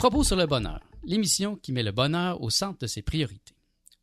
Propos 0.00 0.24
sur 0.24 0.36
le 0.36 0.46
bonheur, 0.46 0.80
l'émission 1.04 1.56
qui 1.56 1.72
met 1.72 1.82
le 1.82 1.92
bonheur 1.92 2.40
au 2.40 2.48
centre 2.48 2.78
de 2.78 2.86
ses 2.86 3.02
priorités. 3.02 3.52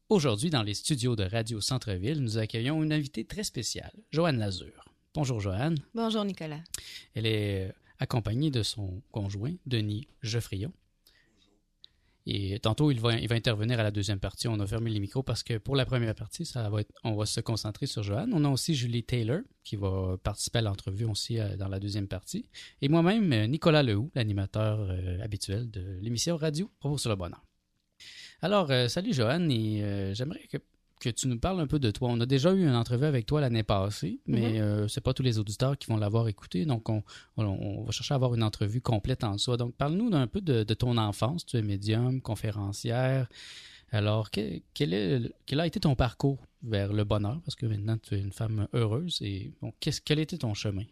Aujourd'hui, 0.09 0.51
dans 0.51 0.61
les 0.61 0.75
studios 0.75 1.15
de 1.15 1.23
Radio 1.23 1.59
Centre-Ville, 1.59 2.21
nous 2.21 2.37
accueillons 2.37 2.83
une 2.83 2.93
invitée 2.93 3.25
très 3.25 3.43
spéciale, 3.43 3.93
Joanne 4.11 4.37
Lazure. 4.37 4.85
Bonjour 5.15 5.39
Joanne. 5.39 5.79
Bonjour 5.95 6.23
Nicolas. 6.23 6.61
Elle 7.15 7.25
est 7.25 7.73
accompagnée 7.97 8.51
de 8.51 8.61
son 8.61 9.01
conjoint, 9.11 9.55
Denis 9.65 10.07
Geoffrion. 10.21 10.71
Et 12.29 12.59
tantôt, 12.59 12.91
il 12.91 12.99
va, 12.99 13.11
intervenir 13.11 13.79
à 13.79 13.83
la 13.83 13.91
deuxième 13.91 14.19
partie. 14.19 14.49
On 14.49 14.59
a 14.59 14.67
fermé 14.67 14.91
les 14.91 14.99
micros 14.99 15.23
parce 15.23 15.43
que 15.43 15.57
pour 15.57 15.77
la 15.77 15.85
première 15.85 16.13
partie, 16.13 16.43
on 17.05 17.15
va 17.15 17.25
se 17.25 17.39
concentrer 17.39 17.85
sur 17.85 18.03
Joanne. 18.03 18.31
On 18.33 18.43
a 18.43 18.49
aussi 18.49 18.75
Julie 18.75 19.05
Taylor 19.05 19.39
qui 19.63 19.77
va 19.77 20.17
participer 20.21 20.59
à 20.59 20.63
l'entrevue 20.63 21.05
aussi 21.05 21.39
euh, 21.39 21.55
dans 21.55 21.69
la 21.69 21.79
deuxième 21.79 22.09
partie. 22.09 22.49
Et 22.81 22.89
moi-même, 22.89 23.31
euh, 23.31 23.47
Nicolas 23.47 23.81
Lehoux, 23.81 24.11
l'animateur 24.13 24.77
euh, 24.81 25.23
habituel 25.23 25.71
de 25.71 25.99
l'émission 26.01 26.35
Radio 26.35 26.69
Propos 26.79 26.97
sur 26.97 27.09
le 27.09 27.15
bonheur. 27.15 27.45
Alors, 28.41 28.71
salut 28.87 29.13
Joanne, 29.13 29.49
et 29.49 30.13
j'aimerais 30.13 30.45
que 30.51 30.57
que 30.99 31.09
tu 31.09 31.27
nous 31.27 31.39
parles 31.39 31.59
un 31.59 31.67
peu 31.67 31.79
de 31.79 31.91
toi. 31.91 32.09
On 32.11 32.19
a 32.19 32.25
déjà 32.25 32.53
eu 32.53 32.63
une 32.63 32.75
entrevue 32.75 33.05
avec 33.05 33.25
toi 33.25 33.41
l'année 33.41 33.63
passée, 33.63 34.19
mais 34.25 34.59
mm 34.59 34.87
c'est 34.87 35.01
pas 35.01 35.13
tous 35.13 35.23
les 35.23 35.39
auditeurs 35.39 35.77
qui 35.77 35.87
vont 35.87 35.97
l'avoir 35.97 36.27
écouté, 36.27 36.65
donc 36.65 36.89
on, 36.89 37.03
va 37.37 37.91
chercher 37.91 38.13
à 38.13 38.15
avoir 38.15 38.33
une 38.33 38.43
entrevue 38.43 38.81
complète 38.81 39.23
en 39.23 39.37
soi. 39.37 39.57
Donc, 39.57 39.75
parle-nous 39.75 40.13
un 40.13 40.27
peu 40.27 40.41
de, 40.41 40.63
ton 40.73 40.97
enfance. 40.97 41.45
Tu 41.45 41.57
es 41.57 41.61
médium, 41.61 42.21
conférencière. 42.21 43.27
Alors, 43.91 44.31
quel, 44.31 44.93
est, 44.93 45.31
quel 45.45 45.59
a 45.59 45.67
été 45.67 45.79
ton 45.79 45.95
parcours 45.95 46.39
vers 46.63 46.91
le 46.93 47.03
bonheur? 47.03 47.39
Parce 47.45 47.55
que 47.55 47.65
maintenant, 47.65 47.97
tu 47.97 48.15
es 48.15 48.19
une 48.19 48.33
femme 48.33 48.67
heureuse. 48.73 49.19
Et 49.21 49.53
bon, 49.61 49.71
quel 49.79 50.19
était 50.19 50.37
ton 50.37 50.53
chemin? 50.53 50.83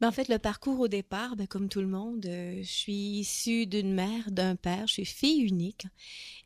Ben, 0.00 0.08
en 0.08 0.12
fait, 0.12 0.28
le 0.28 0.38
parcours 0.38 0.78
au 0.78 0.88
départ, 0.88 1.34
ben, 1.34 1.46
comme 1.48 1.68
tout 1.68 1.80
le 1.80 1.88
monde, 1.88 2.24
euh, 2.26 2.58
je 2.62 2.70
suis 2.70 2.92
issue 2.92 3.66
d'une 3.66 3.92
mère, 3.92 4.30
d'un 4.30 4.54
père, 4.54 4.86
je 4.86 4.92
suis 4.92 5.04
fille 5.04 5.40
unique. 5.42 5.86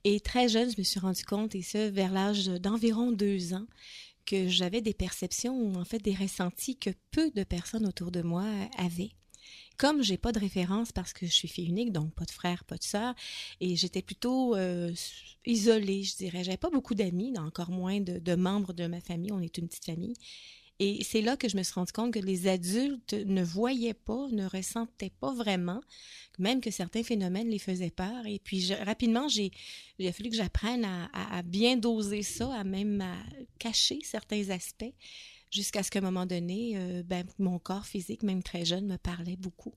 Et 0.04 0.20
très 0.20 0.48
jeune, 0.48 0.70
je 0.70 0.78
me 0.78 0.84
suis 0.84 1.00
rendu 1.00 1.24
compte, 1.24 1.54
et 1.54 1.62
ce, 1.62 1.90
vers 1.90 2.12
l'âge 2.12 2.46
d'environ 2.46 3.12
deux 3.12 3.52
ans, 3.52 3.66
que 4.24 4.48
j'avais 4.48 4.80
des 4.80 4.94
perceptions 4.94 5.54
ou 5.54 5.74
en 5.76 5.84
fait 5.84 5.98
des 5.98 6.14
ressentis 6.14 6.76
que 6.76 6.90
peu 7.10 7.30
de 7.32 7.44
personnes 7.44 7.86
autour 7.86 8.10
de 8.10 8.22
moi 8.22 8.46
avaient. 8.78 9.10
Comme 9.76 10.02
j'ai 10.02 10.16
pas 10.16 10.32
de 10.32 10.38
référence 10.38 10.92
parce 10.92 11.12
que 11.12 11.26
je 11.26 11.32
suis 11.32 11.48
fille 11.48 11.66
unique, 11.66 11.92
donc 11.92 12.14
pas 12.14 12.24
de 12.24 12.30
frère, 12.30 12.64
pas 12.64 12.76
de 12.76 12.84
sœur, 12.84 13.14
et 13.60 13.74
j'étais 13.74 14.02
plutôt 14.02 14.54
euh, 14.54 14.92
isolée, 15.44 16.04
je 16.04 16.16
dirais. 16.16 16.44
J'avais 16.44 16.56
pas 16.56 16.70
beaucoup 16.70 16.94
d'amis, 16.94 17.36
encore 17.38 17.70
moins 17.70 18.00
de, 18.00 18.18
de 18.18 18.34
membres 18.34 18.72
de 18.72 18.86
ma 18.86 19.00
famille. 19.00 19.32
On 19.32 19.40
est 19.40 19.58
une 19.58 19.68
petite 19.68 19.84
famille. 19.84 20.14
Et 20.84 21.04
c'est 21.04 21.22
là 21.22 21.36
que 21.36 21.48
je 21.48 21.56
me 21.56 21.62
suis 21.62 21.74
rendu 21.74 21.92
compte 21.92 22.12
que 22.12 22.18
les 22.18 22.48
adultes 22.48 23.12
ne 23.12 23.44
voyaient 23.44 23.94
pas, 23.94 24.26
ne 24.32 24.48
ressentaient 24.48 25.12
pas 25.20 25.32
vraiment, 25.32 25.80
même 26.40 26.60
que 26.60 26.72
certains 26.72 27.04
phénomènes 27.04 27.48
les 27.48 27.60
faisaient 27.60 27.92
peur. 27.92 28.26
Et 28.26 28.40
puis 28.40 28.74
rapidement, 28.74 29.28
j'ai, 29.28 29.52
il 30.00 30.08
a 30.08 30.12
fallu 30.12 30.30
que 30.30 30.34
j'apprenne 30.34 30.84
à, 30.84 31.42
bien 31.44 31.76
doser 31.76 32.24
ça, 32.24 32.52
à 32.52 32.64
même 32.64 33.04
cacher 33.60 34.00
certains 34.02 34.50
aspects 34.50 34.92
jusqu'à 35.52 35.82
ce 35.82 35.90
qu'à 35.90 35.98
un 35.98 36.02
moment 36.02 36.26
donné, 36.26 36.72
euh, 36.76 37.02
ben, 37.04 37.24
mon 37.38 37.58
corps 37.58 37.86
physique, 37.86 38.22
même 38.22 38.42
très 38.42 38.64
jeune, 38.64 38.86
me 38.86 38.96
parlait 38.96 39.36
beaucoup. 39.36 39.74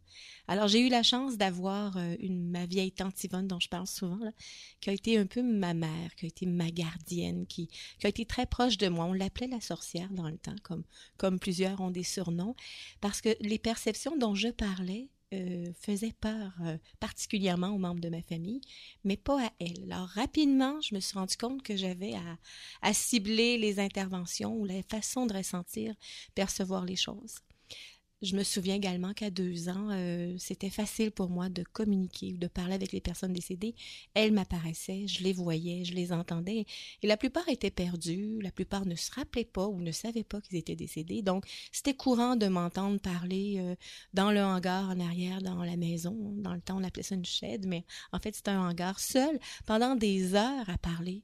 Alors, 0.47 0.67
j'ai 0.67 0.79
eu 0.79 0.89
la 0.89 1.03
chance 1.03 1.37
d'avoir 1.37 1.97
euh, 1.97 2.15
une, 2.19 2.49
ma 2.49 2.65
vieille 2.65 2.93
tante 2.93 3.21
Yvonne, 3.23 3.47
dont 3.47 3.59
je 3.59 3.67
parle 3.67 3.85
souvent, 3.85 4.17
là, 4.17 4.31
qui 4.79 4.89
a 4.89 4.93
été 4.93 5.17
un 5.17 5.25
peu 5.25 5.43
ma 5.43 5.73
mère, 5.73 6.15
qui 6.15 6.25
a 6.25 6.27
été 6.29 6.45
ma 6.45 6.71
gardienne, 6.71 7.45
qui, 7.45 7.67
qui 7.99 8.05
a 8.05 8.09
été 8.09 8.25
très 8.25 8.45
proche 8.45 8.77
de 8.77 8.87
moi. 8.87 9.05
On 9.05 9.13
l'appelait 9.13 9.47
la 9.47 9.61
sorcière 9.61 10.09
dans 10.11 10.29
le 10.29 10.37
temps, 10.37 10.55
comme, 10.63 10.83
comme 11.17 11.39
plusieurs 11.39 11.81
ont 11.81 11.91
des 11.91 12.03
surnoms, 12.03 12.55
parce 13.01 13.21
que 13.21 13.35
les 13.41 13.59
perceptions 13.59 14.17
dont 14.17 14.33
je 14.33 14.47
parlais 14.47 15.09
euh, 15.33 15.71
faisait 15.79 16.13
peur 16.13 16.53
euh, 16.61 16.77
particulièrement 16.99 17.69
aux 17.69 17.77
membres 17.77 18.01
de 18.01 18.09
ma 18.09 18.21
famille, 18.21 18.61
mais 19.03 19.17
pas 19.17 19.47
à 19.47 19.51
elle. 19.59 19.91
Alors 19.91 20.07
rapidement, 20.09 20.79
je 20.81 20.93
me 20.93 20.99
suis 20.99 21.17
rendu 21.17 21.35
compte 21.35 21.63
que 21.63 21.75
j'avais 21.75 22.13
à, 22.13 22.37
à, 22.81 22.93
cibler 22.93 23.57
les 23.57 23.79
interventions 23.79 24.55
ou 24.55 24.65
la 24.65 24.83
façon 24.83 25.25
de 25.25 25.33
ressentir, 25.33 25.95
percevoir 26.35 26.85
les 26.85 26.95
choses. 26.95 27.39
Je 28.21 28.35
me 28.35 28.43
souviens 28.43 28.75
également 28.75 29.13
qu'à 29.13 29.29
deux 29.29 29.67
ans, 29.67 29.89
euh, 29.91 30.35
c'était 30.39 30.69
facile 30.69 31.11
pour 31.11 31.29
moi 31.29 31.49
de 31.49 31.63
communiquer 31.63 32.33
ou 32.33 32.37
de 32.37 32.47
parler 32.47 32.73
avec 32.73 32.93
les 32.93 33.01
personnes 33.01 33.33
décédées. 33.33 33.75
Elles 34.13 34.31
m'apparaissaient, 34.31 35.05
je 35.05 35.21
les 35.21 35.33
voyais, 35.33 35.83
je 35.83 35.93
les 35.93 36.13
entendais, 36.13 36.65
et 37.03 37.07
la 37.07 37.17
plupart 37.17 37.47
étaient 37.49 37.71
perdus, 37.71 38.39
la 38.41 38.51
plupart 38.51 38.85
ne 38.85 38.95
se 38.95 39.11
rappelaient 39.11 39.43
pas 39.43 39.67
ou 39.67 39.81
ne 39.81 39.91
savaient 39.91 40.23
pas 40.23 40.39
qu'ils 40.39 40.57
étaient 40.57 40.77
décédés. 40.77 41.21
Donc, 41.23 41.45
c'était 41.73 41.93
courant 41.93 42.37
de 42.37 42.47
m'entendre 42.47 42.99
parler 42.99 43.57
euh, 43.57 43.75
dans 44.13 44.31
le 44.31 44.41
hangar 44.41 44.89
en 44.89 44.99
arrière, 45.01 45.41
dans 45.41 45.63
la 45.63 45.75
maison. 45.75 46.15
Dans 46.37 46.53
le 46.53 46.61
temps, 46.61 46.77
on 46.79 46.83
appelait 46.83 47.03
ça 47.03 47.15
une 47.15 47.25
shed, 47.25 47.65
mais 47.67 47.83
en 48.13 48.19
fait, 48.19 48.33
c'était 48.33 48.51
un 48.51 48.69
hangar 48.69 48.99
seul 48.99 49.39
pendant 49.65 49.95
des 49.95 50.35
heures 50.35 50.69
à 50.69 50.77
parler. 50.77 51.21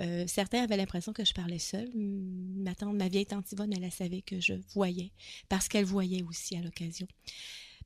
Euh, 0.00 0.24
certains 0.26 0.62
avaient 0.62 0.76
l'impression 0.76 1.12
que 1.12 1.24
je 1.24 1.32
parlais 1.32 1.58
seule. 1.58 1.90
Ma 1.94 2.74
tante, 2.74 2.96
ma 2.96 3.08
vieille 3.08 3.26
tante 3.26 3.50
Yvonne, 3.52 3.72
elle, 3.72 3.84
elle 3.84 3.92
savait 3.92 4.22
que 4.22 4.40
je 4.40 4.54
voyais, 4.74 5.12
parce 5.48 5.68
qu'elle 5.68 5.84
voyait 5.84 6.22
aussi 6.22 6.56
à 6.56 6.62
l'occasion 6.62 7.06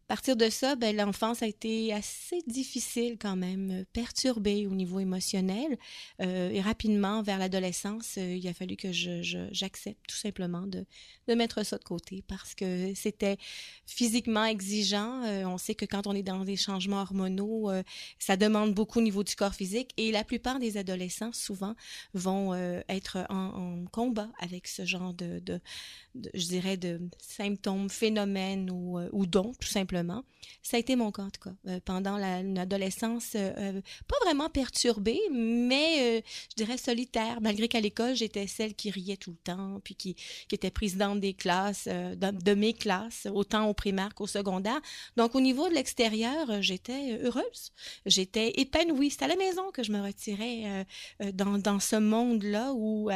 partir 0.09 0.37
de 0.37 0.49
ça, 0.49 0.75
ben, 0.75 0.97
l'enfance 0.97 1.43
a 1.43 1.47
été 1.47 1.93
assez 1.93 2.43
difficile 2.47 3.19
quand 3.21 3.37
même, 3.37 3.71
euh, 3.71 3.85
perturbée 3.93 4.67
au 4.67 4.75
niveau 4.75 5.01
émotionnel. 5.01 5.77
Euh, 6.23 6.49
et 6.49 6.63
rapidement, 6.63 7.23
vers 7.23 7.39
l'adolescence, 7.39 8.15
euh, 8.17 8.37
il 8.37 8.49
a 8.49 8.55
fallu 8.55 8.77
que 8.77 8.91
j'accepte 8.91 10.01
tout 10.09 10.17
simplement 10.17 10.63
de, 10.63 10.87
de 11.29 11.35
mettre 11.35 11.63
ça 11.63 11.77
de 11.77 11.85
côté 11.85 12.25
parce 12.27 12.55
que 12.55 12.93
c'était 12.95 13.37
physiquement 13.87 14.47
exigeant. 14.47 15.23
on 15.45 15.59
sait 15.59 15.75
que 15.75 15.85
quand 15.85 16.07
on 16.07 16.15
est 16.15 16.23
dans 16.23 16.45
des 16.45 16.57
changements 16.57 17.03
hormonaux, 17.03 17.71
ça 18.19 18.37
demande 18.39 18.73
beaucoup 18.73 19.01
au 19.01 19.03
niveau 19.03 19.23
du 19.23 19.35
corps 19.37 19.55
physique. 19.55 19.91
Et 19.99 20.11
la 20.11 20.25
plupart 20.25 20.59
des 20.59 20.79
adolescents, 20.79 21.33
souvent, 21.33 21.75
vont 22.15 22.55
être 22.89 23.27
en, 23.29 23.85
combat 23.93 24.31
avec 24.39 24.69
ce 24.69 24.87
genre 24.87 25.13
de, 25.13 25.41
de, 25.41 25.61
je 26.33 26.47
dirais, 26.47 26.77
de 26.79 27.01
symptômes, 27.19 27.91
phénomènes 27.91 28.71
ou, 28.71 28.99
ou 29.13 29.27
dons, 29.27 29.53
tout 29.61 29.69
simplement 29.69 29.98
ça 30.63 30.77
a 30.77 30.81
été 30.81 30.97
mon 30.97 31.11
cas, 31.13 31.23
en 31.23 31.31
tout 31.31 31.41
cas. 31.41 31.55
Euh, 31.67 31.81
pendant 31.85 32.17
l'adolescence, 32.17 33.33
euh, 33.35 33.53
euh, 33.59 33.81
pas 34.07 34.17
vraiment 34.25 34.49
perturbée, 34.49 35.21
mais 35.33 36.23
je 36.51 36.57
dirais 36.57 36.77
solitaire, 36.77 37.41
malgré 37.41 37.69
qu'à 37.69 37.81
l'école, 37.81 38.15
j'étais 38.15 38.47
celle 38.47 38.75
qui 38.75 38.91
riait 38.91 39.17
tout 39.17 39.31
le 39.31 39.37
temps, 39.37 39.81
puis 39.83 39.95
qui, 39.95 40.15
qui 40.15 40.55
était 40.55 40.71
présidente 40.71 41.21
des 41.21 41.35
classes, 41.35 41.89
de, 41.89 42.55
mes 42.55 42.73
classes, 42.73 43.27
autant 43.33 43.69
au 43.69 43.75
primaire 43.75 44.15
qu'au 44.15 44.27
secondaire. 44.27 44.81
Donc, 45.17 45.35
au 45.35 45.41
niveau 45.41 45.69
de 45.69 45.75
l'extérieur, 45.75 46.63
j'étais 46.63 47.19
heureuse. 47.23 47.73
J'étais 48.07 48.53
épanouie. 48.61 49.11
C'était 49.11 49.27
à 49.27 49.29
la 49.29 49.37
maison 49.37 49.71
que 49.73 49.83
je 49.83 49.93
me 49.93 50.01
retirais 50.01 50.87
dans, 51.33 51.59
dans 51.59 51.81
ce 51.81 51.97
monde-là 51.97 52.73
où 52.75 53.11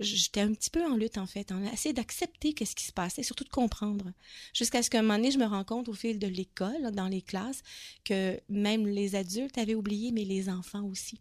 j'étais 0.00 0.40
un 0.40 0.52
petit 0.52 0.70
peu 0.70 0.84
en 0.84 0.96
lutte, 0.96 1.18
en 1.18 1.26
fait, 1.26 1.52
en 1.52 1.62
essayer 1.64 1.92
d'accepter 1.92 2.52
qu'est-ce 2.52 2.76
qui 2.76 2.84
se 2.84 2.92
passait, 2.92 3.22
surtout 3.22 3.44
de 3.44 3.50
comprendre. 3.50 4.12
Jusqu'à 4.54 4.82
ce 4.82 4.90
qu'un 4.90 5.02
moment 5.02 5.16
donné, 5.16 5.30
je 5.30 5.38
me 5.38 5.46
rends 5.46 5.64
compte 5.64 5.88
au 5.88 5.94
fil 5.94 6.18
de 6.18 6.26
l'école, 6.28 6.90
dans 6.92 7.08
les 7.08 7.22
classes, 7.22 7.62
que 8.04 8.40
même 8.48 8.86
les 8.86 9.14
adultes 9.14 9.58
avaient 9.58 9.74
oublié, 9.74 10.12
mais 10.12 10.24
les 10.24 10.48
enfants 10.48 10.84
aussi. 10.84 11.20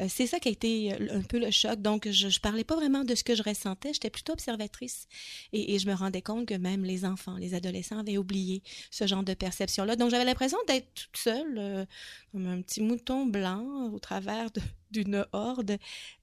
Euh, 0.00 0.06
c'est 0.08 0.26
ça 0.26 0.40
qui 0.40 0.48
a 0.48 0.50
été 0.50 0.92
euh, 0.92 1.18
un 1.18 1.22
peu 1.22 1.38
le 1.38 1.50
choc. 1.50 1.80
Donc, 1.80 2.08
je 2.10 2.26
ne 2.26 2.40
parlais 2.40 2.64
pas 2.64 2.76
vraiment 2.76 3.04
de 3.04 3.14
ce 3.14 3.24
que 3.24 3.34
je 3.34 3.42
ressentais, 3.42 3.92
j'étais 3.92 4.10
plutôt 4.10 4.32
observatrice. 4.32 5.06
Et, 5.52 5.78
je 5.78 5.86
me 5.86 5.94
rendais 5.94 6.22
compte 6.22 6.46
que 6.46 6.54
même 6.54 6.84
les 6.84 7.04
enfants, 7.04 7.36
les 7.36 7.54
adolescents 7.54 7.98
avaient 7.98 8.18
oublié 8.18 8.62
ce 8.90 9.06
genre 9.06 9.22
de 9.22 9.34
perception-là. 9.34 9.96
Donc, 9.96 10.10
j'avais 10.10 10.24
l'impression 10.24 10.58
d'être 10.66 10.92
toute 10.94 11.16
seule, 11.16 11.58
euh, 11.58 11.84
comme 12.32 12.46
un 12.46 12.60
petit 12.62 12.80
mouton 12.80 13.26
blanc 13.26 13.90
au 13.92 13.98
travers 13.98 14.50
d'une 14.90 15.26
horde. 15.32 15.78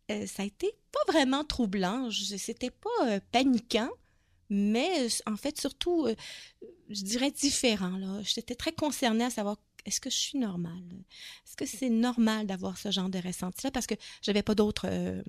ça 0.09 0.43
a 0.43 0.45
été 0.45 0.71
pas 0.91 1.11
vraiment 1.11 1.43
troublant, 1.43 2.09
c'était 2.11 2.71
pas 2.71 3.19
paniquant, 3.31 3.89
mais 4.49 5.07
en 5.25 5.37
fait, 5.37 5.59
surtout, 5.59 6.07
je 6.89 7.03
dirais, 7.03 7.31
différent. 7.31 8.21
J'étais 8.23 8.55
très 8.55 8.71
concernée 8.71 9.25
à 9.25 9.29
savoir 9.29 9.57
est-ce 9.87 10.01
que 10.01 10.09
je 10.09 10.17
suis 10.17 10.37
normale? 10.37 10.83
Est-ce 11.45 11.55
que 11.55 11.65
c'est 11.65 11.89
normal 11.89 12.45
d'avoir 12.45 12.77
ce 12.77 12.91
genre 12.91 13.09
de 13.09 13.19
ressenti-là? 13.19 13.71
Parce 13.71 13.87
que 13.87 13.95
j'avais 14.21 14.43
pas 14.43 14.53
d'autres, 14.53 14.87
euh, 14.89 15.23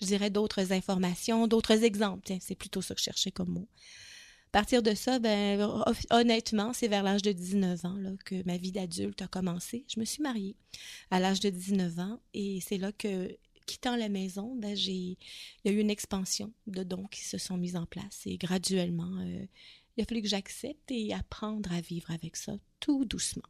je 0.00 0.06
dirais, 0.06 0.28
d'autres 0.28 0.72
informations, 0.72 1.46
d'autres 1.46 1.84
exemples. 1.84 2.32
C'est 2.40 2.56
plutôt 2.56 2.82
ça 2.82 2.94
que 2.94 3.00
je 3.00 3.04
cherchais 3.04 3.30
comme 3.30 3.50
mot. 3.50 3.68
partir 4.50 4.82
de 4.82 4.92
ça, 4.94 5.20
ben, 5.20 5.84
honnêtement, 6.10 6.72
c'est 6.72 6.88
vers 6.88 7.04
l'âge 7.04 7.22
de 7.22 7.30
19 7.30 7.84
ans 7.84 7.96
là, 7.96 8.10
que 8.24 8.42
ma 8.44 8.56
vie 8.56 8.72
d'adulte 8.72 9.22
a 9.22 9.28
commencé. 9.28 9.84
Je 9.86 10.00
me 10.00 10.04
suis 10.04 10.22
mariée 10.22 10.56
à 11.12 11.20
l'âge 11.20 11.38
de 11.38 11.50
19 11.50 11.98
ans 12.00 12.20
et 12.34 12.60
c'est 12.60 12.78
là 12.78 12.90
que 12.90 13.36
quittant 13.66 13.96
la 13.96 14.08
maison, 14.08 14.54
ben, 14.56 14.74
j'ai, 14.76 14.92
il 14.92 15.16
y 15.64 15.68
a 15.68 15.72
eu 15.72 15.78
une 15.78 15.90
expansion 15.90 16.52
de 16.66 16.82
dons 16.82 17.06
qui 17.06 17.24
se 17.24 17.38
sont 17.38 17.56
mis 17.56 17.76
en 17.76 17.86
place 17.86 18.22
et 18.26 18.38
graduellement, 18.38 19.18
euh, 19.20 19.46
il 19.96 20.02
a 20.02 20.06
fallu 20.06 20.22
que 20.22 20.28
j'accepte 20.28 20.90
et 20.90 21.12
apprendre 21.12 21.72
à 21.72 21.80
vivre 21.80 22.10
avec 22.10 22.36
ça 22.36 22.56
tout 22.80 23.04
doucement. 23.04 23.42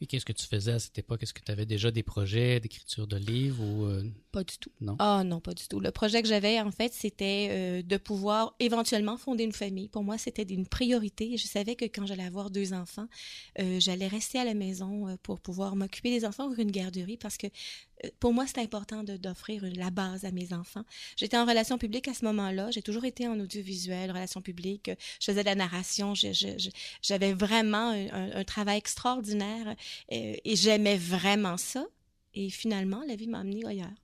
Et 0.00 0.06
qu'est-ce 0.06 0.26
que 0.26 0.32
tu 0.32 0.46
faisais 0.46 0.72
à 0.72 0.78
cette 0.78 0.98
époque? 0.98 1.22
Est-ce 1.22 1.32
que 1.32 1.40
tu 1.40 1.50
avais 1.50 1.64
déjà 1.64 1.90
des 1.90 2.02
projets 2.02 2.60
d'écriture 2.60 3.06
de 3.06 3.16
livres 3.16 3.64
ou... 3.64 3.86
Euh, 3.86 4.04
pas 4.30 4.44
du 4.44 4.58
tout. 4.58 4.70
Non? 4.82 4.96
Ah 4.98 5.24
non, 5.24 5.40
pas 5.40 5.54
du 5.54 5.66
tout. 5.68 5.80
Le 5.80 5.90
projet 5.90 6.20
que 6.20 6.28
j'avais, 6.28 6.60
en 6.60 6.70
fait, 6.70 6.92
c'était 6.92 7.48
euh, 7.50 7.82
de 7.82 7.96
pouvoir 7.96 8.54
éventuellement 8.60 9.16
fonder 9.16 9.44
une 9.44 9.52
famille. 9.52 9.88
Pour 9.88 10.04
moi, 10.04 10.18
c'était 10.18 10.42
une 10.42 10.66
priorité. 10.66 11.38
Je 11.38 11.46
savais 11.46 11.76
que 11.76 11.86
quand 11.86 12.04
j'allais 12.04 12.24
avoir 12.24 12.50
deux 12.50 12.74
enfants, 12.74 13.08
euh, 13.58 13.80
j'allais 13.80 14.06
rester 14.06 14.38
à 14.38 14.44
la 14.44 14.52
maison 14.52 15.16
pour 15.22 15.40
pouvoir 15.40 15.76
m'occuper 15.76 16.10
des 16.10 16.26
enfants 16.26 16.48
ou 16.48 16.54
une 16.60 16.70
garderie 16.70 17.16
parce 17.16 17.38
que 17.38 17.46
pour 18.20 18.32
moi, 18.32 18.46
c'est 18.46 18.60
important 18.60 19.02
d'offrir 19.02 19.62
la 19.76 19.90
base 19.90 20.24
à 20.24 20.30
mes 20.30 20.52
enfants. 20.52 20.84
J'étais 21.16 21.36
en 21.36 21.44
relation 21.44 21.78
publique 21.78 22.08
à 22.08 22.14
ce 22.14 22.24
moment-là. 22.24 22.70
J'ai 22.70 22.82
toujours 22.82 23.04
été 23.04 23.26
en 23.28 23.38
audiovisuel, 23.40 24.10
relation 24.10 24.42
publique. 24.42 24.90
Je 25.20 25.26
faisais 25.26 25.40
de 25.40 25.46
la 25.46 25.54
narration. 25.54 26.14
J'avais 27.02 27.32
vraiment 27.32 27.90
un, 27.90 28.44
travail 28.44 28.78
extraordinaire 28.78 29.74
euh, 30.12 30.34
et 30.44 30.56
j'aimais 30.56 30.96
vraiment 30.96 31.56
ça. 31.56 31.86
Et 32.36 32.50
finalement, 32.50 33.02
la 33.08 33.16
vie 33.16 33.28
m'a 33.28 33.40
amené 33.40 33.64
ailleurs. 33.64 33.94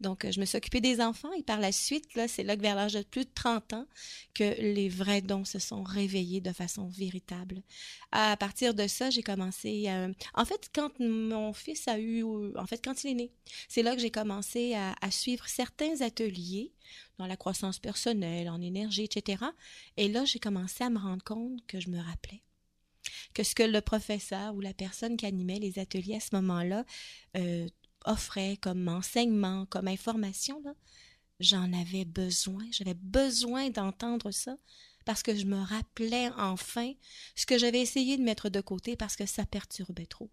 Donc, 0.00 0.24
euh, 0.24 0.32
je 0.32 0.40
me 0.40 0.46
suis 0.46 0.56
occupée 0.56 0.80
des 0.80 1.02
enfants 1.02 1.32
et 1.32 1.42
par 1.42 1.60
la 1.60 1.70
suite, 1.70 2.14
là, 2.14 2.28
c'est 2.28 2.42
là 2.42 2.56
que 2.56 2.62
vers 2.62 2.74
l'âge 2.74 2.94
de 2.94 3.02
plus 3.02 3.26
de 3.26 3.30
30 3.34 3.74
ans 3.74 3.86
que 4.32 4.58
les 4.60 4.88
vrais 4.88 5.20
dons 5.20 5.44
se 5.44 5.58
sont 5.58 5.82
réveillés 5.82 6.40
de 6.40 6.52
façon 6.52 6.88
véritable. 6.88 7.62
À 8.10 8.36
partir 8.38 8.72
de 8.72 8.86
ça, 8.86 9.10
j'ai 9.10 9.22
commencé 9.22 9.86
à... 9.88 10.08
En 10.32 10.46
fait, 10.46 10.70
quand 10.74 10.98
mon 10.98 11.52
fils 11.52 11.86
a 11.86 11.98
eu... 11.98 12.24
En 12.56 12.66
fait, 12.66 12.82
quand 12.82 13.04
il 13.04 13.10
est 13.10 13.14
né, 13.14 13.32
c'est 13.68 13.82
là 13.82 13.94
que 13.94 14.00
j'ai 14.00 14.10
commencé 14.10 14.74
à, 14.74 14.94
à 15.02 15.10
suivre 15.10 15.46
certains 15.46 16.00
ateliers 16.00 16.72
dans 17.18 17.26
la 17.26 17.36
croissance 17.36 17.78
personnelle, 17.78 18.48
en 18.48 18.62
énergie, 18.62 19.04
etc. 19.04 19.44
Et 19.98 20.08
là, 20.08 20.24
j'ai 20.24 20.38
commencé 20.38 20.84
à 20.84 20.90
me 20.90 20.98
rendre 20.98 21.22
compte 21.22 21.60
que 21.66 21.80
je 21.80 21.90
me 21.90 22.00
rappelais 22.00 22.42
que 23.34 23.42
ce 23.42 23.54
que 23.54 23.62
le 23.62 23.80
professeur 23.80 24.54
ou 24.54 24.60
la 24.60 24.74
personne 24.74 25.16
qui 25.16 25.26
animait 25.26 25.58
les 25.58 25.78
ateliers 25.78 26.16
à 26.16 26.20
ce 26.20 26.34
moment-là 26.36 26.84
euh, 27.36 27.68
offrait 28.04 28.56
comme 28.60 28.88
enseignement, 28.88 29.66
comme 29.66 29.88
information, 29.88 30.62
j'en 31.40 31.72
avais 31.72 32.04
besoin. 32.04 32.64
J'avais 32.70 32.94
besoin 32.94 33.70
d'entendre 33.70 34.30
ça 34.30 34.56
parce 35.04 35.22
que 35.22 35.34
je 35.34 35.44
me 35.44 35.60
rappelais 35.60 36.30
enfin 36.38 36.92
ce 37.34 37.46
que 37.46 37.58
j'avais 37.58 37.80
essayé 37.80 38.16
de 38.16 38.22
mettre 38.22 38.48
de 38.48 38.60
côté 38.60 38.96
parce 38.96 39.16
que 39.16 39.26
ça 39.26 39.44
perturbait 39.44 40.06
trop. 40.06 40.30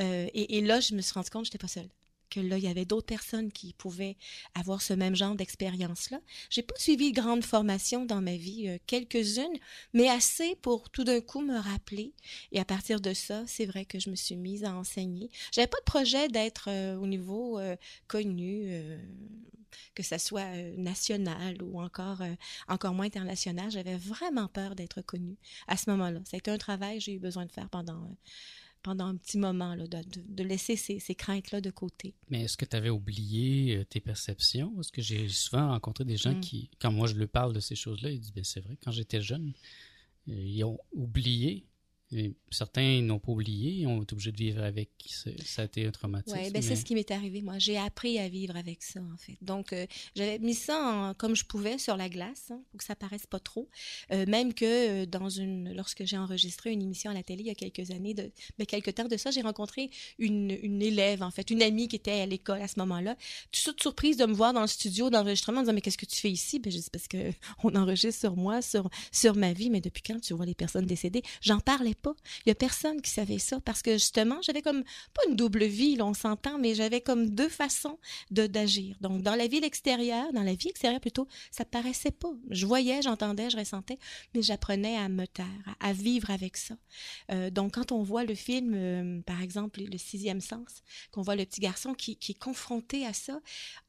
Euh, 0.00 0.28
et, 0.32 0.58
et, 0.58 0.60
là, 0.62 0.80
je 0.80 0.94
me 0.94 1.02
suis 1.02 1.12
rendu 1.12 1.30
compte 1.30 1.42
que 1.42 1.46
je 1.46 1.50
n'étais 1.50 1.58
pas 1.58 1.68
seule 1.68 1.88
que 2.32 2.40
là, 2.40 2.56
il 2.56 2.64
y 2.64 2.68
avait 2.68 2.86
d'autres 2.86 3.06
personnes 3.06 3.52
qui 3.52 3.74
pouvaient 3.74 4.16
avoir 4.54 4.80
ce 4.80 4.94
même 4.94 5.14
genre 5.14 5.34
d'expérience-là. 5.34 6.18
J'ai 6.48 6.62
pas 6.62 6.74
suivi 6.78 7.12
grande 7.12 7.44
formation 7.44 8.06
dans 8.06 8.22
ma 8.22 8.36
vie, 8.36 8.68
euh, 8.68 8.78
quelques-unes, 8.86 9.58
mais 9.92 10.08
assez 10.08 10.56
pour 10.56 10.88
tout 10.88 11.04
d'un 11.04 11.20
coup 11.20 11.42
me 11.42 11.58
rappeler. 11.58 12.14
Et 12.50 12.58
à 12.58 12.64
partir 12.64 13.00
de 13.00 13.12
ça, 13.12 13.44
c'est 13.46 13.66
vrai 13.66 13.84
que 13.84 13.98
je 13.98 14.08
me 14.08 14.16
suis 14.16 14.36
mise 14.36 14.64
à 14.64 14.74
enseigner. 14.74 15.30
J'avais 15.52 15.66
pas 15.66 15.78
de 15.78 15.84
projet 15.84 16.28
d'être 16.28 16.68
euh, 16.68 16.96
au 16.96 17.06
niveau 17.06 17.58
euh, 17.58 17.76
connu, 18.08 18.72
que 19.94 20.02
ça 20.02 20.18
soit 20.18 20.56
national 20.76 21.62
ou 21.62 21.80
encore, 21.80 22.22
encore 22.68 22.94
moins 22.94 23.06
international. 23.06 23.70
J'avais 23.70 23.96
vraiment 23.96 24.48
peur 24.48 24.74
d'être 24.74 25.02
connue 25.02 25.36
à 25.66 25.76
ce 25.76 25.90
moment-là. 25.90 26.20
Été 26.32 26.50
un 26.50 26.58
travail 26.58 26.98
que 26.98 27.04
j'ai 27.04 27.14
eu 27.14 27.18
besoin 27.18 27.44
de 27.46 27.52
faire 27.52 27.68
pendant 27.68 28.16
pendant 28.82 29.06
un 29.06 29.16
petit 29.16 29.38
moment, 29.38 29.74
là, 29.74 29.86
de, 29.86 30.02
de, 30.28 30.42
laisser 30.42 30.76
ces, 30.76 30.98
ces 30.98 31.14
craintes-là 31.14 31.60
de 31.60 31.70
côté. 31.70 32.14
Mais 32.28 32.42
est-ce 32.42 32.56
que 32.56 32.64
tu 32.64 32.76
avais 32.76 32.90
oublié 32.90 33.76
euh, 33.76 33.84
tes 33.84 34.00
perceptions? 34.00 34.74
Parce 34.74 34.90
que 34.90 35.02
j'ai 35.02 35.28
souvent 35.28 35.68
rencontré 35.68 36.04
des 36.04 36.16
gens 36.16 36.34
mm. 36.34 36.40
qui, 36.40 36.70
quand 36.80 36.92
moi 36.92 37.06
je 37.06 37.14
leur 37.14 37.28
parle 37.28 37.52
de 37.52 37.60
ces 37.60 37.74
choses-là, 37.74 38.10
ils 38.10 38.20
disent, 38.20 38.32
ben, 38.32 38.44
c'est 38.44 38.60
vrai, 38.60 38.76
quand 38.82 38.90
j'étais 38.90 39.22
jeune, 39.22 39.52
euh, 40.28 40.32
ils 40.32 40.64
ont 40.64 40.78
oublié 40.92 41.66
certains 42.50 43.00
n'ont 43.02 43.18
pas 43.18 43.32
oublié, 43.32 43.72
ils 43.72 43.86
ont 43.86 44.02
été 44.02 44.12
obligés 44.12 44.32
de 44.32 44.36
vivre 44.36 44.62
avec. 44.62 44.90
Ça 45.44 45.62
a 45.62 45.64
été 45.64 45.86
un 45.86 45.90
traumatisme. 45.90 46.36
Oui, 46.38 46.50
ben 46.50 46.62
c'est 46.62 46.76
ce 46.76 46.84
qui 46.84 46.94
m'est 46.94 47.10
arrivé, 47.10 47.42
moi. 47.42 47.58
J'ai 47.58 47.78
appris 47.78 48.18
à 48.18 48.28
vivre 48.28 48.56
avec 48.56 48.82
ça, 48.82 49.00
en 49.00 49.16
fait. 49.16 49.36
Donc, 49.40 49.72
euh, 49.72 49.86
j'avais 50.14 50.38
mis 50.38 50.54
ça 50.54 51.14
comme 51.18 51.34
je 51.34 51.44
pouvais 51.44 51.78
sur 51.78 51.96
la 51.96 52.08
glace, 52.08 52.50
hein, 52.50 52.60
pour 52.70 52.78
que 52.78 52.84
ça 52.84 52.94
paraisse 52.94 53.26
pas 53.26 53.40
trop. 53.40 53.68
Euh, 54.12 54.26
même 54.26 54.54
que 54.54 54.64
euh, 55.02 55.06
dans 55.06 55.28
une, 55.28 55.72
lorsque 55.74 56.04
j'ai 56.04 56.18
enregistré 56.18 56.72
une 56.72 56.82
émission 56.82 57.10
à 57.10 57.14
la 57.14 57.22
télé 57.22 57.42
il 57.42 57.46
y 57.46 57.50
a 57.50 57.54
quelques 57.54 57.90
années, 57.90 58.14
de, 58.14 58.30
ben, 58.58 58.66
quelques 58.66 58.94
temps 58.94 59.08
de 59.08 59.16
ça, 59.16 59.30
j'ai 59.30 59.42
rencontré 59.42 59.90
une, 60.18 60.56
une, 60.62 60.82
élève, 60.82 61.22
en 61.22 61.30
fait, 61.30 61.50
une 61.50 61.62
amie 61.62 61.88
qui 61.88 61.96
était 61.96 62.20
à 62.20 62.26
l'école 62.26 62.60
à 62.60 62.68
ce 62.68 62.78
moment-là. 62.80 63.16
Toute 63.50 63.80
surprise 63.80 64.16
de 64.16 64.26
me 64.26 64.34
voir 64.34 64.52
dans 64.52 64.62
le 64.62 64.66
studio 64.66 65.10
d'enregistrement 65.10 65.60
en 65.60 65.62
disant, 65.62 65.72
mais 65.72 65.80
qu'est-ce 65.80 65.98
que 65.98 66.06
tu 66.06 66.20
fais 66.20 66.30
ici? 66.30 66.58
Ben, 66.58 66.70
je 66.70 66.78
dis, 66.78 66.90
parce 66.92 67.08
que 67.08 67.30
on 67.64 67.74
enregistre 67.74 68.20
sur 68.20 68.36
moi, 68.36 68.62
sur, 68.62 68.88
sur 69.10 69.34
ma 69.34 69.52
vie, 69.52 69.70
mais 69.70 69.80
depuis 69.80 70.02
quand 70.02 70.20
tu 70.20 70.34
vois 70.34 70.46
les 70.46 70.54
personnes 70.54 70.86
décédées? 70.86 71.22
J'en 71.40 71.60
parlais 71.60 71.94
Il 72.44 72.48
y 72.48 72.52
a 72.52 72.54
personne 72.54 73.00
qui 73.00 73.10
savait 73.10 73.38
ça 73.38 73.60
parce 73.60 73.82
que 73.82 73.92
justement, 73.92 74.40
j'avais 74.42 74.62
comme 74.62 74.82
pas 75.14 75.22
une 75.28 75.36
double 75.36 75.64
vie, 75.64 75.96
on 76.00 76.14
s'entend, 76.14 76.58
mais 76.58 76.74
j'avais 76.74 77.00
comme 77.00 77.30
deux 77.30 77.48
façons 77.48 77.98
de 78.30 78.46
d'agir. 78.46 78.96
Donc 79.00 79.22
dans 79.22 79.34
la 79.34 79.46
vie 79.46 79.58
extérieure, 79.62 80.32
dans 80.32 80.42
la 80.42 80.54
vie 80.54 80.68
extérieure 80.68 81.00
plutôt, 81.00 81.28
ça 81.50 81.64
paraissait 81.64 82.10
pas. 82.10 82.32
Je 82.50 82.66
voyais, 82.66 83.02
j'entendais, 83.02 83.50
je 83.50 83.56
ressentais, 83.56 83.98
mais 84.34 84.42
j'apprenais 84.42 84.96
à 84.96 85.08
me 85.08 85.26
taire, 85.26 85.46
à, 85.80 85.92
vivre 85.92 86.30
avec 86.30 86.56
ça. 86.56 86.74
Euh, 87.30 87.50
donc 87.50 87.74
quand 87.74 87.92
on 87.92 88.02
voit 88.02 88.24
le 88.24 88.34
film, 88.34 88.72
euh, 88.74 89.20
par 89.22 89.42
exemple, 89.42 89.80
Le 89.82 89.98
sixième 89.98 90.40
sens, 90.40 90.82
qu'on 91.10 91.22
voit 91.22 91.36
le 91.36 91.44
petit 91.44 91.60
garçon 91.60 91.94
qui, 91.94 92.16
qui 92.16 92.32
est 92.32 92.38
confronté 92.38 93.06
à 93.06 93.12
ça, 93.12 93.40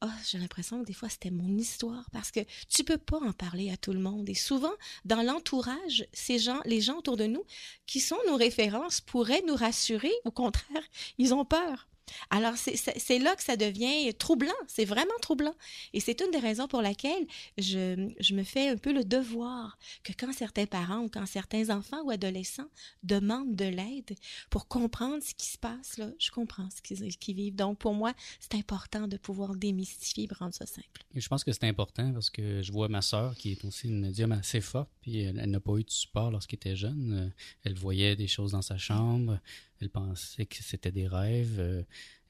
oh, 0.02 0.08
j'ai 0.28 0.38
l'impression 0.38 0.80
que 0.80 0.86
des 0.86 0.92
fois 0.92 1.08
c'était 1.08 1.30
mon 1.30 1.56
histoire 1.56 2.08
parce 2.12 2.30
que 2.30 2.40
tu 2.68 2.84
peux 2.84 2.98
pas 2.98 3.18
en 3.18 3.32
parler 3.32 3.70
à 3.70 3.76
tout 3.76 3.92
le 3.92 4.00
monde. 4.00 4.28
Et 4.28 4.34
souvent, 4.34 4.72
dans 5.04 5.22
l'entourage, 5.22 6.06
ces 6.12 6.38
gens, 6.38 6.60
les 6.64 6.80
gens 6.80 6.98
autour 6.98 7.16
de 7.16 7.26
nous 7.26 7.44
qui 7.86 8.00
sont 8.04 8.18
nos 8.28 8.36
références 8.36 9.00
pourraient 9.00 9.42
nous 9.46 9.56
rassurer? 9.56 10.12
Au 10.24 10.30
contraire, 10.30 10.82
ils 11.18 11.34
ont 11.34 11.44
peur. 11.44 11.88
Alors, 12.30 12.54
c'est 12.56 13.18
là 13.18 13.34
que 13.36 13.42
ça 13.42 13.56
devient 13.56 14.12
troublant. 14.14 14.52
C'est 14.66 14.84
vraiment 14.84 15.14
troublant. 15.20 15.54
Et 15.92 16.00
c'est 16.00 16.20
une 16.20 16.30
des 16.30 16.38
raisons 16.38 16.68
pour 16.68 16.82
laquelle 16.82 17.26
je, 17.58 18.12
je, 18.20 18.34
me 18.34 18.42
fais 18.42 18.68
un 18.68 18.76
peu 18.76 18.92
le 18.92 19.04
devoir 19.04 19.78
que 20.02 20.12
quand 20.12 20.32
certains 20.32 20.66
parents 20.66 21.00
ou 21.00 21.08
quand 21.08 21.26
certains 21.26 21.70
enfants 21.70 22.02
ou 22.02 22.10
adolescents 22.10 22.68
demandent 23.02 23.54
de 23.54 23.64
l'aide 23.64 24.16
pour 24.50 24.68
comprendre 24.68 25.22
ce 25.22 25.34
qui 25.34 25.46
se 25.46 25.58
passe, 25.58 25.98
là, 25.98 26.10
je 26.18 26.30
comprends 26.30 26.68
ce 26.70 26.82
qu'ils 26.82 27.34
vivent. 27.36 27.54
Donc, 27.54 27.78
pour 27.78 27.94
moi, 27.94 28.12
c'est 28.40 28.54
important 28.54 29.06
de 29.06 29.16
pouvoir 29.16 29.54
démystifier 29.54 30.24
et 30.30 30.34
rendre 30.34 30.54
ça 30.54 30.66
simple. 30.66 31.04
Et 31.14 31.20
je 31.20 31.28
pense 31.28 31.44
que 31.44 31.52
c'est 31.52 31.68
important 31.68 32.12
parce 32.12 32.30
que 32.30 32.62
je 32.62 32.72
vois 32.72 32.88
ma 32.88 33.02
sœur 33.02 33.34
qui 33.36 33.52
est 33.52 33.64
aussi 33.64 33.88
une 33.88 34.00
médium 34.00 34.32
assez 34.32 34.60
forte, 34.60 34.90
puis 35.00 35.20
elle, 35.20 35.50
n'a 35.50 35.60
pas 35.60 35.76
eu 35.76 35.84
de 35.84 35.90
support 35.90 36.30
lorsqu'elle 36.30 36.56
était 36.56 36.76
jeune. 36.76 37.32
Elle 37.64 37.74
voyait 37.74 38.16
des 38.16 38.28
choses 38.28 38.52
dans 38.52 38.62
sa 38.62 38.78
chambre. 38.78 39.38
Elle 39.84 39.90
pensait 39.90 40.46
que 40.46 40.62
c'était 40.62 40.90
des 40.90 41.06
rêves, 41.06 41.56
euh, 41.58 41.82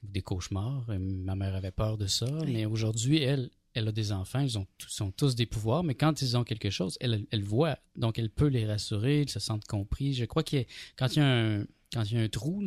des 0.03 0.21
cauchemars. 0.21 0.85
ma 0.99 1.35
mère 1.35 1.55
avait 1.55 1.71
peur 1.71 1.97
de 1.97 2.05
ça. 2.05 2.27
Mais 2.45 2.65
aujourd'hui, 2.65 3.23
elle, 3.23 3.49
elle 3.73 3.87
a 3.87 3.93
des 3.93 4.11
enfants, 4.11 4.41
ils 4.41 4.57
ont 4.57 4.67
sont 4.87 5.11
tous 5.11 5.35
des 5.35 5.45
pouvoirs, 5.45 5.83
mais 5.83 5.95
quand 5.95 6.21
ils 6.21 6.35
ont 6.35 6.43
quelque 6.43 6.69
chose, 6.69 6.97
elle, 6.99 7.25
elle 7.31 7.43
voit. 7.43 7.77
Donc, 7.95 8.19
elle 8.19 8.29
peut 8.29 8.47
les 8.47 8.65
rassurer, 8.65 9.21
ils 9.21 9.29
se 9.29 9.39
sentent 9.39 9.67
compris. 9.67 10.13
Je 10.13 10.25
crois 10.25 10.43
que 10.43 10.65
quand 10.97 11.15
il 11.15 11.19
y 11.19 11.21
a 11.21 11.27
un, 11.27 11.65
quand 11.95 12.03
il 12.11 12.17
y 12.17 12.19
a 12.19 12.23
un 12.23 12.27
trou 12.27 12.61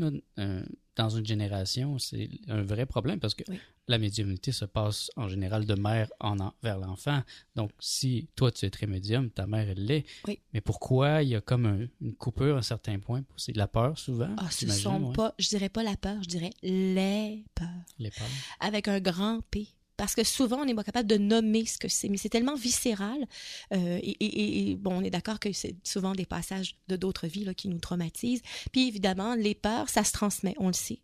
dans 0.97 1.11
une 1.11 1.27
génération, 1.27 1.99
c'est 1.99 2.31
un 2.49 2.63
vrai 2.63 2.87
problème 2.87 3.21
parce 3.21 3.35
que 3.35 3.45
la 3.89 3.99
médiumnité 3.99 4.53
se 4.53 4.65
passe 4.65 5.11
en 5.17 5.29
général 5.29 5.67
de 5.67 5.75
mère 5.75 6.09
en, 6.19 6.37
vers 6.63 6.79
l'enfant. 6.79 7.23
Donc, 7.55 7.71
si 7.79 8.31
toi, 8.37 8.51
tu 8.51 8.65
es 8.65 8.71
très 8.71 8.87
médium, 8.87 9.31
ta 9.31 9.47
mère, 9.47 9.69
elle 9.69 9.85
l'est. 9.85 10.07
Mais 10.55 10.63
pourquoi 10.63 11.23
il 11.23 11.29
y 11.29 11.37
a 11.37 11.43
comme 11.43 11.89
une 12.01 12.15
coupure 12.15 12.57
à 12.57 12.61
un 12.61 12.63
certain 12.63 12.99
point? 12.99 13.23
C'est 13.37 13.53
de 13.53 13.59
la 13.59 13.69
peur 13.69 13.99
souvent? 13.99 14.35
Ah, 14.39 14.51
ce 14.51 14.67
sont 14.67 15.13
pas, 15.13 15.35
je 15.39 15.49
dirais 15.49 15.69
pas 15.69 15.83
la 15.83 15.97
peur, 15.99 16.23
je 16.23 16.29
dirais 16.29 16.51
les 16.63 17.45
peurs. 17.55 17.69
Les 17.99 18.11
peurs. 18.11 18.27
Avec 18.61 18.89
un 18.89 19.01
grand 19.01 19.43
P 19.51 19.69
parce 19.99 20.15
que 20.15 20.23
souvent 20.23 20.63
on 20.63 20.65
n'est 20.65 20.77
pas 20.77 20.85
capable 20.85 21.09
de 21.09 21.19
nommer 21.19 21.67
ce 21.67 21.77
que 21.77 21.89
c'est, 21.89 22.09
mais 22.09 22.17
c'est 22.17 22.29
tellement 22.29 22.55
viscéral. 22.55 23.19
Euh, 23.75 23.99
et, 24.03 24.77
bon, 24.77 24.99
on 24.99 25.03
est 25.03 25.11
d'accord 25.11 25.41
que 25.41 25.53
c'est 25.53 25.75
souvent 25.83 26.13
des 26.13 26.25
passages 26.25 26.77
de 26.87 26.97
d'autres 26.97 27.27
vies 27.27 27.45
là, 27.45 27.53
qui 27.53 27.69
nous 27.69 27.81
traumatisent. 27.81 28.43
Puis 28.73 28.87
évidemment, 28.87 29.35
les 29.35 29.57
peurs, 29.57 29.89
ça 29.89 30.05
se 30.05 30.13
transmet, 30.13 30.55
on 30.59 30.69
le 30.69 30.73
sait. 30.73 31.01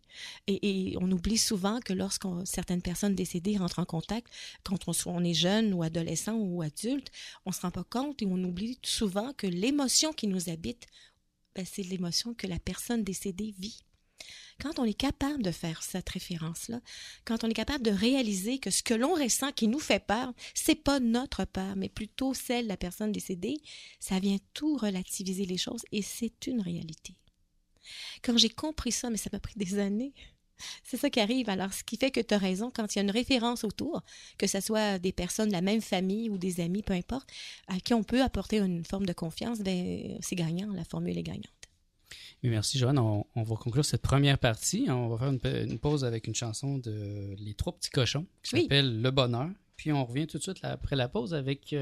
Et, 0.47 0.95
on 1.01 1.11
oublie 1.11 1.37
souvent 1.37 1.81
que 1.81 1.91
lorsque 1.91 2.25
certaines 2.45 2.81
personnes 2.81 3.15
décédées 3.15 3.57
rentrent 3.57 3.79
en 3.79 3.85
contact, 3.85 4.27
quand 4.63 4.79
on, 5.05 5.23
est 5.25 5.33
jeune 5.33 5.73
ou 5.73 5.83
adolescent 5.83 6.35
ou 6.35 6.61
adulte, 6.61 7.11
on 7.45 7.51
se 7.51 7.61
rend 7.61 7.71
pas 7.71 7.83
compte 7.83 8.21
et 8.21 8.25
on 8.25 8.41
oublie 8.45 8.79
souvent 8.81 9.33
que 9.33 9.45
l'émotion 9.45 10.13
qui 10.13 10.27
nous 10.27 10.49
habite, 10.49 10.85
ben, 11.53 11.65
c'est 11.69 11.83
l'émotion 11.83 12.33
que 12.33 12.47
la 12.47 12.59
personne 12.59 13.03
décédée 13.03 13.53
vit. 13.59 13.81
Quand 14.61 14.79
on 14.79 14.85
est 14.85 14.93
capable 14.93 15.43
de 15.43 15.51
faire 15.51 15.83
cette 15.83 16.09
référence-là, 16.09 16.79
quand 17.25 17.43
on 17.43 17.49
est 17.49 17.53
capable 17.53 17.83
de 17.83 17.91
réaliser 17.91 18.57
que 18.57 18.69
ce 18.69 18.83
que 18.83 18.93
l'on 18.93 19.13
ressent 19.13 19.51
qui 19.51 19.67
nous 19.67 19.79
fait 19.79 19.99
peur, 19.99 20.33
c'est 20.53 20.75
pas 20.75 20.99
notre 20.99 21.43
peur, 21.45 21.75
mais 21.75 21.89
plutôt 21.89 22.33
celle 22.33 22.65
de 22.65 22.69
la 22.69 22.77
personne 22.77 23.11
décédée, 23.11 23.57
ça 23.99 24.19
vient 24.19 24.37
tout 24.53 24.77
relativiser 24.77 25.45
les 25.45 25.57
choses 25.57 25.83
et 25.91 26.01
c'est 26.01 26.47
une 26.47 26.61
réalité. 26.61 27.15
Quand 28.23 28.37
j'ai 28.37 28.49
compris 28.49 28.91
ça, 28.91 29.09
mais 29.09 29.17
ça 29.17 29.29
m'a 29.31 29.39
pris 29.39 29.55
des 29.57 29.77
années, 29.77 30.13
c'est 30.83 30.97
ça 30.97 31.09
qui 31.09 31.19
arrive. 31.19 31.49
Alors, 31.49 31.73
ce 31.73 31.83
qui 31.83 31.97
fait 31.97 32.11
que 32.11 32.21
tu 32.21 32.33
as 32.33 32.37
raison, 32.37 32.71
quand 32.73 32.95
il 32.95 32.97
y 32.97 32.99
a 32.99 33.03
une 33.03 33.11
référence 33.11 33.63
autour, 33.63 34.03
que 34.37 34.47
ce 34.47 34.61
soit 34.61 34.99
des 34.99 35.11
personnes 35.11 35.49
de 35.49 35.53
la 35.53 35.61
même 35.61 35.81
famille 35.81 36.29
ou 36.29 36.37
des 36.37 36.61
amis, 36.61 36.81
peu 36.81 36.93
importe, 36.93 37.29
à 37.67 37.79
qui 37.79 37.93
on 37.93 38.03
peut 38.03 38.21
apporter 38.21 38.57
une 38.57 38.85
forme 38.85 39.05
de 39.05 39.13
confiance, 39.13 39.59
ben, 39.59 40.17
c'est 40.21 40.35
gagnant, 40.35 40.71
la 40.73 40.85
formule 40.85 41.17
est 41.17 41.23
gagnante. 41.23 41.49
Merci, 42.43 42.77
Joanne. 42.77 42.99
On, 42.99 43.25
va 43.35 43.55
conclure 43.55 43.85
cette 43.85 44.01
première 44.01 44.37
partie. 44.37 44.87
On 44.89 45.09
va 45.09 45.17
faire 45.17 45.29
une, 45.29 45.79
pause 45.79 46.05
avec 46.05 46.27
une 46.27 46.35
chanson 46.35 46.77
de 46.77 47.35
Les 47.39 47.53
Trois 47.53 47.73
Petits 47.73 47.89
Cochons 47.89 48.25
qui 48.43 48.61
s'appelle 48.61 49.01
Le 49.01 49.11
Bonheur. 49.11 49.49
Puis 49.77 49.91
on 49.91 50.05
revient 50.05 50.25
tout 50.25 50.37
de 50.37 50.43
suite 50.43 50.59
après 50.63 50.95
la 50.95 51.09
pause 51.09 51.33
avec 51.33 51.73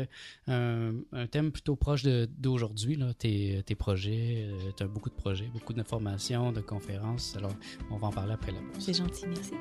euh, 0.47 0.91
un, 1.11 1.27
thème 1.27 1.51
plutôt 1.51 1.75
proche 1.75 2.03
d'aujourd'hui, 2.03 2.99
tes, 3.19 3.61
tes, 3.63 3.75
projets. 3.75 4.47
Euh, 4.47 4.71
tu 4.75 4.83
as 4.83 4.87
beaucoup 4.87 5.09
de 5.09 5.15
projets, 5.15 5.45
beaucoup 5.53 5.73
d'informations, 5.73 6.51
de 6.51 6.61
conférences. 6.61 7.35
Alors, 7.37 7.53
on 7.91 7.97
va 7.97 8.07
en 8.07 8.11
parler 8.11 8.33
après 8.33 8.51
la 8.51 8.59
pause. 8.59 8.83
C'est 8.83 8.95
gentil, 8.95 9.27
merci. 9.27 9.53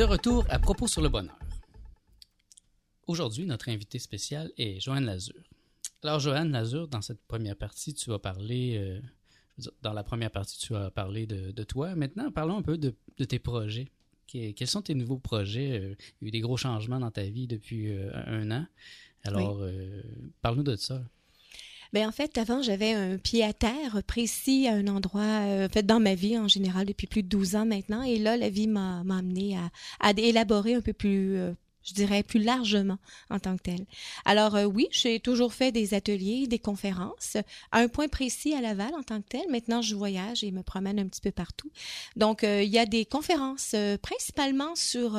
De 0.00 0.04
retour 0.06 0.46
à 0.48 0.58
propos 0.58 0.86
sur 0.86 1.02
le 1.02 1.10
bonheur. 1.10 1.38
Aujourd'hui, 3.06 3.44
notre 3.44 3.68
invité 3.68 3.98
spécial 3.98 4.50
est 4.56 4.80
Joanne 4.80 5.04
Lazure. 5.04 5.42
Alors, 6.02 6.20
Joanne 6.20 6.52
Lazure, 6.52 6.88
dans 6.88 7.02
cette 7.02 7.20
première 7.26 7.54
partie, 7.54 7.92
tu 7.92 8.08
vas 8.08 8.18
parler. 8.18 8.78
Euh, 8.78 9.68
dans 9.82 9.92
la 9.92 10.02
première 10.02 10.30
partie, 10.30 10.56
tu 10.56 10.74
as 10.74 10.90
parlé 10.90 11.26
de, 11.26 11.62
toi. 11.64 11.94
Maintenant, 11.96 12.30
parlons 12.30 12.56
un 12.56 12.62
peu 12.62 12.78
de, 12.78 12.94
tes 13.26 13.38
projets. 13.38 13.88
quels 14.26 14.66
sont 14.66 14.80
tes 14.80 14.94
nouveaux 14.94 15.18
projets? 15.18 15.94
Il 16.22 16.22
y 16.22 16.24
a 16.24 16.28
eu 16.28 16.30
des 16.30 16.40
gros 16.40 16.56
changements 16.56 16.98
dans 16.98 17.10
ta 17.10 17.24
vie 17.24 17.46
depuis 17.46 17.92
un 18.24 18.50
an. 18.52 18.66
Alors, 19.24 19.62
parle-nous 20.40 20.62
de 20.62 20.76
ça. 20.76 21.02
Ben 21.92 22.08
en 22.08 22.12
fait, 22.12 22.38
avant, 22.38 22.62
j'avais 22.62 22.92
un 22.92 23.18
pied 23.18 23.42
à 23.42 23.52
terre 23.52 24.02
précis 24.06 24.68
à 24.68 24.74
un 24.74 24.86
endroit, 24.86 25.22
euh, 25.22 25.68
fait, 25.68 25.84
dans 25.84 25.98
ma 25.98 26.14
vie 26.14 26.38
en 26.38 26.46
général 26.46 26.86
depuis 26.86 27.08
plus 27.08 27.22
de 27.24 27.28
12 27.28 27.56
ans 27.56 27.66
maintenant. 27.66 28.02
Et 28.02 28.18
là, 28.18 28.36
la 28.36 28.48
vie 28.48 28.68
m'a 28.68 29.00
amené 29.00 29.56
à, 29.56 29.70
à 29.98 30.12
élaborer 30.12 30.74
un 30.74 30.80
peu 30.80 30.92
plus 30.92 31.36
euh, 31.36 31.52
je 31.90 31.94
dirais 31.94 32.22
plus 32.22 32.40
largement 32.40 32.98
en 33.30 33.38
tant 33.38 33.56
que 33.56 33.62
tel. 33.62 33.84
Alors 34.24 34.54
euh, 34.54 34.64
oui, 34.64 34.88
j'ai 34.92 35.20
toujours 35.20 35.52
fait 35.52 35.72
des 35.72 35.94
ateliers, 35.94 36.46
des 36.46 36.58
conférences, 36.58 37.36
à 37.72 37.78
un 37.78 37.88
point 37.88 38.08
précis 38.08 38.54
à 38.54 38.60
Laval 38.60 38.94
en 38.94 39.02
tant 39.02 39.20
que 39.20 39.28
tel. 39.28 39.42
Maintenant, 39.50 39.82
je 39.82 39.94
voyage 39.94 40.44
et 40.44 40.52
me 40.52 40.62
promène 40.62 40.98
un 40.98 41.08
petit 41.08 41.20
peu 41.20 41.32
partout. 41.32 41.70
Donc, 42.16 42.44
euh, 42.44 42.62
il 42.62 42.70
y 42.70 42.78
a 42.78 42.86
des 42.86 43.04
conférences 43.04 43.72
euh, 43.74 43.96
principalement 43.98 44.76
sur 44.76 45.18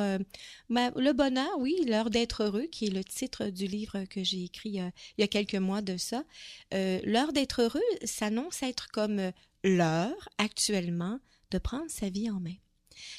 le 0.70 1.12
bonheur, 1.12 1.50
oui, 1.58 1.76
l'heure 1.86 2.10
d'être 2.10 2.44
heureux, 2.44 2.66
qui 2.70 2.86
est 2.86 2.90
le 2.90 3.04
titre 3.04 3.46
du 3.46 3.66
livre 3.66 4.04
que 4.04 4.24
j'ai 4.24 4.44
écrit 4.44 4.70
il 4.70 4.92
y 5.18 5.22
a 5.22 5.28
quelques 5.28 5.54
mois 5.54 5.82
de 5.82 5.96
ça. 5.96 6.24
l'heure 6.72 7.32
d'être 7.32 7.62
heureux 7.62 7.80
s'annonce 8.04 8.62
être 8.62 8.88
comme 8.88 9.32
l'heure 9.64 10.28
actuellement 10.38 11.18
de 11.50 11.58
prendre 11.58 11.88
sa 11.90 12.08
vie 12.08 12.30
en 12.30 12.40
main. 12.40 12.54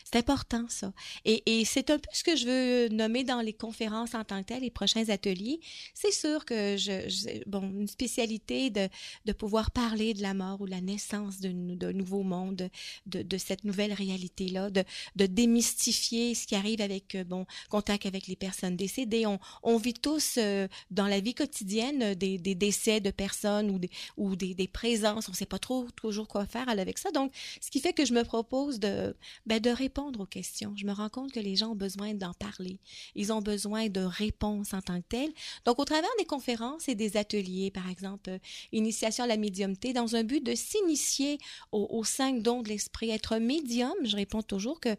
C'est 0.04 0.18
important, 0.18 0.66
ça. 0.70 0.94
Et, 1.26 1.64
c'est 1.66 1.90
un 1.90 1.98
peu 1.98 2.10
ce 2.14 2.24
que 2.24 2.36
je 2.36 2.46
veux 2.46 2.90
nommer 2.90 3.24
dans 3.24 3.42
les 3.42 3.54
conférences 3.54 4.14
en 4.16 4.24
tant 4.24 4.42
que 4.42 4.48
telles, 4.48 4.62
les 4.62 4.72
prochains 4.72 5.10
ateliers. 5.10 5.60
C'est 5.94 6.12
sûr 6.12 6.46
que 6.46 6.76
je, 6.78 7.48
bon, 7.48 7.62
une 7.62 7.88
spécialité 7.88 8.70
de, 8.70 8.90
de 9.26 9.34
pouvoir 9.34 9.72
parler 9.72 10.14
de 10.14 10.22
la 10.22 10.34
mort 10.34 10.62
ou 10.62 10.66
la 10.66 10.82
naissance 10.82 11.40
d'un 11.40 11.94
nouveau 11.94 12.24
monde, 12.24 12.70
de, 13.06 13.38
cette 13.38 13.64
nouvelle 13.64 13.94
réalité-là, 13.94 14.70
de, 14.70 14.84
de 15.16 15.26
démystifier 15.26 16.36
ce 16.36 16.48
qui 16.48 16.56
arrive 16.56 16.82
avec, 16.82 17.16
euh, 17.16 17.24
bon, 17.24 17.46
contact 17.70 18.06
avec 18.06 18.28
les 18.28 18.36
personnes 18.36 18.76
décédées. 18.76 19.26
On, 19.64 19.78
vit 19.78 19.94
tous 19.94 20.36
euh, 20.38 20.68
dans 20.92 21.08
la 21.08 21.20
vie 21.20 21.34
quotidienne 21.34 22.14
des, 22.14 22.38
des 22.38 22.56
décès 22.56 23.02
de 23.02 23.12
personnes 23.12 23.70
ou 23.72 23.80
des, 23.80 23.90
ou 24.18 24.36
des 24.36 24.68
présences. 24.68 25.28
On 25.28 25.32
ne 25.32 25.38
sait 25.38 25.46
pas 25.46 25.60
trop 25.60 25.88
toujours 25.96 26.28
quoi 26.28 26.46
faire 26.46 26.70
avec 26.70 26.98
ça. 26.98 27.12
Donc, 27.12 27.34
ce 27.62 27.70
qui 27.70 27.80
fait 27.80 27.94
que 27.94 28.06
je 28.06 28.14
me 28.14 28.24
propose 28.24 28.80
de, 28.80 29.16
ben, 29.46 29.60
de 29.60 29.70
répondre 29.74 30.22
aux 30.22 30.26
questions. 30.26 30.74
Je 30.76 30.86
me 30.86 30.94
rends 30.94 31.10
compte 31.10 31.32
que 31.32 31.40
les 31.40 31.56
gens 31.56 31.72
ont 31.72 31.76
besoin 31.76 32.14
d'en 32.14 32.34
parler. 32.34 32.80
Ils 33.16 33.34
ont 33.34 33.42
besoin 33.42 33.90
de 33.90 34.02
réponses 34.02 34.74
en 34.74 34.82
tant 34.82 35.02
que 35.02 35.08
telles. 35.08 35.34
Donc, 35.66 35.80
au 35.80 35.86
travers 35.86 36.10
des 36.18 36.26
conférences 36.26 36.88
et 36.88 36.96
des 36.96 37.18
ateliers, 37.18 37.72
par 37.72 37.90
exemple, 37.90 38.30
euh, 38.30 38.40
initiation 38.72 39.24
à 39.24 39.28
la 39.28 39.38
médiumté, 39.38 39.94
dans 39.94 40.16
un 40.16 40.24
but 40.24 40.44
de 40.44 40.56
s'initier 40.56 41.38
aux, 41.72 41.88
aux 41.90 42.04
cinq 42.04 42.42
dons 42.42 42.62
de 42.62 42.70
l'esprit, 42.70 43.10
être 43.10 43.38
médium, 43.38 43.94
je 44.04 44.16
réponds 44.16 44.42
toujours 44.42 44.80
que 44.80 44.96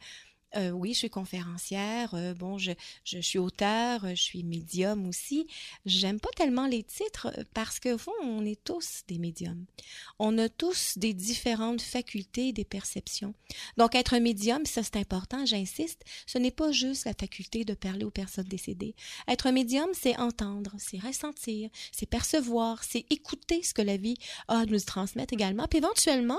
euh, 0.57 0.71
oui, 0.71 0.93
je 0.93 0.99
suis 0.99 1.11
conférencière. 1.11 2.15
Euh, 2.15 2.35
bon, 2.35 2.59
je, 2.59 2.73
je, 3.05 3.19
suis 3.19 3.39
auteur, 3.39 4.07
je 4.09 4.15
suis 4.15 4.45
médium 4.45 5.09
aussi. 5.09 5.47
J'aime 5.85 6.21
pas 6.21 6.31
tellement 6.37 6.67
les 6.67 6.83
titres 6.83 7.33
euh, 7.39 7.45
parce 7.55 7.81
qu'au 7.81 7.99
fond, 7.99 8.13
on 8.23 8.45
est 8.45 8.63
tous 8.63 9.03
des 9.09 9.19
médiums. 9.19 9.65
On 10.19 10.39
a 10.39 10.49
tous 10.49 10.97
des 10.97 11.13
différentes 11.13 11.83
facultés, 11.83 12.53
des 12.53 12.65
perceptions. 12.65 13.35
Donc, 13.77 13.95
être 13.95 14.15
un 14.15 14.21
médium, 14.21 14.65
ça 14.65 14.83
c'est 14.83 14.97
important, 14.97 15.45
j'insiste, 15.45 16.03
ce 16.27 16.39
n'est 16.39 16.51
pas 16.51 16.73
juste 16.73 17.05
la 17.05 17.15
faculté 17.15 17.65
de 17.65 17.75
parler 17.75 18.05
aux 18.05 18.11
personnes 18.11 18.45
décédées. 18.45 18.95
Être 19.29 19.47
un 19.47 19.53
médium, 19.53 19.89
c'est 19.93 20.17
entendre, 20.19 20.73
c'est 20.79 20.99
ressentir, 20.99 21.71
c'est 21.93 22.07
percevoir, 22.07 22.85
c'est 22.85 23.07
écouter 23.11 23.63
ce 23.63 23.75
que 23.75 23.83
la 23.83 23.97
vie 23.97 24.17
a 24.49 24.59
à 24.59 24.67
nous 24.67 24.81
transmettre 24.81 25.35
également, 25.35 25.67
puis 25.67 25.79
éventuellement 25.79 26.39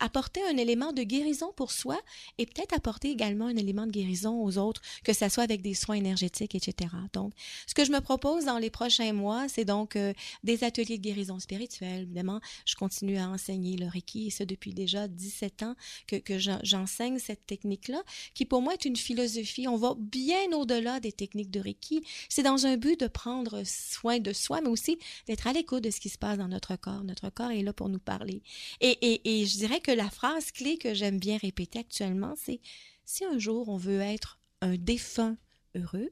apporter 0.00 0.40
un 0.48 0.56
élément 0.56 0.92
de 0.92 1.02
guérison 1.02 1.52
pour 1.56 1.72
soi 1.72 1.98
et 2.38 2.46
peut-être 2.46 2.74
apporter 2.74 3.10
également 3.10 3.47
un 3.48 3.56
élément 3.56 3.86
de 3.86 3.92
guérison 3.92 4.42
aux 4.42 4.58
autres, 4.58 4.82
que 5.04 5.12
ce 5.12 5.28
soit 5.28 5.44
avec 5.44 5.62
des 5.62 5.74
soins 5.74 5.96
énergétiques, 5.96 6.54
etc. 6.54 6.90
Donc, 7.12 7.32
ce 7.66 7.74
que 7.74 7.84
je 7.84 7.92
me 7.92 8.00
propose 8.00 8.44
dans 8.44 8.58
les 8.58 8.70
prochains 8.70 9.12
mois, 9.12 9.48
c'est 9.48 9.64
donc 9.64 9.96
euh, 9.96 10.12
des 10.44 10.64
ateliers 10.64 10.98
de 10.98 11.02
guérison 11.02 11.38
spirituelle. 11.38 12.02
Évidemment, 12.02 12.40
je 12.64 12.74
continue 12.74 13.18
à 13.18 13.28
enseigner 13.28 13.76
le 13.76 13.86
Reiki, 13.86 14.28
et 14.28 14.30
ça 14.30 14.44
depuis 14.44 14.72
déjà 14.72 15.08
17 15.08 15.62
ans 15.62 15.74
que, 16.06 16.38
j'enseigne 16.62 17.18
cette 17.18 17.46
technique-là, 17.46 18.02
qui 18.34 18.44
pour 18.44 18.62
moi 18.62 18.74
est 18.74 18.84
une 18.84 18.96
philosophie. 18.96 19.68
On 19.68 19.76
va 19.76 19.94
bien 19.98 20.52
au-delà 20.52 21.00
des 21.00 21.12
techniques 21.12 21.50
de 21.50 21.60
Reiki. 21.60 22.04
C'est 22.28 22.42
dans 22.42 22.66
un 22.66 22.76
but 22.76 23.00
de 23.00 23.06
prendre 23.06 23.62
soin 23.64 24.18
de 24.18 24.32
soi, 24.32 24.60
mais 24.60 24.68
aussi 24.68 24.98
d'être 25.26 25.46
à 25.46 25.52
l'écoute 25.52 25.84
de 25.84 25.90
ce 25.90 26.00
qui 26.00 26.08
se 26.08 26.18
passe 26.18 26.38
dans 26.38 26.48
notre 26.48 26.76
corps. 26.76 27.04
Notre 27.04 27.30
corps 27.30 27.50
est 27.50 27.62
là 27.62 27.72
pour 27.72 27.88
nous 27.88 27.98
parler. 27.98 28.42
Et, 28.80 29.20
et 29.24 29.46
je 29.46 29.56
dirais 29.58 29.80
que 29.80 29.92
la 29.92 30.10
phrase 30.10 30.52
clé 30.52 30.78
que 30.78 30.94
j'aime 30.94 31.18
bien 31.18 31.36
répéter 31.36 31.78
actuellement, 31.80 32.34
c'est 32.36 32.60
si 33.08 33.24
un 33.24 33.38
jour 33.38 33.70
on 33.70 33.78
veut 33.78 34.00
être 34.00 34.38
un 34.60 34.76
défunt 34.76 35.38
heureux, 35.74 36.10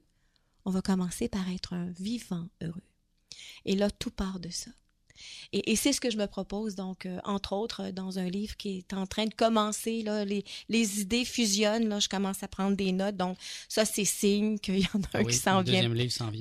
on 0.64 0.70
va 0.70 0.80
commencer 0.80 1.28
par 1.28 1.46
être 1.50 1.74
un 1.74 1.90
vivant 1.90 2.48
heureux. 2.62 2.88
Et 3.66 3.76
là, 3.76 3.90
tout 3.90 4.10
part 4.10 4.40
de 4.40 4.48
ça. 4.48 4.70
Et, 5.52 5.76
c'est 5.76 5.92
ce 5.92 6.00
que 6.00 6.10
je 6.10 6.16
me 6.16 6.26
propose, 6.26 6.74
donc, 6.74 7.06
euh, 7.06 7.18
entre 7.24 7.52
autres, 7.52 7.90
dans 7.90 8.18
un 8.18 8.28
livre 8.28 8.56
qui 8.56 8.78
est 8.78 8.94
en 8.94 9.06
train 9.06 9.26
de 9.26 9.34
commencer, 9.34 10.02
là, 10.02 10.24
les, 10.24 10.44
les 10.68 11.00
idées 11.00 11.24
fusionnent, 11.24 11.88
là, 11.88 11.98
je 12.00 12.08
commence 12.08 12.42
à 12.42 12.48
prendre 12.48 12.76
des 12.76 12.92
notes, 12.92 13.16
donc 13.16 13.36
ça, 13.68 13.84
c'est 13.84 14.04
signe 14.04 14.58
qu'il 14.62 14.80
y 14.80 14.88
en 14.94 15.00
a 15.00 15.18
un 15.18 15.20
ah 15.20 15.24
qui 15.24 15.34
s'en 15.34 15.62
vient, 15.62 15.90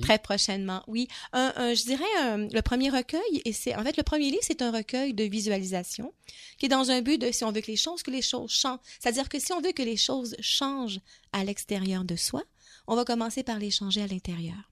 très 0.02 0.18
prochainement. 0.18 0.82
Oui, 0.86 1.08
un, 1.32 1.74
je 1.74 1.84
dirais 1.84 2.48
le 2.52 2.60
premier 2.60 2.90
recueil, 2.90 3.42
et 3.44 3.52
c'est 3.52 3.74
en 3.74 3.82
fait 3.82 3.96
le 3.96 4.02
premier 4.02 4.30
livre, 4.30 4.42
c'est 4.42 4.62
un 4.62 4.70
recueil 4.70 5.14
de 5.14 5.24
visualisation 5.24 6.12
qui 6.58 6.66
est 6.66 6.70
dans 6.70 6.90
un 6.90 7.02
but 7.02 7.20
de, 7.20 7.30
si 7.32 7.44
on 7.44 7.52
veut 7.52 7.60
que 7.60 7.70
les 7.70 7.76
choses, 7.76 8.02
que 8.02 8.10
les 8.10 8.22
choses 8.22 8.50
changent, 8.50 8.80
c'est-à-dire 8.98 9.28
que 9.28 9.38
si 9.38 9.52
on 9.52 9.60
veut 9.60 9.72
que 9.72 9.82
les 9.82 9.96
choses 9.96 10.36
changent 10.40 11.00
à 11.32 11.44
l'extérieur 11.44 12.04
de 12.04 12.16
soi, 12.16 12.42
on 12.86 12.96
va 12.96 13.04
commencer 13.04 13.42
par 13.42 13.58
les 13.58 13.70
changer 13.70 14.02
à 14.02 14.06
l'intérieur. 14.06 14.70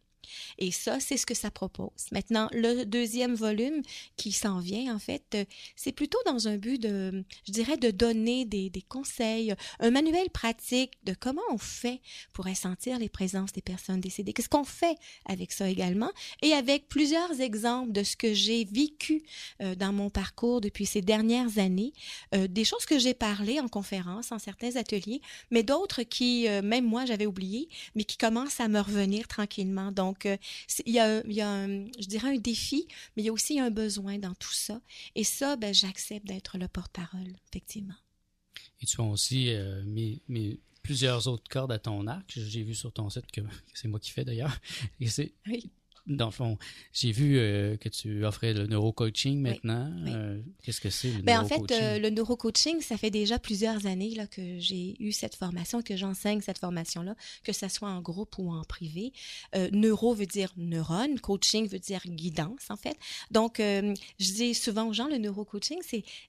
Et 0.59 0.71
ça, 0.71 1.01
c'est 1.01 1.17
ce 1.17 1.27
que 1.27 1.35
ça 1.35 1.51
propose. 1.51 1.91
Maintenant, 2.13 2.49
le 2.53 2.85
deuxième 2.85 3.35
volume 3.35 3.83
qui 4.17 4.33
s'en 4.33 4.61
vient, 4.61 4.95
en 4.95 4.99
fait, 4.99 5.25
euh, 5.35 5.45
c'est 5.77 5.93
plutôt 5.93 6.19
dans 6.27 6.49
un 6.49 6.57
but 6.57 6.81
de, 6.81 7.25
je 7.47 7.53
dirais, 7.53 7.77
de 7.77 7.91
donner 7.91 8.45
des, 8.45 8.71
conseils, 8.89 9.55
un 9.81 9.91
manuel 9.91 10.31
pratique 10.31 10.93
de 11.05 11.15
comment 11.19 11.43
on 11.51 11.59
fait 11.59 12.01
pour 12.33 12.45
ressentir 12.45 12.99
les 12.99 13.09
présences 13.09 13.53
des 13.53 13.63
personnes 13.63 14.01
décédées. 14.01 14.33
Qu'est-ce 14.33 14.49
qu'on 14.49 14.65
fait 14.65 14.97
avec 15.27 15.53
ça 15.53 15.69
également? 15.69 16.11
Et 16.43 16.53
avec 16.53 16.89
plusieurs 16.89 17.41
exemples 17.41 17.93
de 17.93 18.03
ce 18.03 18.17
que 18.17 18.35
j'ai 18.35 18.65
vécu 18.65 19.23
euh, 19.63 19.75
dans 19.75 19.93
mon 19.93 20.11
parcours 20.11 20.61
depuis 20.61 20.87
ces 20.87 21.03
dernières 21.03 21.59
années, 21.59 21.93
euh, 22.35 22.47
des 22.47 22.65
choses 22.65 22.85
que 22.85 22.99
j'ai 22.99 23.15
parlé 23.15 23.61
en 23.61 23.69
conférence, 23.69 24.33
en 24.33 24.39
certains 24.39 24.77
ateliers, 24.77 25.21
mais 25.51 25.63
d'autres 25.63 26.03
qui, 26.03 26.47
même 26.63 26.85
moi, 26.85 27.05
j'avais 27.05 27.27
oublié, 27.27 27.69
mais 27.95 28.05
qui 28.05 28.17
commencent 28.17 28.61
à 28.61 28.69
me 28.69 28.81
revenir 28.81 29.29
tranquillement. 29.29 29.93
Donc, 29.93 30.14
donc, 30.15 30.39
il 30.87 30.93
y 30.93 30.99
a, 30.99 31.21
il 31.25 31.33
y 31.33 31.41
a 31.41 31.67
je 31.67 32.07
dirais, 32.07 32.29
un 32.29 32.39
défi, 32.39 32.87
mais 33.17 33.23
il 33.23 33.27
y 33.27 33.29
a 33.29 33.33
aussi 33.33 33.59
un 33.59 33.71
besoin 33.71 34.19
dans 34.19 34.35
tout 34.35 34.53
ça. 34.53 34.81
Et 35.15 35.25
ça, 35.25 35.57
ben, 35.57 35.75
j'accepte 35.75 36.27
d'être 36.27 36.59
le 36.59 36.69
porte-parole, 36.69 37.33
effectivement. 37.49 37.95
Et 38.81 38.87
tu 38.87 39.01
as 39.01 39.05
aussi 39.05 39.51
euh, 39.51 39.83
mis, 39.85 40.21
plusieurs 40.83 41.27
autres 41.29 41.49
cordes 41.49 41.73
à 41.73 41.79
ton 41.79 42.07
arc. 42.07 42.33
J'ai 42.37 42.63
vu 42.63 42.75
sur 42.75 42.93
ton 42.93 43.09
site 43.11 43.31
que, 43.33 43.41
c'est 43.73 43.89
moi 43.89 43.99
qui 43.99 44.11
fais 44.11 44.25
d'ailleurs. 44.25 44.59
Et 45.01 45.09
c'est 45.09 45.33
oui 45.47 45.71
dans 46.07 46.27
le 46.27 46.33
fond, 46.33 46.59
j'ai 46.93 47.13
vu 47.13 47.39
euh, 47.39 47.77
que 47.77 47.89
tu 47.89 48.25
offrais 48.25 48.53
le 48.53 48.67
neurocoaching 48.67 49.41
maintenant. 49.41 49.91
Euh, 50.07 50.41
qu'est-ce 50.63 50.81
que 50.81 50.91
c'est 50.91 51.11
le 51.11 51.23
ben, 51.23 51.41
En 51.41 51.47
fait, 51.47 51.71
euh, 51.71 51.99
le 51.99 52.11
neurocoaching, 52.11 52.83
ça 52.83 52.99
fait 52.99 53.11
déjà 53.11 53.39
plusieurs 53.39 53.87
années 53.87 54.15
là, 54.15 54.27
que 54.27 54.59
j'ai 54.59 55.03
eu 55.03 55.13
cette 55.13 55.35
formation, 55.35 55.81
que 55.81 55.97
j'enseigne 55.97 56.43
cette 56.43 56.59
formation-là, 56.59 57.15
que 57.43 57.53
ce 57.53 57.69
soit 57.69 57.89
en 57.89 58.03
groupe 58.03 58.37
ou 58.39 58.53
en 58.53 58.63
privé. 58.65 59.13
neuro 59.73 60.15
veut 60.15 60.27
dire 60.27 60.53
neurone, 60.57 61.21
coaching 61.21 61.69
veut 61.69 61.79
dire 61.79 62.03
guidance, 62.05 62.71
en 62.71 62.77
fait. 62.77 62.97
Donc, 63.31 63.57
je 63.59 63.93
dis 64.19 64.55
souvent 64.55 64.89
aux 64.89 64.93
gens, 64.93 65.09
le 65.09 65.19
neurocoaching, 65.19 65.79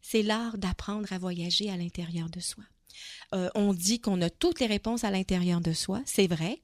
c'est 0.01 0.21
l'art 0.21 0.57
d'apprendre 0.57 1.11
à 1.11 1.17
voyager 1.17 1.69
à 1.69 1.77
l'intérieur 1.77 2.29
de 2.29 2.39
soi. 2.39 2.63
on 3.33 3.73
dit 3.73 3.99
qu'on 3.99 4.21
a 4.21 4.29
toutes 4.29 4.61
les 4.61 4.67
réponses 4.67 5.03
à 5.03 5.11
l'intérieur 5.11 5.59
de 5.59 5.73
soi, 5.73 6.01
c'est 6.05 6.27
vrai. 6.27 6.61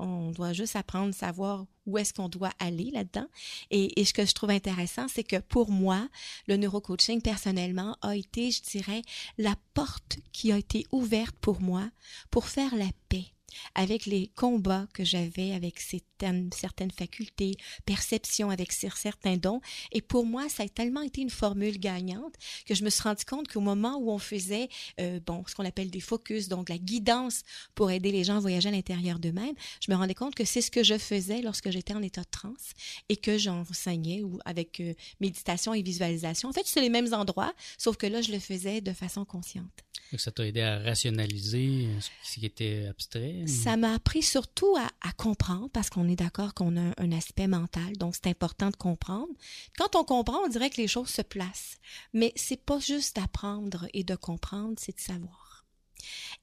On 0.00 0.30
doit 0.30 0.54
juste 0.54 0.76
apprendre, 0.76 1.14
savoir 1.14 1.66
où 1.86 1.98
est-ce 1.98 2.14
qu'on 2.14 2.28
doit 2.28 2.52
aller 2.58 2.90
là-dedans. 2.90 3.26
Et, 3.70 4.04
ce 4.04 4.14
que 4.14 4.24
je 4.24 4.32
trouve 4.32 4.50
intéressant, 4.50 5.08
c'est 5.08 5.24
que 5.24 5.36
pour 5.36 5.70
moi, 5.70 6.08
le 6.48 6.56
neurocoaching, 6.56 7.20
personnellement, 7.20 7.96
a 8.00 8.16
été, 8.16 8.50
je 8.50 8.62
dirais, 8.62 9.02
la 9.36 9.54
porte 9.74 10.18
qui 10.32 10.52
a 10.52 10.58
été 10.58 10.86
ouverte 10.90 11.36
pour 11.40 11.60
moi 11.60 11.90
pour 12.30 12.46
faire 12.46 12.74
la 12.74 12.88
paix 13.08 13.26
avec 13.74 14.06
les 14.06 14.30
combats 14.34 14.86
que 14.92 15.04
j'avais 15.04 15.52
avec 15.52 15.80
certaines, 15.80 16.50
facultés, 16.96 17.56
perceptions, 17.84 18.50
avec 18.50 18.72
certains 18.72 19.36
dons. 19.36 19.60
Et 19.92 20.02
pour 20.02 20.26
moi, 20.26 20.48
ça 20.48 20.64
a 20.64 20.68
tellement 20.68 21.02
été 21.02 21.20
une 21.20 21.30
formule 21.30 21.78
gagnante 21.78 22.34
que 22.66 22.74
je 22.74 22.84
me 22.84 22.90
suis 22.90 23.02
rendu 23.02 23.24
compte 23.24 23.48
qu'au 23.48 23.60
moment 23.60 23.96
où 23.98 24.10
on 24.10 24.18
faisait, 24.18 24.68
euh, 25.00 25.20
bon, 25.24 25.44
ce 25.46 25.54
qu'on 25.54 25.64
appelle 25.64 25.90
des 25.90 26.00
focus, 26.00 26.48
donc 26.48 26.68
la 26.68 26.78
guidance 26.78 27.42
pour 27.74 27.90
aider 27.90 28.12
les 28.12 28.24
gens 28.24 28.36
à 28.36 28.40
voyager 28.40 28.68
à 28.68 28.72
l'intérieur 28.72 29.18
d'eux-mêmes, 29.18 29.54
je 29.84 29.90
me 29.90 29.96
rendais 29.96 30.14
compte 30.14 30.34
que 30.34 30.44
c'est 30.44 30.60
ce 30.60 30.70
que 30.70 30.82
je 30.82 30.98
faisais 30.98 31.42
lorsque 31.42 31.70
j'étais 31.70 31.94
en 31.94 32.02
état 32.02 32.22
de 32.22 32.30
transe 32.30 32.72
et 33.08 33.16
que 33.16 33.38
j'enseignais 33.38 34.22
ou 34.22 34.38
avec 34.44 34.80
euh, 34.80 34.94
méditation 35.20 35.74
et 35.74 35.82
visualisation. 35.82 36.48
En 36.48 36.52
fait, 36.52 36.66
c'est 36.66 36.80
les 36.80 36.90
mêmes 36.90 37.12
endroits, 37.14 37.54
sauf 37.78 37.96
que 37.96 38.06
là, 38.06 38.20
je 38.20 38.32
le 38.32 38.38
faisais 38.38 38.80
de 38.80 38.92
façon 38.92 39.24
consciente. 39.24 39.84
Donc, 40.12 40.20
ça 40.20 40.32
t'a 40.32 40.46
aidé 40.46 40.60
à 40.60 40.78
rationaliser 40.80 41.86
ce 42.22 42.34
qui 42.40 42.46
était 42.46 42.86
abstrait? 42.88 43.39
Ça 43.46 43.76
m'a 43.76 43.94
appris 43.94 44.22
surtout 44.22 44.76
à, 44.76 45.12
comprendre, 45.12 45.68
parce 45.70 45.90
qu'on 45.90 46.08
est 46.08 46.16
d'accord 46.16 46.54
qu'on 46.54 46.76
a 46.76 46.92
un 46.96 47.12
aspect 47.12 47.46
mental, 47.46 47.96
donc 47.96 48.14
c'est 48.14 48.28
important 48.28 48.70
de 48.70 48.76
comprendre. 48.76 49.28
Quand 49.76 49.96
on 49.96 50.04
comprend, 50.04 50.38
on 50.44 50.48
dirait 50.48 50.70
que 50.70 50.80
les 50.80 50.88
choses 50.88 51.08
se 51.08 51.22
placent. 51.22 51.78
Mais 52.12 52.32
c'est 52.36 52.64
pas 52.64 52.78
juste 52.78 53.16
d'apprendre 53.16 53.86
et 53.92 54.04
de 54.04 54.14
comprendre, 54.14 54.74
c'est 54.78 54.96
de 54.96 55.00
savoir. 55.00 55.64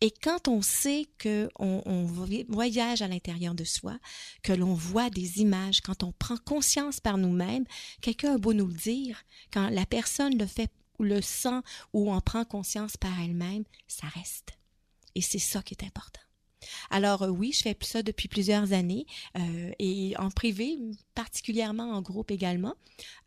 Et 0.01 0.11
quand 0.11 0.47
on 0.47 0.61
sait 0.61 1.07
que 1.17 1.49
on, 1.57 2.05
voyage 2.49 3.01
à 3.01 3.07
l'intérieur 3.07 3.55
de 3.55 3.63
soi, 3.63 3.97
que 4.43 4.53
l'on 4.53 4.73
voit 4.73 5.09
des 5.09 5.41
images, 5.41 5.81
quand 5.81 6.03
on 6.03 6.11
prend 6.11 6.37
conscience 6.37 6.99
par 6.99 7.17
nous-mêmes, 7.17 7.65
quelqu'un 8.01 8.35
a 8.35 8.37
beau 8.37 8.53
nous 8.53 8.67
le 8.67 8.73
dire, 8.73 9.23
quand 9.51 9.69
la 9.69 9.85
personne 9.85 10.37
le 10.37 10.45
fait 10.45 10.71
ou 10.99 11.03
le 11.03 11.21
sent 11.21 11.61
ou 11.93 12.11
en 12.11 12.21
prend 12.21 12.45
conscience 12.45 12.97
par 12.97 13.19
elle-même, 13.19 13.63
ça 13.87 14.07
reste. 14.07 14.51
Et 15.15 15.21
c'est 15.21 15.39
ça 15.39 15.63
qui 15.63 15.73
est 15.73 15.83
important. 15.83 16.21
Alors 16.89 17.23
euh, 17.23 17.29
oui, 17.29 17.51
je 17.53 17.61
fais 17.61 17.77
ça 17.81 18.03
depuis 18.03 18.27
plusieurs 18.27 18.73
années 18.73 19.05
euh, 19.37 19.71
et 19.79 20.15
en 20.17 20.29
privé, 20.29 20.77
particulièrement 21.17 21.91
en 21.93 22.01
groupe 22.01 22.29
également. 22.29 22.75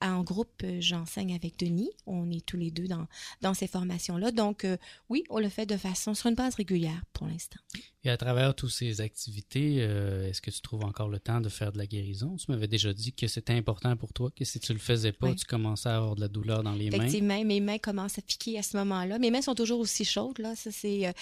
En 0.00 0.22
groupe, 0.22 0.62
euh, 0.62 0.78
j'enseigne 0.80 1.34
avec 1.34 1.58
Denis. 1.58 1.90
On 2.06 2.30
est 2.30 2.44
tous 2.46 2.56
les 2.56 2.70
deux 2.70 2.86
dans, 2.86 3.06
dans 3.40 3.52
ces 3.52 3.66
formations-là. 3.66 4.30
Donc 4.30 4.66
oui, 5.08 5.24
on 5.28 5.38
le 5.40 5.48
fait 5.48 5.66
de 5.66 5.76
façon 5.76 6.14
sur 6.14 6.28
une 6.28 6.36
base 6.36 6.54
régulière 6.54 7.02
pour 7.12 7.26
l'instant. 7.26 7.58
Et 8.02 8.10
à 8.10 8.16
travers 8.16 8.54
toutes 8.54 8.70
ces 8.70 9.00
activités, 9.00 9.76
est-ce 9.76 10.40
que 10.40 10.50
tu 10.50 10.60
trouves 10.62 10.84
encore 10.84 11.08
le 11.08 11.18
temps 11.18 11.40
de 11.40 11.50
faire 11.50 11.70
de 11.70 11.78
la 11.78 11.86
guérison? 11.86 12.36
Tu 12.36 12.50
m'avais 12.50 12.66
déjà 12.66 12.94
dit 12.94 13.12
que 13.12 13.26
c'était 13.26 13.52
important 13.52 13.94
pour 13.96 14.14
toi, 14.14 14.30
que 14.34 14.44
si 14.44 14.58
tu 14.58 14.72
le 14.72 14.78
faisais 14.78 15.12
pas, 15.12 15.34
tu 15.34 15.44
commençais 15.44 15.90
à 15.90 15.96
avoir 15.96 16.14
de 16.14 16.20
la 16.22 16.28
douleur 16.28 16.62
dans 16.62 16.72
les 16.72 16.90
mains. 16.90 16.96
Effectivement, 16.96 17.44
mes 17.44 17.60
mains 17.60 17.78
commencent 17.78 18.18
à 18.18 18.22
piquer 18.22 18.58
à 18.58 18.62
ce 18.62 18.76
moment-là. 18.78 19.18
Mes 19.18 19.30
mains 19.30 19.42
sont 19.42 19.54
toujours 19.54 19.80
aussi 19.80 20.06
chaudes. 20.06 20.38
Là. 20.38 20.56
Ça, 20.56 20.70
c'est, 20.72 21.12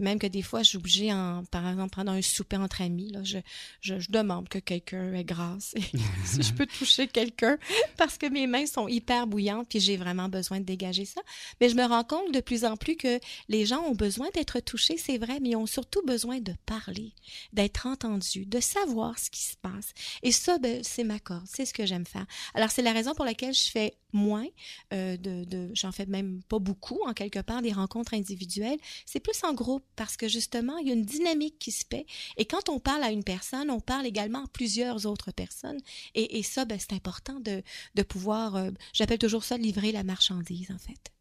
même 0.00 0.18
que 0.18 0.26
des 0.26 0.42
fois, 0.42 0.62
je 0.62 0.70
suis 0.70 0.78
obligée 0.78 1.12
en 1.12 1.44
par 1.50 1.68
exemple, 1.68 1.94
pendant 1.94 2.12
un 2.12 2.22
souper 2.22 2.56
entre 2.56 2.82
amis, 2.82 3.10
là, 3.10 3.22
je, 3.22 3.38
je, 3.80 4.10
demande 4.10 4.48
que 4.48 4.58
quelqu'un 4.58 5.12
ait 5.14 5.24
grâce. 5.24 5.74
si 6.24 6.42
je 6.42 6.52
peux 6.52 6.66
toucher 6.66 7.06
quelqu'un, 7.06 7.58
parce 7.96 8.18
que 8.18 8.26
mes 8.26 8.46
mains 8.46 8.66
sont 8.66 8.88
hyper 8.88 9.26
bouillantes, 9.26 9.68
puis 9.68 9.80
j'ai 9.80 9.96
vraiment 9.96 10.28
besoin 10.28 10.60
de 10.60 10.64
dégager 10.64 11.04
ça. 11.04 11.20
Mais 11.60 11.68
je 11.68 11.74
me 11.74 11.84
rends 11.84 12.04
compte 12.04 12.32
de 12.32 12.40
plus 12.40 12.64
en 12.64 12.76
plus 12.76 12.96
que 12.96 13.20
les 13.48 13.66
gens 13.66 13.82
ont 13.82 13.94
besoin 13.94 14.28
d'être 14.34 14.60
touchés, 14.60 14.96
c'est 14.96 15.18
vrai, 15.18 15.38
mais 15.40 15.50
ils 15.50 15.56
ont 15.56 15.66
surtout 15.66 16.02
besoin 16.04 16.40
de 16.40 16.54
parler, 16.66 17.12
d'être 17.52 17.86
entendus, 17.86 18.46
de 18.46 18.60
savoir 18.60 19.18
ce 19.18 19.30
qui 19.30 19.42
se 19.42 19.56
passe. 19.56 19.92
Et 20.22 20.32
ça, 20.32 20.58
ben, 20.58 20.82
c'est 20.82 21.04
ma 21.04 21.18
corde, 21.18 21.46
c'est 21.46 21.64
ce 21.64 21.74
que 21.74 21.86
j'aime 21.86 22.06
faire. 22.06 22.26
Alors, 22.54 22.70
c'est 22.70 22.82
la 22.82 22.92
raison 22.92 23.14
pour 23.14 23.24
laquelle 23.24 23.54
je 23.54 23.70
fais 23.70 23.96
moins, 24.12 24.46
euh, 24.92 25.16
de, 25.16 25.44
de 25.44 25.70
j'en 25.74 25.92
fais 25.92 26.06
même 26.06 26.40
pas 26.48 26.58
beaucoup, 26.58 27.00
en 27.06 27.12
quelque 27.12 27.40
part, 27.40 27.62
des 27.62 27.72
rencontres 27.72 28.14
individuelles. 28.14 28.78
C'est 29.06 29.20
plus 29.20 29.42
en 29.42 29.52
groupe, 29.52 29.84
parce 29.96 30.16
que 30.16 30.28
justement, 30.28 30.78
il 30.78 30.88
y 30.88 30.90
a 30.90 30.94
une 30.94 31.04
dynamique 31.04 31.58
qui 31.58 31.72
se 31.72 31.84
fait. 31.88 32.06
Et 32.36 32.44
quand 32.44 32.68
on 32.68 32.78
parle 32.78 33.02
à 33.02 33.10
une 33.10 33.24
personne, 33.24 33.70
on 33.70 33.80
parle 33.80 34.06
également 34.06 34.44
à 34.44 34.48
plusieurs 34.48 35.06
autres 35.06 35.32
personnes. 35.32 35.80
Et, 36.14 36.42
ça, 36.42 36.64
ben, 36.64 36.78
c'est 36.78 36.92
important 36.92 37.40
de, 37.40 37.62
de 37.94 38.02
pouvoir, 38.02 38.56
euh, 38.56 38.70
j'appelle 38.92 39.18
toujours 39.18 39.44
ça 39.44 39.56
livrer 39.56 39.92
la 39.92 40.04
marchandise, 40.04 40.70
en 40.70 40.78
fait. 40.78 41.14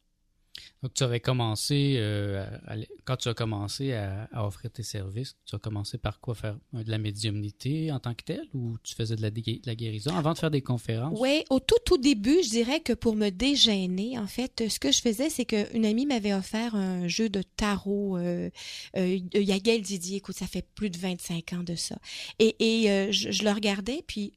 Donc, 0.84 0.94
tu 0.94 1.04
avais 1.04 1.22
commencé, 1.22 1.96
euh, 1.98 2.46
quand 3.06 3.16
tu 3.16 3.30
as 3.30 3.34
commencé 3.34 3.94
à, 3.94 4.28
offrir 4.46 4.70
tes 4.70 4.84
services, 4.84 5.38
tu 5.46 5.56
as 5.56 5.60
commencé 5.60 5.98
par 5.98 6.20
quoi 6.20 6.36
faire? 6.36 6.58
De 6.74 6.92
la 6.92 6.98
médiumnité 6.98 7.90
en 7.92 8.00
tant 8.00 8.14
que 8.14 8.24
telle 8.24 8.50
ou 8.54 8.78
tu 8.84 8.94
faisais 8.94 9.16
de 9.16 9.22
la, 9.22 9.30
la 9.66 9.76
guérison 9.76 10.14
avant 10.16 10.34
de 10.34 10.38
faire 10.38 10.52
des 10.52 10.62
conférences? 10.62 11.18
Oui, 11.22 11.46
au 11.50 11.62
tout, 11.62 11.78
tout 11.86 11.98
début, 11.98 12.44
je 12.44 12.50
dirais 12.50 12.82
que 12.82 12.92
pour 12.92 13.16
me 13.16 13.30
dégêner, 13.30 14.20
en 14.20 14.28
fait, 14.28 14.66
ce 14.68 14.78
que 14.78 14.92
je 14.92 15.00
faisais, 15.00 15.30
c'est 15.30 15.46
qu'une 15.46 15.86
amie 15.86 16.06
m'avait 16.06 16.34
offert 16.34 16.76
un 16.76 17.08
jeu 17.08 17.30
de 17.30 17.42
tarot. 17.42 18.18
Euh, 18.18 18.50
euh, 18.98 19.20
Yael 19.34 19.82
Didier, 19.82 20.18
écoute, 20.18 20.36
ça 20.36 20.48
fait 20.48 20.68
plus 20.76 20.90
de 20.90 20.98
25 20.98 21.54
ans 21.54 21.64
de 21.64 21.76
ça. 21.76 21.96
Et, 22.40 22.56
et 22.60 22.92
euh, 22.92 23.12
je, 23.12 23.32
je 23.32 23.44
le 23.46 23.52
regardais, 23.52 24.04
puis 24.06 24.34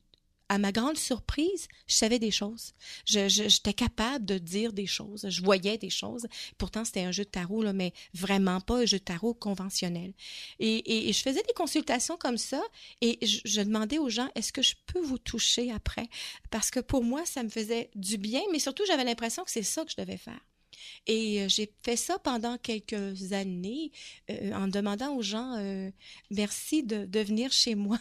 à 0.49 0.59
ma 0.59 0.73
grande 0.73 0.97
surprise, 0.97 1.69
je 1.87 1.95
savais 1.95 2.19
des 2.19 2.31
choses. 2.31 2.73
J'étais 3.05 3.75
capable 3.75 4.25
de 4.25 4.39
dire 4.39 4.73
des 4.73 4.87
choses. 4.87 5.27
Je 5.29 5.43
voyais 5.43 5.79
des 5.79 5.91
choses. 5.91 6.27
Pourtant, 6.59 6.85
c'était 6.85 7.03
un 7.03 7.13
jeu 7.13 7.25
de 7.25 7.31
tarot, 7.31 7.63
là, 7.63 7.73
mais 7.73 7.93
vraiment 8.15 8.61
pas 8.61 8.79
un 8.79 8.85
jeu 8.85 8.99
de 8.99 9.05
tarot 9.05 9.35
conventionnel. 9.35 10.13
Et, 10.59 11.09
et, 11.09 11.13
je 11.13 11.23
faisais 11.23 11.43
des 11.43 11.55
consultations 11.55 12.17
comme 12.17 12.39
ça 12.39 12.63
et 13.01 13.19
je, 13.27 13.41
je 13.45 13.61
demandais 13.61 13.99
aux 13.99 14.09
gens, 14.09 14.29
est-ce 14.35 14.53
que 14.53 14.63
je 14.63 14.75
peux 14.87 15.01
vous 15.01 15.19
toucher 15.19 15.73
après? 15.73 16.09
Parce 16.51 16.71
que 16.71 16.81
pour 16.81 17.03
moi, 17.03 17.25
ça 17.27 17.43
me 17.43 17.49
faisait 17.49 17.91
du 17.95 18.19
bien, 18.19 18.43
mais 18.53 18.59
surtout, 18.59 18.85
j'avais 18.87 19.05
l'impression 19.05 19.45
que 19.45 19.51
c'est 19.51 19.63
ça 19.63 19.85
que 19.85 19.91
je 19.91 19.97
devais 19.97 20.17
faire. 20.17 20.41
Et 21.07 21.43
euh, 21.43 21.49
j'ai 21.49 21.71
fait 21.83 21.97
ça 21.97 22.19
pendant 22.19 22.59
quelques 22.59 23.33
années 23.33 23.93
euh, 24.31 24.53
en 24.53 24.69
demandant 24.69 25.15
aux 25.15 25.23
gens 25.23 25.55
euh, 25.59 25.91
merci 26.31 26.83
de, 26.83 27.07
venir 27.19 27.53
chez 27.53 27.75
moi 27.87 27.99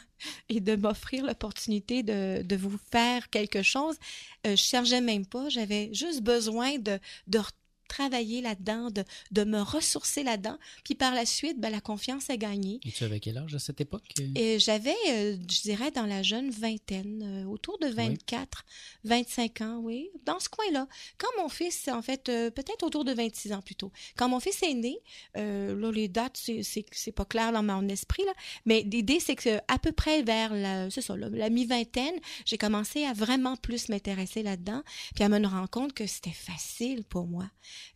et 0.49 0.59
de 0.59 0.75
m'offrir 0.75 1.25
l'opportunité 1.25 2.03
de, 2.03 2.55
vous 2.55 2.77
faire 2.91 3.29
quelque 3.29 3.61
chose. 3.61 3.97
je 4.45 4.55
cherchais 4.55 5.01
même 5.01 5.25
pas, 5.25 5.49
j'avais 5.49 5.93
juste 5.93 6.21
besoin 6.21 6.77
de, 6.77 6.99
de 7.27 7.39
travailler 7.87 8.41
là-dedans, 8.41 8.89
de, 8.89 9.03
de, 9.31 9.43
me 9.43 9.61
ressourcer 9.61 10.23
là-dedans. 10.23 10.57
Puis 10.83 10.95
par 10.95 11.13
la 11.13 11.25
suite, 11.25 11.59
ben, 11.59 11.69
la 11.69 11.81
confiance 11.81 12.29
a 12.29 12.37
gagné. 12.37 12.79
Et 12.83 12.91
tu 12.91 13.03
avais 13.03 13.19
quel 13.19 13.37
âge 13.37 13.53
à 13.53 13.59
cette 13.59 13.81
époque? 13.81 14.03
Et 14.35 14.59
j'avais, 14.59 14.95
euh, 15.09 15.37
je 15.49 15.61
dirais, 15.61 15.91
dans 15.91 16.05
la 16.05 16.23
jeune 16.23 16.49
vingtaine, 16.49 17.21
euh, 17.23 17.49
autour 17.49 17.77
de 17.79 17.87
24, 17.87 18.65
25 19.03 19.61
ans, 19.61 19.79
oui, 19.83 20.09
dans 20.25 20.39
ce 20.39 20.49
coin-là. 20.49 20.87
Quand 21.17 21.27
mon 21.37 21.49
fils, 21.49 21.87
en 21.87 22.01
fait, 22.01 22.29
euh, 22.29 22.49
peut-être 22.49 22.83
autour 22.83 23.05
de 23.05 23.13
26 23.13 23.53
ans 23.53 23.61
plutôt, 23.61 23.91
quand 24.15 24.29
mon 24.29 24.39
fils 24.39 24.61
est 24.63 24.73
né, 24.73 24.97
là, 25.35 25.91
les 25.91 26.07
dates, 26.07 26.37
c'est 26.63 27.11
pas 27.11 27.25
clair 27.25 27.51
dans 27.51 27.63
mon 27.63 27.87
esprit, 27.89 28.23
là, 28.25 28.33
mais 28.65 28.81
l'idée, 28.81 29.19
c'est 29.19 29.35
que 29.35 29.57
à 29.67 29.79
peu 29.79 29.91
près 29.91 30.23
vers 30.23 30.53
la, 30.53 30.89
c'est 30.89 31.01
ça, 31.01 31.15
la 31.15 31.49
mi-vingtaine, 31.49 32.15
j'ai 32.45 32.57
commencé 32.57 33.05
à 33.05 33.13
vraiment 33.13 33.55
plus 33.55 33.89
m'intéresser 33.89 34.43
là-dedans, 34.43 34.83
puis 35.13 35.23
à 35.23 35.29
me 35.29 35.45
rendre 35.45 35.69
compte 35.69 35.93
que 35.93 36.07
c'était 36.07 36.31
facile 36.31 37.03
pour 37.03 37.27
moi 37.27 37.45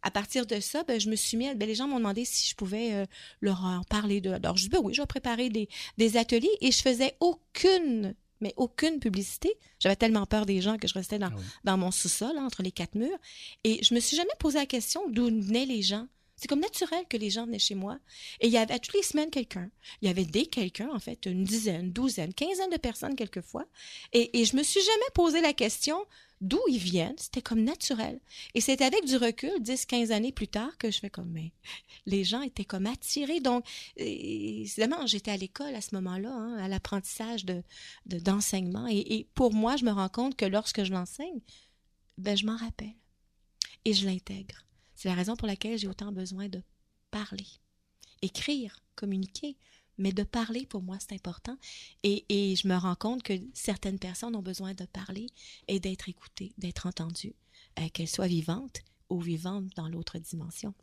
à 0.02 0.12
partir 0.12 0.46
de 0.46 0.60
ça, 0.60 0.84
ben, 0.84 1.00
je 1.00 1.10
me 1.10 1.16
suis 1.16 1.38
mis, 1.38 1.54
ben, 1.56 1.68
les 1.68 1.76
gens 1.76 1.88
m'ont 1.88 1.98
demandé 1.98 2.26
si 2.26 2.50
je 2.50 2.56
pouvais 2.56 2.94
euh, 2.94 3.06
leur 3.42 3.64
en 3.64 3.84
parler 3.84 4.22
de. 4.22 4.32
Alors, 4.32 4.58
je 4.58 4.64
dis, 4.64 4.70
ben 4.70 4.80
oui, 4.84 4.94
je 4.94 5.02
vais 5.02 5.08
préparer 5.08 5.50
des, 5.50 5.70
des 5.98 6.18
ateliers 6.18 6.56
et 6.62 6.72
je 6.72 6.82
faisais 6.82 7.16
aucune 7.20 8.16
mais 8.42 8.54
aucune 8.58 9.00
publicité. 9.00 9.54
J'avais 9.80 9.96
tellement 9.96 10.26
peur 10.26 10.46
des 10.46 10.62
gens 10.62 10.78
que 10.78 10.88
je 10.88 10.94
restais 10.94 11.20
dans, 11.20 11.28
ah 11.28 11.42
dans 11.66 11.78
mon 11.78 11.92
sous-sol, 11.92 12.38
entre 12.38 12.64
les 12.64 12.72
quatre 12.72 12.96
murs. 12.96 13.18
Et 13.64 13.84
je 13.84 13.94
me 13.94 14.00
suis 14.00 14.16
jamais 14.16 14.30
posé 14.40 14.60
la 14.60 14.66
question 14.66 15.02
d'où 15.10 15.26
venaient 15.26 15.66
les 15.66 15.82
gens. 15.82 16.08
C'est 16.36 16.48
comme 16.48 16.62
naturel 16.62 17.04
que 17.10 17.18
les 17.18 17.30
gens 17.30 17.46
venaient 17.46 17.60
chez 17.60 17.76
moi. 17.76 18.00
Et 18.40 18.48
il 18.48 18.54
y 18.54 18.58
avait 18.58 18.80
toutes 18.80 18.96
les 18.96 19.04
semaines 19.04 19.30
quelqu'un. 19.30 19.70
Il 20.02 20.08
y 20.08 20.12
avait 20.12 20.24
des 20.24 20.46
quelqu'un, 20.46 20.90
en 20.94 21.00
fait, 21.00 21.26
une 21.26 21.44
dizaine, 21.44 21.92
douzaine, 21.92 22.34
quinzaine 22.34 22.70
de 22.70 22.78
personnes 22.78 23.18
quelquefois. 23.18 23.66
Et, 24.14 24.40
et 24.40 24.46
je 24.46 24.56
me 24.56 24.64
suis 24.64 24.82
jamais 24.82 25.10
posé 25.14 25.42
la 25.42 25.52
question 25.52 26.00
d'où 26.42 26.60
ils 26.70 26.78
viennent. 26.78 27.18
C'était 27.18 27.42
comme 27.42 27.64
naturel. 27.64 28.20
Et 28.54 28.62
c'est 28.62 28.82
avec 28.82 29.06
du 29.06 29.18
recul, 29.18 29.60
10, 29.60 29.86
15 29.86 30.12
années 30.12 30.32
plus 30.32 30.48
tard, 30.48 30.78
que 30.78 30.92
je 30.92 31.00
fais 31.00 31.10
comme, 31.10 31.30
mais 31.30 31.52
les 32.06 32.24
gens 32.24 32.42
étaient 32.42 32.66
comme 32.66 32.86
attirés. 32.86 33.40
Donc, 33.40 33.66
évidemment, 33.98 35.06
j'étais 35.06 35.32
à 35.32 35.38
l'école 35.38 35.76
à 35.76 35.82
ce 35.82 35.96
moment-là, 35.96 36.32
hein, 36.32 36.58
à 36.58 36.68
l'apprentissage 36.68 37.46
de, 37.46 37.64
d'enseignement. 38.06 38.88
et, 38.88 39.00
et, 39.00 39.28
pour 39.36 39.54
moi, 39.54 39.76
je 39.76 39.86
me 39.86 39.92
rends 39.92 40.10
compte 40.10 40.36
que 40.36 40.46
lorsque 40.46 40.84
je 40.84 40.92
l'enseigne, 40.92 41.42
ben, 42.18 42.36
je 42.36 42.46
m'en 42.46 42.58
rappelle. 42.58 42.96
Et 43.86 43.94
je 43.94 44.06
l'intègre. 44.06 44.66
C'est 44.96 45.08
la 45.08 45.16
raison 45.16 45.36
pour 45.38 45.48
laquelle 45.48 45.78
j'ai 45.78 45.88
autant 45.88 46.12
besoin 46.12 46.50
de 46.50 46.62
parler. 47.12 47.48
Écrire, 48.22 48.84
communiquer, 48.96 49.56
mais 50.00 50.14
de 50.14 50.24
parler, 50.24 50.66
pour 50.66 50.82
moi, 50.82 50.98
c'est 51.00 51.14
important. 51.14 51.58
Et, 52.04 52.26
et, 52.30 52.56
je 52.56 52.68
me 52.68 52.76
rends 52.76 52.96
compte 52.96 53.22
que 53.22 53.34
certaines 53.54 54.00
personnes 54.00 54.36
ont 54.36 54.42
besoin 54.42 54.74
de 54.74 54.86
parler 54.86 55.28
et 55.68 55.80
d'être 55.80 56.10
écoutées, 56.10 56.54
d'être 56.58 56.88
entendues, 56.88 57.36
euh, 57.80 57.88
qu'elles 57.94 58.08
soient 58.08 58.28
vivantes 58.28 58.80
ou 59.10 59.20
vivantes 59.20 59.68
dans 59.76 59.90
l'autre 59.90 60.18
dimension. 60.18 60.74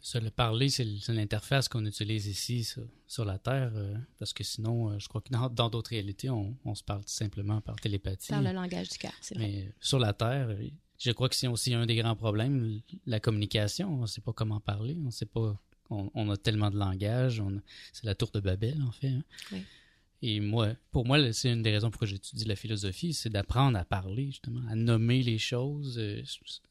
Ça, 0.00 0.20
le 0.20 0.30
parler, 0.30 0.68
c'est 0.68 0.84
l'interface 1.08 1.68
qu'on 1.68 1.86
utilise 1.86 2.26
ici 2.26 2.68
sur, 3.06 3.24
la 3.24 3.38
Terre, 3.38 3.72
euh, 3.74 3.96
parce 4.18 4.34
que 4.34 4.44
sinon, 4.44 4.90
euh, 4.90 4.98
je 4.98 5.08
crois 5.08 5.22
que 5.22 5.30
dans 5.30 5.70
d'autres 5.70 5.90
réalités, 5.90 6.28
on, 6.28 6.54
on, 6.64 6.74
se 6.74 6.82
parle 6.82 7.02
simplement 7.06 7.62
par 7.62 7.76
télépathie. 7.76 8.28
Par 8.28 8.42
le 8.42 8.52
langage 8.52 8.90
du 8.90 8.98
cœur, 8.98 9.14
c'est 9.22 9.34
vrai. 9.34 9.46
Mais 9.46 9.72
sur 9.80 9.98
la 9.98 10.12
Terre, 10.12 10.54
je 10.98 11.10
crois 11.12 11.28
que 11.28 11.36
c'est 11.36 11.46
aussi 11.46 11.72
un 11.72 11.86
des 11.86 11.96
grands 11.96 12.16
problèmes, 12.16 12.80
la 13.06 13.18
communication. 13.18 13.94
On 13.94 14.02
ne 14.02 14.06
sait 14.06 14.20
pas 14.20 14.32
comment 14.34 14.60
parler, 14.60 14.94
on 15.00 15.06
ne 15.06 15.10
sait 15.10 15.26
pas 15.26 15.58
On, 15.90 16.10
on 16.14 16.30
a 16.30 16.36
tellement 16.36 16.70
de 16.70 16.78
langage. 16.78 17.42
C'est 17.92 18.04
la 18.04 18.14
tour 18.14 18.30
de 18.30 18.40
Babel, 18.40 18.80
en 18.82 18.92
fait. 18.92 19.08
hein. 19.08 19.22
Oui. 19.52 19.62
Et 20.22 20.40
moi, 20.40 20.70
pour 20.90 21.04
moi, 21.04 21.32
c'est 21.34 21.52
une 21.52 21.62
des 21.62 21.70
raisons 21.70 21.90
pourquoi 21.90 22.06
j'étudie 22.08 22.46
la 22.46 22.56
philosophie, 22.56 23.12
c'est 23.12 23.28
d'apprendre 23.28 23.76
à 23.76 23.84
parler, 23.84 24.26
justement, 24.26 24.62
à 24.70 24.74
nommer 24.74 25.22
les 25.22 25.36
choses. 25.36 25.96
Euh, 25.98 26.22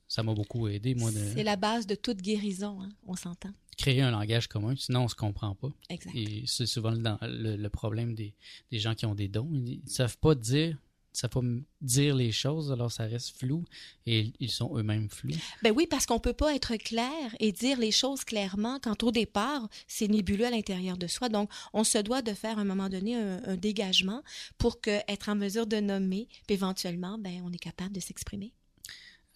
Ça 0.08 0.24
m'a 0.24 0.34
beaucoup 0.34 0.68
aidé, 0.68 0.96
moi, 0.96 1.12
de 1.12 1.18
C'est 1.18 1.44
la 1.44 1.56
base 1.56 1.86
de 1.86 1.94
toute 1.94 2.22
guérison, 2.22 2.82
hein, 2.82 2.90
on 3.06 3.16
s'entend. 3.16 3.52
créer 3.78 4.02
un 4.02 4.10
langage 4.10 4.48
commun, 4.48 4.74
sinon 4.76 5.04
on 5.04 5.08
se 5.08 5.14
comprend 5.16 5.54
pas. 5.54 5.70
Exact. 5.90 6.16
Et 6.16 6.44
c'est 6.48 6.66
souvent 6.66 6.92
le, 6.92 6.98
dans- 7.00 7.20
le- 7.22 7.56
le 7.56 7.70
problème 7.70 8.16
des, 8.16 8.34
des 8.72 8.80
gens 8.80 8.96
qui 8.96 9.06
ont 9.06 9.14
des 9.16 9.28
dons. 9.28 9.50
Ils 9.54 9.82
ne 9.84 9.90
savent 9.90 10.18
pas 10.18 10.34
dire, 10.34 10.76
savent 11.14 11.30
pas 11.30 11.42
dire 11.82 12.16
les 12.16 12.32
choses, 12.32 12.72
alors 12.72 12.92
ça 12.92 13.04
reste 13.06 13.38
flou 13.38 13.64
et 14.06 14.34
ils 14.40 14.50
sont 14.52 14.76
eux-mêmes 14.78 15.10
flous. 15.10 15.32
Ben 15.62 15.72
oui, 15.76 15.86
parce 15.88 16.06
qu'on 16.06 16.20
peut 16.20 16.34
pas 16.34 16.56
être 16.56 16.76
clair 16.78 17.36
et 17.40 17.52
dire 17.52 17.78
les 17.80 17.92
choses 17.92 18.24
clairement 18.24 18.80
quand 18.82 19.04
au 19.04 19.12
départ, 19.12 19.68
c'est 19.88 20.08
nébuleux 20.08 20.46
à 20.46 20.52
l'intérieur 20.52 20.98
de 20.98 21.08
soi. 21.08 21.30
Donc, 21.30 21.50
on 21.74 21.84
se 21.84 21.98
doit 22.00 22.22
de 22.22 22.34
faire 22.34 22.58
à 22.58 22.62
un 22.62 22.66
moment 22.66 22.90
donné 22.90 23.16
un, 23.16 23.42
un 23.46 23.56
dégagement 23.56 24.22
pour 24.58 24.82
que, 24.82 25.00
être 25.08 25.30
en 25.30 25.36
mesure 25.36 25.68
de 25.68 25.78
nommer, 25.78 26.28
puis 26.48 26.56
éventuellement, 26.56 27.18
ben, 27.18 27.42
on 27.46 27.52
est 27.52 27.58
capable 27.60 27.94
de 27.94 28.00
s'exprimer. 28.00 28.54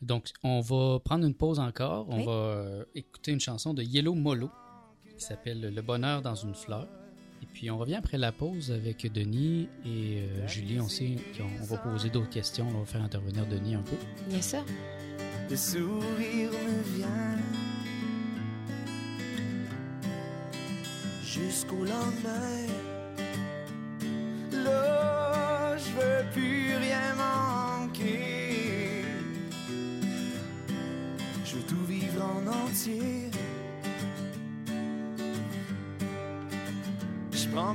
Donc, 0.01 0.29
on 0.43 0.61
va 0.61 0.99
prendre 0.99 1.25
une 1.25 1.33
pause 1.33 1.59
encore. 1.59 2.07
On 2.09 2.17
Oui. 2.19 2.25
va 2.25 2.31
euh, 2.31 2.85
écouter 2.93 3.31
une 3.31 3.39
chanson 3.39 3.73
de 3.73 3.81
Yellow 3.81 4.13
Molo 4.13 4.49
qui 5.17 5.23
s'appelle 5.25 5.61
Le 5.73 5.81
bonheur 5.81 6.21
dans 6.21 6.35
une 6.35 6.53
fleur. 6.53 6.87
Puis, 7.57 7.71
on 7.71 7.79
revient 7.79 7.95
après 7.95 8.19
la 8.19 8.31
pause 8.31 8.71
avec 8.71 9.11
Denis 9.11 9.67
et 9.83 10.19
euh, 10.19 10.47
Julie. 10.47 10.79
On 10.79 10.87
sait 10.87 11.15
qu'on 11.35 11.45
on 11.59 11.65
va 11.65 11.77
poser 11.77 12.11
d'autres 12.11 12.29
questions. 12.29 12.67
On 12.69 12.81
va 12.81 12.85
faire 12.85 13.01
intervenir 13.01 13.47
Denis 13.47 13.73
un 13.73 13.81
peu. 13.81 13.95
Bien 14.29 14.43
sûr. 14.43 14.63
Le 15.49 15.55
sourire 15.55 16.51
me 16.51 16.95
vient 16.95 17.39
jusqu'au 21.23 21.83
lendemain. 21.83 22.67
Là, 24.51 25.77
je 25.77 25.89
veux 25.93 26.31
plus 26.33 26.75
rien 26.75 27.15
manquer. 27.15 29.01
Je 31.43 31.55
veux 31.55 31.63
tout 31.63 31.85
vivre 31.87 32.23
en 32.23 32.67
entier. 32.67 33.16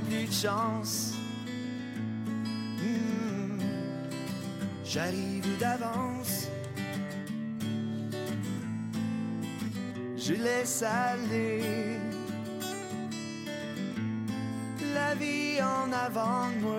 Plus 0.09 0.27
de 0.27 0.31
chance. 0.31 1.13
Hmm. 2.79 3.59
J'arrive 4.85 5.57
d'avance. 5.59 6.47
je 10.25 10.33
laisse 10.35 10.83
aller 10.83 11.99
la 14.93 15.15
vie 15.15 15.59
en 15.61 15.91
avant 15.91 16.47
de 16.49 16.61
moi. 16.61 16.73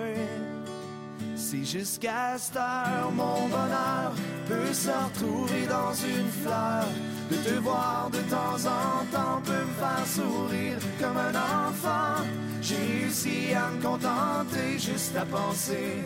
C'est 1.35 1.63
jusqu'à 1.63 2.37
cette 2.39 2.55
heure, 2.55 3.11
mon 3.13 3.47
bonheur 3.47 4.13
peut 4.47 4.73
se 4.73 4.89
retrouver 4.89 5.67
dans 5.67 5.93
une 5.93 6.29
fleur. 6.43 6.85
De 7.29 7.37
te 7.37 7.59
voir 7.59 8.09
de 8.11 8.19
temps 8.29 8.69
en 8.69 9.05
temps 9.11 9.41
peut 9.43 9.51
me 9.51 9.73
faire 9.79 10.05
sourire 10.05 10.77
comme 10.99 11.17
un 11.17 11.33
enfant. 11.33 12.23
J'ai 12.61 12.75
réussi 12.75 13.53
à 13.53 13.71
me 13.71 13.81
contenter 13.81 14.77
juste 14.77 15.15
à 15.17 15.25
penser 15.25 16.03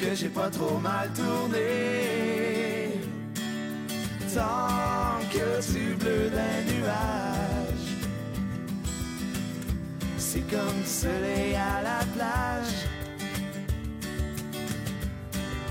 que 0.00 0.14
j'ai 0.14 0.28
pas 0.28 0.50
trop 0.50 0.78
mal 0.78 1.08
tourné. 1.14 3.00
Tant 4.34 5.20
que 5.32 5.72
tu 5.72 5.94
bleu 5.94 6.28
d'un 6.28 6.72
nuage, 6.72 7.88
c'est 10.18 10.46
comme 10.50 10.80
le 10.80 10.86
soleil 10.86 11.54
à 11.54 11.82
la 11.82 12.04
plage. 12.14 12.74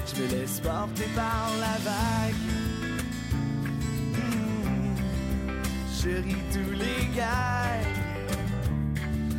Je 0.07 0.21
me 0.21 0.27
laisse 0.29 0.59
porter 0.61 1.09
par 1.15 1.51
la 1.59 1.77
vague. 1.83 2.62
Ris 6.05 6.35
tous 6.51 6.71
les 6.73 7.15
gags. 7.15 7.87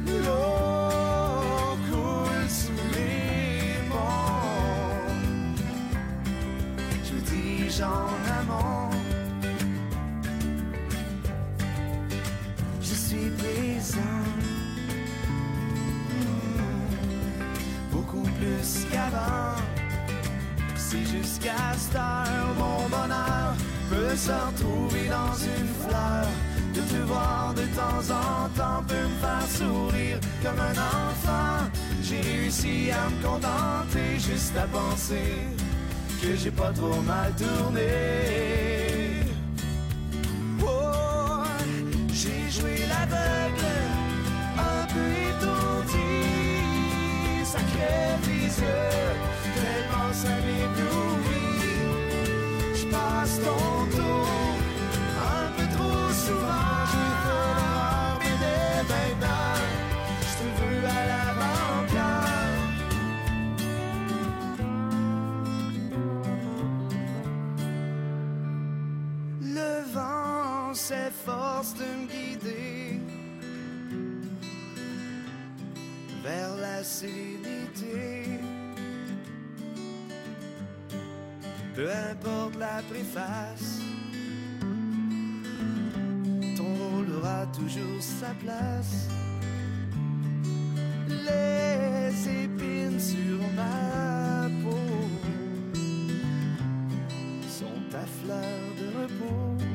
L'eau 0.07 1.77
coule 1.91 2.49
sous 2.49 2.73
les 2.95 3.87
monts. 3.91 5.11
Je 7.05 7.13
me 7.15 7.21
dirige 7.21 7.83
en 7.83 8.09
amont. 8.41 8.91
Je 12.81 12.95
suis 12.95 13.31
présent. 13.37 14.25
Hmm, 16.09 17.93
Beaucoup 17.93 18.23
plus 18.23 18.87
qu'avant. 18.91 19.61
C'est 20.77 21.05
jusqu'à 21.05 21.75
cette 21.77 21.97
heure, 21.97 22.55
mon 22.57 22.89
bonheur 22.89 23.55
peut 23.91 24.17
se 24.17 24.31
retrouver 24.31 25.09
dans 25.09 25.35
une 25.35 25.69
fleur. 25.87 26.27
Voir 27.07 27.53
de 27.55 27.63
temps 27.75 28.15
en 28.15 28.49
temps 28.57 28.83
peut 28.87 28.95
me 28.95 29.17
faire 29.21 29.49
sourire 29.49 30.19
comme 30.43 30.59
un 30.59 30.73
enfant. 30.73 31.71
J'ai 32.03 32.21
réussi 32.21 32.91
à 32.91 33.11
me 33.11 33.23
contenter 33.23 34.19
juste 34.19 34.57
à 34.57 34.67
penser 34.67 35.39
que 36.23 36.37
j'ai 36.37 36.51
pas 36.51 36.71
trop 36.73 37.01
mal 37.03 37.33
tourné. 37.37 37.81
Oh, 40.63 41.43
j'ai 42.13 42.51
joué 42.51 42.79
l'aveugle, 42.89 43.75
un 44.59 44.87
peu 44.87 45.09
étourdi, 45.31 46.23
crève 47.75 48.29
les 48.29 48.45
yeux, 48.45 48.91
tellement 49.55 50.13
ça 50.13 50.29
m'éblouit. 50.29 50.94
De 71.73 71.85
me 71.85 72.07
guider 72.07 73.01
vers 76.23 76.57
la 76.57 76.85
sérénité. 76.85 78.39
Peu 81.75 81.89
importe 81.91 82.57
la 82.59 82.83
préface, 82.91 83.81
ton 86.55 86.75
rôle 86.75 87.11
aura 87.19 87.47
toujours 87.47 88.01
sa 88.01 88.35
place. 88.35 89.09
Les 91.09 92.45
épines 92.45 93.01
sur 93.01 93.41
ma 93.57 94.49
peau 94.63 95.09
sont 97.49 97.81
ta 97.91 98.05
fleur 98.21 98.61
de 98.79 98.87
repos. 98.99 99.74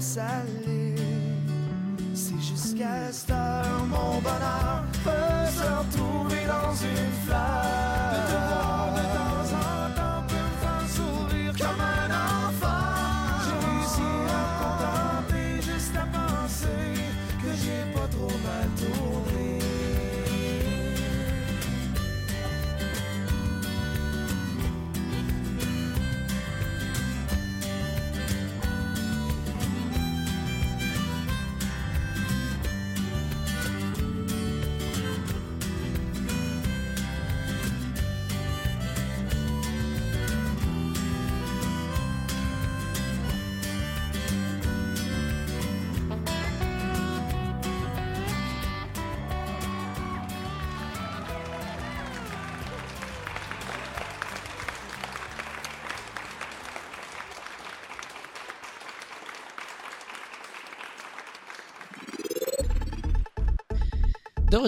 C'est 0.00 0.22
jusqu'à 2.40 3.10
cette 3.10 3.30
heure 3.30 3.84
mon 3.88 4.20
bonheur 4.20 4.84
peut 5.02 5.50
se 5.50 5.62
retrouver 5.62 6.46
dans 6.46 6.72
une 6.72 7.12
fleur. 7.26 7.87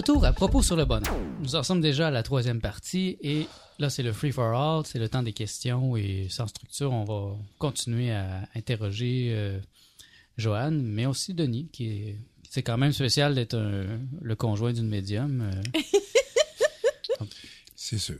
Retour 0.01 0.25
à 0.25 0.33
propos 0.33 0.63
sur 0.63 0.75
le 0.75 0.85
bonheur. 0.85 1.15
Nous 1.41 1.55
en 1.55 1.61
sommes 1.63 1.79
déjà 1.81 2.07
à 2.07 2.11
la 2.11 2.23
troisième 2.23 2.59
partie 2.59 3.17
et 3.21 3.45
là 3.77 3.89
c'est 3.91 4.01
le 4.01 4.13
free 4.13 4.31
for 4.31 4.45
all, 4.55 4.83
c'est 4.85 4.97
le 4.99 5.07
temps 5.09 5.21
des 5.21 5.33
questions 5.33 5.95
et 5.95 6.27
sans 6.29 6.47
structure 6.47 6.91
on 6.91 7.03
va 7.03 7.37
continuer 7.59 8.11
à 8.11 8.47
interroger 8.55 9.27
euh, 9.31 9.59
Joanne, 10.37 10.81
mais 10.81 11.05
aussi 11.05 11.33
Denis 11.35 11.69
qui 11.71 11.85
est 11.89 12.15
c'est 12.49 12.63
quand 12.63 12.77
même 12.77 12.91
spécial 12.93 13.35
d'être 13.35 13.55
le 14.21 14.35
conjoint 14.35 14.73
d'une 14.73 14.87
médium. 14.89 15.41
euh. 15.41 15.79
C'est 17.75 17.97
sûr. 17.97 18.17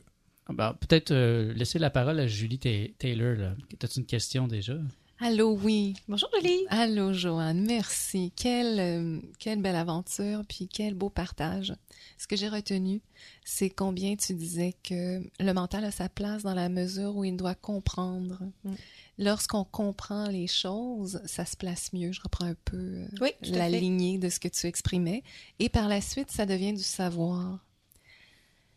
Ben, 0.50 0.74
Peut-être 0.80 1.12
euh, 1.12 1.54
laisser 1.54 1.80
la 1.80 1.90
parole 1.90 2.20
à 2.20 2.28
Julie 2.28 2.60
Ta- 2.60 2.70
Taylor. 2.98 3.36
là. 3.38 3.56
T'as-tu 3.80 4.00
une 4.00 4.06
question 4.06 4.48
déjà? 4.48 4.76
Allô, 5.24 5.52
oui. 5.52 5.94
Bonjour 6.08 6.30
Julie. 6.34 6.66
Allô, 6.70 7.14
Joanne. 7.14 7.64
Merci. 7.68 8.34
Quelle, 8.36 8.80
euh, 8.80 9.20
quelle 9.38 9.62
belle 9.62 9.76
aventure, 9.76 10.42
puis 10.50 10.68
quel 10.68 10.96
beau 10.96 11.12
partage. 11.12 11.76
Ce 12.18 12.26
que 12.26 12.36
j'ai 12.36 12.50
retenu, 12.50 13.02
c'est 13.46 13.70
combien 13.70 14.16
tu 14.16 14.34
disais 14.34 14.74
que 14.82 15.22
le 15.40 15.54
mental 15.54 15.86
a 15.86 15.92
sa 15.92 16.10
place 16.10 16.42
dans 16.42 16.56
la 16.56 16.70
mesure 16.70 17.16
où 17.16 17.24
il 17.24 17.38
doit 17.38 17.54
comprendre. 17.54 18.40
Mm. 18.64 18.74
Lorsqu'on 19.20 19.64
comprend 19.64 20.28
les 20.28 20.48
choses, 20.48 21.22
ça 21.26 21.46
se 21.46 21.56
place 21.56 21.94
mieux. 21.94 22.12
Je 22.12 22.22
reprends 22.22 22.48
un 22.48 22.56
peu 22.66 22.78
euh, 22.78 23.08
Oui, 23.22 23.30
la 23.44 23.70
lignée 23.70 24.18
de 24.18 24.28
ce 24.28 24.40
que 24.40 24.48
tu 24.48 24.66
exprimais. 24.66 25.22
Et 25.60 25.70
par 25.70 25.88
la 25.88 26.02
suite, 26.02 26.32
ça 26.32 26.48
devient 26.48 26.74
du 26.74 26.82
savoir. 26.82 27.60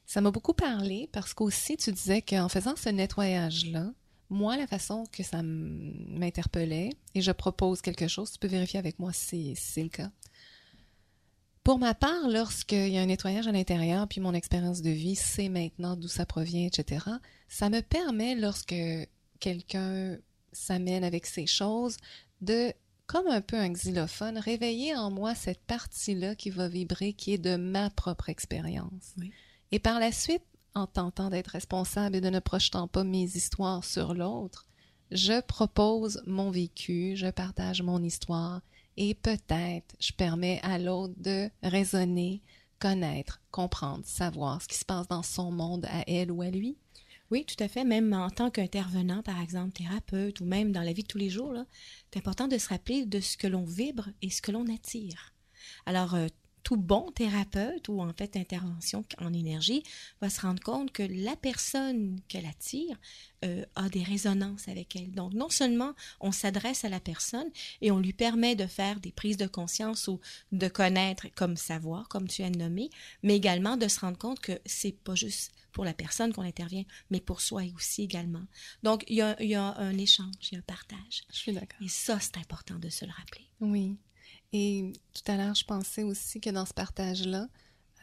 Ça 0.04 0.20
m'a 0.20 0.30
beaucoup 0.30 0.52
parlé 0.52 1.08
parce 1.10 1.32
qu'aussi 1.32 1.78
tu 1.78 1.90
disais 1.90 2.20
qu'en 2.20 2.50
faisant 2.50 2.76
ce 2.76 2.90
nettoyage-là, 2.90 3.94
moi, 4.30 4.56
la 4.56 4.66
façon 4.66 5.04
que 5.12 5.22
ça 5.22 5.42
m'interpellait, 5.42 6.90
et 7.14 7.20
je 7.20 7.30
propose 7.30 7.80
quelque 7.80 8.08
chose, 8.08 8.32
tu 8.32 8.38
peux 8.38 8.48
vérifier 8.48 8.78
avec 8.78 8.98
moi 8.98 9.12
si, 9.12 9.54
si 9.56 9.72
c'est 9.72 9.82
le 9.82 9.88
cas. 9.88 10.10
Pour 11.62 11.78
ma 11.78 11.94
part, 11.94 12.28
lorsqu'il 12.28 12.88
y 12.88 12.98
a 12.98 13.00
un 13.00 13.06
nettoyage 13.06 13.46
à 13.46 13.52
l'intérieur, 13.52 14.06
puis 14.06 14.20
mon 14.20 14.34
expérience 14.34 14.82
de 14.82 14.90
vie 14.90 15.16
sait 15.16 15.48
maintenant 15.48 15.96
d'où 15.96 16.08
ça 16.08 16.26
provient, 16.26 16.66
etc., 16.66 17.06
ça 17.48 17.70
me 17.70 17.80
permet, 17.80 18.34
lorsque 18.34 18.74
quelqu'un 19.40 20.18
s'amène 20.52 21.04
avec 21.04 21.24
ces 21.24 21.46
choses, 21.46 21.96
de, 22.42 22.72
comme 23.06 23.28
un 23.28 23.40
peu 23.40 23.56
un 23.56 23.72
xylophone, 23.72 24.36
réveiller 24.36 24.94
en 24.94 25.10
moi 25.10 25.34
cette 25.34 25.64
partie-là 25.64 26.34
qui 26.34 26.50
va 26.50 26.68
vibrer, 26.68 27.14
qui 27.14 27.32
est 27.32 27.38
de 27.38 27.56
ma 27.56 27.88
propre 27.88 28.28
expérience. 28.28 29.14
Oui. 29.18 29.32
Et 29.72 29.78
par 29.78 30.00
la 30.00 30.12
suite, 30.12 30.44
en 30.74 30.86
tentant 30.86 31.30
d'être 31.30 31.48
responsable 31.48 32.16
et 32.16 32.20
de 32.20 32.30
ne 32.30 32.40
projetant 32.40 32.88
pas 32.88 33.04
mes 33.04 33.24
histoires 33.24 33.84
sur 33.84 34.14
l'autre, 34.14 34.66
je 35.10 35.40
propose 35.42 36.22
mon 36.26 36.50
vécu, 36.50 37.14
je 37.16 37.30
partage 37.30 37.82
mon 37.82 38.02
histoire 38.02 38.60
et 38.96 39.14
peut-être 39.14 39.94
je 40.00 40.12
permets 40.12 40.60
à 40.62 40.78
l'autre 40.78 41.14
de 41.16 41.50
raisonner, 41.62 42.42
connaître, 42.78 43.40
comprendre, 43.50 44.04
savoir 44.04 44.62
ce 44.62 44.68
qui 44.68 44.76
se 44.76 44.84
passe 44.84 45.08
dans 45.08 45.22
son 45.22 45.50
monde 45.50 45.86
à 45.86 46.04
elle 46.08 46.32
ou 46.32 46.42
à 46.42 46.50
lui. 46.50 46.76
Oui, 47.30 47.44
tout 47.44 47.62
à 47.62 47.68
fait. 47.68 47.84
Même 47.84 48.12
en 48.12 48.30
tant 48.30 48.50
qu'intervenant, 48.50 49.22
par 49.22 49.40
exemple, 49.40 49.72
thérapeute 49.72 50.40
ou 50.40 50.44
même 50.44 50.72
dans 50.72 50.82
la 50.82 50.92
vie 50.92 51.02
de 51.02 51.08
tous 51.08 51.18
les 51.18 51.30
jours, 51.30 51.54
c'est 52.12 52.18
important 52.18 52.48
de 52.48 52.58
se 52.58 52.68
rappeler 52.68 53.06
de 53.06 53.20
ce 53.20 53.36
que 53.36 53.46
l'on 53.46 53.64
vibre 53.64 54.08
et 54.22 54.30
ce 54.30 54.42
que 54.42 54.52
l'on 54.52 54.72
attire. 54.72 55.32
Alors, 55.86 56.14
euh, 56.14 56.28
tout 56.64 56.76
bon 56.76 57.12
thérapeute 57.12 57.88
ou 57.88 58.00
en 58.00 58.12
fait 58.12 58.36
intervention 58.36 59.04
en 59.20 59.32
énergie 59.32 59.84
va 60.20 60.30
se 60.30 60.40
rendre 60.40 60.62
compte 60.62 60.90
que 60.92 61.02
la 61.02 61.36
personne 61.36 62.18
qu'elle 62.26 62.46
attire 62.46 62.96
euh, 63.44 63.64
a 63.76 63.88
des 63.90 64.02
résonances 64.02 64.66
avec 64.68 64.96
elle. 64.96 65.12
Donc, 65.12 65.34
non 65.34 65.50
seulement 65.50 65.92
on 66.20 66.32
s'adresse 66.32 66.84
à 66.84 66.88
la 66.88 67.00
personne 67.00 67.48
et 67.82 67.90
on 67.90 67.98
lui 67.98 68.14
permet 68.14 68.56
de 68.56 68.66
faire 68.66 68.98
des 68.98 69.12
prises 69.12 69.36
de 69.36 69.46
conscience 69.46 70.08
ou 70.08 70.20
de 70.52 70.66
connaître 70.68 71.26
comme 71.34 71.56
savoir, 71.56 72.08
comme 72.08 72.26
tu 72.26 72.42
as 72.42 72.50
nommé, 72.50 72.88
mais 73.22 73.36
également 73.36 73.76
de 73.76 73.86
se 73.86 74.00
rendre 74.00 74.18
compte 74.18 74.40
que 74.40 74.58
c'est 74.64 74.92
pas 75.04 75.14
juste 75.14 75.52
pour 75.72 75.84
la 75.84 75.92
personne 75.92 76.32
qu'on 76.32 76.42
intervient, 76.42 76.84
mais 77.10 77.20
pour 77.20 77.42
soi 77.42 77.62
aussi 77.76 78.02
également. 78.02 78.44
Donc, 78.82 79.04
il 79.08 79.16
y 79.16 79.22
a, 79.22 79.36
il 79.42 79.48
y 79.48 79.54
a 79.54 79.76
un 79.76 79.98
échange, 79.98 80.32
il 80.50 80.54
y 80.54 80.56
a 80.56 80.60
un 80.60 80.62
partage. 80.62 81.24
Je 81.30 81.36
suis 81.36 81.52
d'accord. 81.52 81.82
Et 81.82 81.88
ça, 81.88 82.18
c'est 82.20 82.38
important 82.38 82.78
de 82.78 82.88
se 82.88 83.04
le 83.04 83.10
rappeler. 83.10 83.44
Oui. 83.60 83.98
Et 84.56 84.92
tout 85.12 85.32
à 85.32 85.36
l'heure, 85.36 85.56
je 85.56 85.64
pensais 85.64 86.04
aussi 86.04 86.40
que 86.40 86.48
dans 86.48 86.64
ce 86.64 86.72
partage-là, 86.72 87.48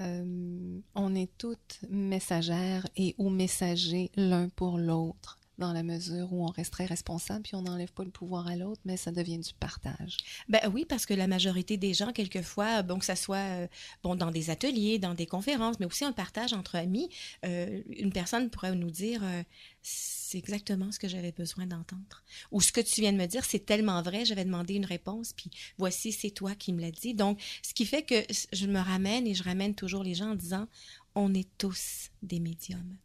euh, 0.01 0.81
on 0.95 1.15
est 1.15 1.31
toutes 1.37 1.79
messagères 1.89 2.85
et 2.97 3.15
ou 3.17 3.29
messagers 3.29 4.11
l'un 4.17 4.49
pour 4.49 4.77
l'autre, 4.77 5.39
dans 5.61 5.73
la 5.73 5.83
mesure 5.83 6.33
où 6.33 6.43
on 6.43 6.49
resterait 6.49 6.85
responsable, 6.85 7.43
puis 7.43 7.55
on 7.55 7.61
n'enlève 7.61 7.91
pas 7.93 8.03
le 8.03 8.09
pouvoir 8.09 8.47
à 8.47 8.55
l'autre, 8.55 8.81
mais 8.83 8.97
ça 8.97 9.11
devient 9.11 9.37
du 9.37 9.53
partage. 9.53 10.17
Ben 10.49 10.59
oui, 10.73 10.85
parce 10.85 11.05
que 11.05 11.13
la 11.13 11.27
majorité 11.27 11.77
des 11.77 11.93
gens, 11.93 12.11
quelquefois, 12.11 12.81
bon, 12.81 12.99
que 12.99 13.05
ça 13.05 13.15
soit 13.15 13.37
euh, 13.37 13.67
bon, 14.03 14.15
dans 14.15 14.31
des 14.31 14.49
ateliers, 14.49 14.99
dans 14.99 15.13
des 15.13 15.27
conférences, 15.27 15.79
mais 15.79 15.85
aussi 15.85 16.03
un 16.03 16.11
partage 16.11 16.53
entre 16.53 16.75
amis, 16.75 17.09
euh, 17.45 17.81
une 17.89 18.11
personne 18.11 18.49
pourrait 18.49 18.75
nous 18.75 18.91
dire 18.91 19.21
euh, 19.23 19.43
c'est 19.81 20.37
exactement 20.37 20.91
ce 20.91 20.99
que 20.99 21.07
j'avais 21.07 21.31
besoin 21.31 21.65
d'entendre. 21.67 22.23
Ou 22.51 22.59
ce 22.59 22.71
que 22.71 22.81
tu 22.81 23.01
viens 23.01 23.13
de 23.13 23.17
me 23.17 23.27
dire, 23.27 23.45
c'est 23.45 23.65
tellement 23.65 24.01
vrai, 24.01 24.25
j'avais 24.25 24.45
demandé 24.45 24.73
une 24.73 24.85
réponse, 24.85 25.33
puis 25.33 25.51
voici, 25.77 26.11
c'est 26.11 26.31
toi 26.31 26.55
qui 26.55 26.73
me 26.73 26.81
l'as 26.81 26.91
dit. 26.91 27.13
Donc, 27.13 27.39
ce 27.61 27.73
qui 27.73 27.85
fait 27.85 28.03
que 28.03 28.23
je 28.51 28.65
me 28.65 28.79
ramène 28.79 29.27
et 29.27 29.35
je 29.35 29.43
ramène 29.43 29.75
toujours 29.75 30.03
les 30.03 30.15
gens 30.15 30.31
en 30.31 30.35
disant 30.35 30.67
on 31.15 31.33
est 31.33 31.47
tous 31.57 32.09
des 32.23 32.39
médiums. 32.39 32.97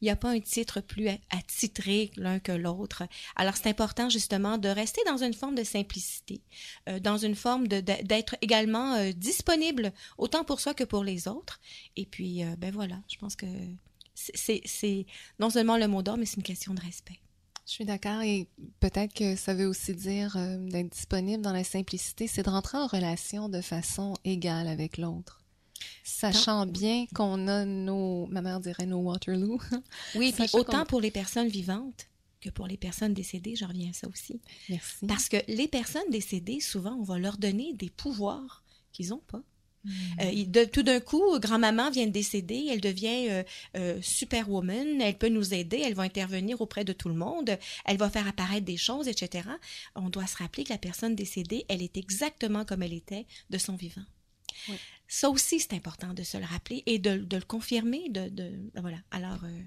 Il 0.00 0.04
n'y 0.04 0.10
a 0.10 0.16
pas 0.16 0.30
un 0.30 0.40
titre 0.40 0.80
plus 0.80 1.08
attitré 1.30 2.10
l'un 2.16 2.38
que 2.38 2.52
l'autre. 2.52 3.02
Alors, 3.36 3.56
c'est 3.56 3.68
important 3.68 4.08
justement 4.08 4.58
de 4.58 4.68
rester 4.68 5.00
dans 5.06 5.22
une 5.22 5.34
forme 5.34 5.54
de 5.54 5.64
simplicité, 5.64 6.40
euh, 6.88 7.00
dans 7.00 7.18
une 7.18 7.34
forme 7.34 7.68
d'être 7.68 8.36
également 8.40 8.94
euh, 8.94 9.12
disponible 9.12 9.92
autant 10.18 10.44
pour 10.44 10.60
soi 10.60 10.74
que 10.74 10.84
pour 10.84 11.04
les 11.04 11.28
autres. 11.28 11.60
Et 11.96 12.06
puis, 12.06 12.44
euh, 12.44 12.54
ben 12.58 12.72
voilà, 12.72 12.96
je 13.08 13.16
pense 13.18 13.36
que 13.36 13.46
c'est- 14.14 15.06
non 15.38 15.50
seulement 15.50 15.76
le 15.76 15.88
mot 15.88 16.02
d'ordre, 16.02 16.20
mais 16.20 16.26
c'est 16.26 16.36
une 16.36 16.42
question 16.42 16.74
de 16.74 16.80
respect. 16.80 17.18
Je 17.66 17.72
suis 17.72 17.84
d'accord 17.84 18.22
et 18.22 18.48
peut-être 18.80 19.12
que 19.12 19.36
ça 19.36 19.52
veut 19.54 19.66
aussi 19.66 19.94
dire 19.94 20.36
d'être 20.58 20.88
disponible 20.88 21.42
dans 21.42 21.52
la 21.52 21.64
simplicité, 21.64 22.26
c'est 22.26 22.42
de 22.42 22.48
rentrer 22.48 22.78
en 22.78 22.86
relation 22.86 23.48
de 23.50 23.60
façon 23.60 24.14
égale 24.24 24.68
avec 24.68 24.96
l'autre. 24.96 25.42
Sachant 26.08 26.66
bien 26.66 27.06
qu'on 27.14 27.46
a 27.48 27.64
nos, 27.64 28.26
ma 28.26 28.40
mère 28.42 28.60
dirait 28.60 28.86
nos 28.86 28.98
Waterloo. 29.00 29.60
Oui, 30.14 30.32
puis 30.32 30.46
autant 30.54 30.84
pour 30.86 31.00
les 31.00 31.10
personnes 31.10 31.48
vivantes 31.48 32.06
que 32.40 32.50
pour 32.50 32.66
les 32.66 32.76
personnes 32.76 33.14
décédées, 33.14 33.56
je 33.56 33.64
reviens 33.64 33.90
à 33.90 33.92
ça 33.92 34.08
aussi. 34.08 34.40
Merci. 34.68 35.06
Parce 35.06 35.28
que 35.28 35.36
les 35.48 35.68
personnes 35.68 36.08
décédées, 36.10 36.60
souvent, 36.60 36.94
on 36.98 37.02
va 37.02 37.18
leur 37.18 37.36
donner 37.36 37.72
des 37.74 37.90
pouvoirs 37.90 38.62
qu'ils 38.92 39.08
n'ont 39.10 39.22
pas. 39.26 39.42
Euh, 40.20 40.24
il- 40.30 40.50
de- 40.50 40.64
tout 40.64 40.82
d'un 40.82 41.00
coup, 41.00 41.22
grand-maman 41.38 41.90
vient 41.90 42.06
de 42.06 42.10
décéder, 42.12 42.66
elle 42.70 42.80
devient 42.80 43.28
euh, 43.30 43.42
euh, 43.76 43.98
superwoman, 44.02 45.00
elle 45.00 45.16
peut 45.16 45.28
nous 45.28 45.54
aider, 45.54 45.80
elle 45.84 45.94
va 45.94 46.02
intervenir 46.02 46.60
auprès 46.60 46.84
de 46.84 46.92
tout 46.92 47.08
le 47.08 47.14
monde, 47.14 47.56
elle 47.86 47.96
va 47.96 48.10
faire 48.10 48.26
apparaître 48.26 48.66
des 48.66 48.76
choses, 48.76 49.08
etc. 49.08 49.48
On 49.94 50.10
doit 50.10 50.26
se 50.26 50.36
rappeler 50.36 50.64
que 50.64 50.72
la 50.72 50.78
personne 50.78 51.14
décédée, 51.14 51.64
elle 51.68 51.82
est 51.82 51.96
exactement 51.96 52.64
comme 52.64 52.82
elle 52.82 52.92
était 52.92 53.26
de 53.50 53.58
son 53.58 53.76
vivant. 53.76 54.02
Oui. 54.68 54.74
Ça 55.08 55.30
aussi, 55.30 55.58
c'est 55.58 55.72
important 55.72 56.12
de 56.14 56.22
se 56.22 56.36
le 56.36 56.44
rappeler 56.44 56.82
et 56.86 56.98
de, 56.98 57.16
de 57.16 57.36
le 57.38 57.42
confirmer. 57.44 58.08
De, 58.10 58.28
de- 58.28 58.70
voilà. 58.80 58.98
Alors, 59.10 59.42
euh, 59.44 59.60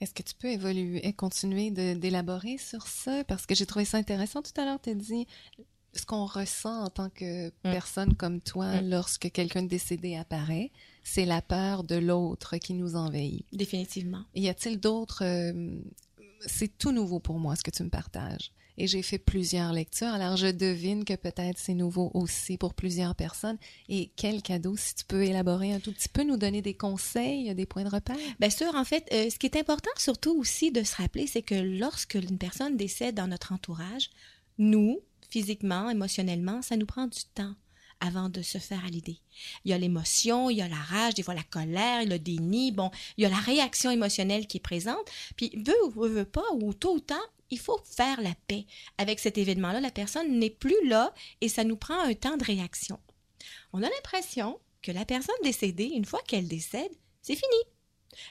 Est-ce 0.00 0.12
que 0.12 0.22
tu 0.24 0.34
peux 0.34 0.48
évoluer 0.48 1.06
et 1.06 1.12
continuer 1.12 1.70
de- 1.70 1.94
d'élaborer 1.94 2.58
sur 2.58 2.86
ça? 2.88 3.22
Parce 3.24 3.46
que 3.46 3.54
j'ai 3.54 3.66
trouvé 3.66 3.84
ça 3.84 3.98
intéressant. 3.98 4.42
Tout 4.42 4.60
à 4.60 4.64
l'heure, 4.64 4.80
tu 4.82 4.90
as 4.90 4.94
dit 4.94 5.26
ce 5.94 6.04
qu'on 6.06 6.24
ressent 6.26 6.84
en 6.84 6.88
tant 6.90 7.08
que 7.10 7.50
personne 7.62 8.14
comme 8.16 8.40
toi 8.40 8.80
Mm. 8.80 8.88
lorsque 8.90 9.30
quelqu'un 9.30 9.62
de 9.62 9.68
décédé 9.68 10.16
apparaît, 10.16 10.72
c'est 11.04 11.24
la 11.26 11.40
peur 11.42 11.84
de 11.84 11.94
l'autre 11.96 12.56
qui 12.56 12.74
nous 12.74 12.96
envahit. 12.96 13.46
définitivement. 13.52 14.24
Y 14.34 14.48
a-t-il 14.48 14.80
d'autres... 14.80 15.22
euh, 15.24 15.78
c'est 16.46 16.78
tout 16.78 16.92
nouveau 16.92 17.20
pour 17.20 17.38
moi 17.38 17.56
ce 17.56 17.62
que 17.62 17.70
tu 17.70 17.82
me 17.82 17.90
partages. 17.90 18.52
Et 18.78 18.86
j'ai 18.86 19.02
fait 19.02 19.18
plusieurs 19.18 19.72
lectures, 19.72 20.08
alors 20.08 20.36
je 20.36 20.46
devine 20.46 21.04
que 21.04 21.14
peut-être 21.14 21.58
c'est 21.58 21.74
nouveau 21.74 22.10
aussi 22.14 22.56
pour 22.56 22.72
plusieurs 22.72 23.14
personnes. 23.14 23.58
Et 23.88 24.10
quel 24.16 24.40
cadeau, 24.40 24.76
si 24.76 24.94
tu 24.94 25.04
peux 25.04 25.22
élaborer 25.22 25.74
un 25.74 25.80
tout 25.80 25.92
petit 25.92 26.08
peu, 26.08 26.22
nous 26.22 26.38
donner 26.38 26.62
des 26.62 26.74
conseils, 26.74 27.54
des 27.54 27.66
points 27.66 27.84
de 27.84 27.90
repère? 27.90 28.16
Bien 28.40 28.50
sûr, 28.50 28.74
en 28.74 28.84
fait, 28.84 29.06
euh, 29.12 29.28
ce 29.28 29.38
qui 29.38 29.46
est 29.46 29.58
important 29.58 29.90
surtout 29.96 30.34
aussi 30.38 30.72
de 30.72 30.82
se 30.84 30.96
rappeler, 30.96 31.26
c'est 31.26 31.42
que 31.42 31.54
lorsque 31.54 32.14
une 32.14 32.38
personne 32.38 32.76
décède 32.76 33.14
dans 33.14 33.26
notre 33.26 33.52
entourage, 33.52 34.10
nous, 34.56 35.00
physiquement, 35.28 35.90
émotionnellement, 35.90 36.62
ça 36.62 36.76
nous 36.76 36.86
prend 36.86 37.06
du 37.06 37.20
temps 37.34 37.54
avant 38.02 38.28
de 38.28 38.42
se 38.42 38.58
faire 38.58 38.84
à 38.84 38.88
l'idée. 38.88 39.18
Il 39.64 39.70
y 39.70 39.74
a 39.74 39.78
l'émotion, 39.78 40.50
il 40.50 40.58
y 40.58 40.62
a 40.62 40.68
la 40.68 40.76
rage, 40.76 41.14
des 41.14 41.22
fois 41.22 41.34
la 41.34 41.44
colère, 41.44 42.04
le 42.04 42.18
déni, 42.18 42.72
bon, 42.72 42.90
il 43.16 43.22
y 43.22 43.26
a 43.26 43.30
la 43.30 43.36
réaction 43.36 43.90
émotionnelle 43.90 44.46
qui 44.46 44.58
est 44.58 44.60
présente. 44.60 45.10
Puis, 45.36 45.52
veut 45.56 45.84
ou 45.84 45.90
veut, 45.90 46.24
pas, 46.24 46.44
ou 46.52 46.74
tôt 46.74 46.96
ou 46.96 47.00
tard, 47.00 47.32
il 47.50 47.58
faut 47.58 47.80
faire 47.84 48.20
la 48.20 48.34
paix 48.48 48.66
avec 48.98 49.20
cet 49.20 49.38
événement-là. 49.38 49.80
La 49.80 49.90
personne 49.90 50.38
n'est 50.38 50.50
plus 50.50 50.88
là 50.88 51.14
et 51.40 51.48
ça 51.48 51.64
nous 51.64 51.76
prend 51.76 52.00
un 52.00 52.14
temps 52.14 52.36
de 52.36 52.44
réaction. 52.44 52.98
On 53.72 53.82
a 53.82 53.88
l'impression 53.88 54.58
que 54.82 54.90
la 54.90 55.04
personne 55.04 55.34
décédée, 55.44 55.92
une 55.94 56.04
fois 56.04 56.20
qu'elle 56.26 56.48
décède, 56.48 56.90
c'est 57.22 57.36
fini. 57.36 57.62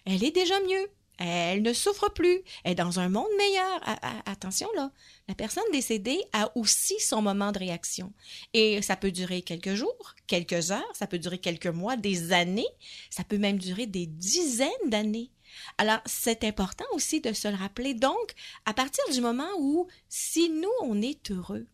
Elle 0.06 0.24
est 0.24 0.32
déjà 0.32 0.60
mieux. 0.62 0.90
Elle 1.18 1.62
ne 1.62 1.74
souffre 1.74 2.10
plus. 2.10 2.42
Elle 2.64 2.72
est 2.72 2.76
dans 2.76 3.00
un 3.00 3.10
monde 3.10 3.28
meilleur. 3.38 3.82
attention 4.26 4.68
là, 4.76 4.92
la 5.28 5.36
personne 5.36 5.64
décédée 5.72 6.20
a 6.34 6.52
aussi 6.58 7.00
son 7.00 7.22
moment 7.22 7.52
de 7.52 7.60
réaction. 7.60 8.14
Et 8.54 8.82
ça 8.82 8.96
peut 8.96 9.12
durer 9.12 9.42
quelques 9.42 9.76
jours, 9.76 10.16
quelques 10.28 10.72
heures, 10.72 10.92
ça 10.94 11.08
peut 11.08 11.20
durer 11.20 11.38
quelques 11.38 11.68
mois, 11.68 11.96
des 11.96 12.32
années, 12.32 12.68
ça 13.10 13.24
peut 13.24 13.38
même 13.38 13.60
durer 13.60 13.86
des 13.86 14.08
dizaines 14.08 14.70
d'années. 14.88 15.32
Alors, 15.78 16.00
c'est 16.06 16.44
important 16.44 16.86
aussi 16.94 17.22
de 17.22 17.34
se 17.34 17.48
le 17.48 17.56
rappeler. 17.56 17.94
Donc, 17.94 18.34
à 18.66 18.74
partir 18.74 19.04
du 19.12 19.22
moment 19.22 19.50
où, 19.60 19.88
si 20.10 20.50
nous, 20.50 20.72
on 20.82 21.02
est 21.02 21.32
heureux, 21.32 21.68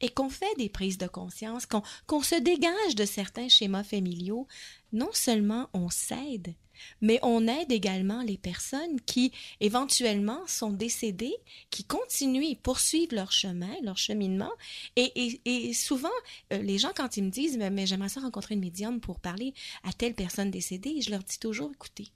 et 0.00 0.08
qu'on 0.10 0.28
fait 0.28 0.54
des 0.58 0.68
prises 0.68 0.98
de 0.98 1.06
conscience, 1.06 1.66
qu'on 1.66 2.22
se 2.22 2.34
dégage 2.34 2.94
de 2.94 3.04
certains 3.04 3.48
schémas 3.48 3.84
familiaux, 3.84 4.46
non 4.92 5.08
seulement 5.12 5.70
on 5.72 5.88
s'aide, 5.88 6.54
mais 7.00 7.18
on 7.22 7.46
aide 7.46 7.72
également 7.72 8.22
les 8.22 8.38
personnes 8.38 9.00
qui 9.02 9.32
éventuellement 9.60 10.46
sont 10.46 10.70
décédées, 10.70 11.36
qui 11.70 11.84
continuent 11.84 12.44
et 12.44 12.56
poursuivent 12.56 13.14
leur 13.14 13.32
chemin, 13.32 13.74
leur 13.82 13.98
cheminement. 13.98 14.52
Et, 14.96 15.72
souvent, 15.74 16.08
euh, 16.52 16.58
les 16.58 16.78
gens, 16.78 16.92
quand 16.94 17.16
ils 17.16 17.24
me 17.24 17.30
disent, 17.30 17.58
mais, 17.58 17.86
j'aimerais 17.86 18.08
ça 18.08 18.20
rencontrer 18.20 18.54
une 18.54 18.60
médium 18.60 19.00
pour 19.00 19.20
parler 19.20 19.54
à 19.82 19.92
telle 19.92 20.14
personne 20.14 20.50
décédée, 20.50 21.00
je 21.00 21.10
leur 21.10 21.22
dis 21.22 21.38
toujours, 21.38 21.70
écoutez, 21.72 22.08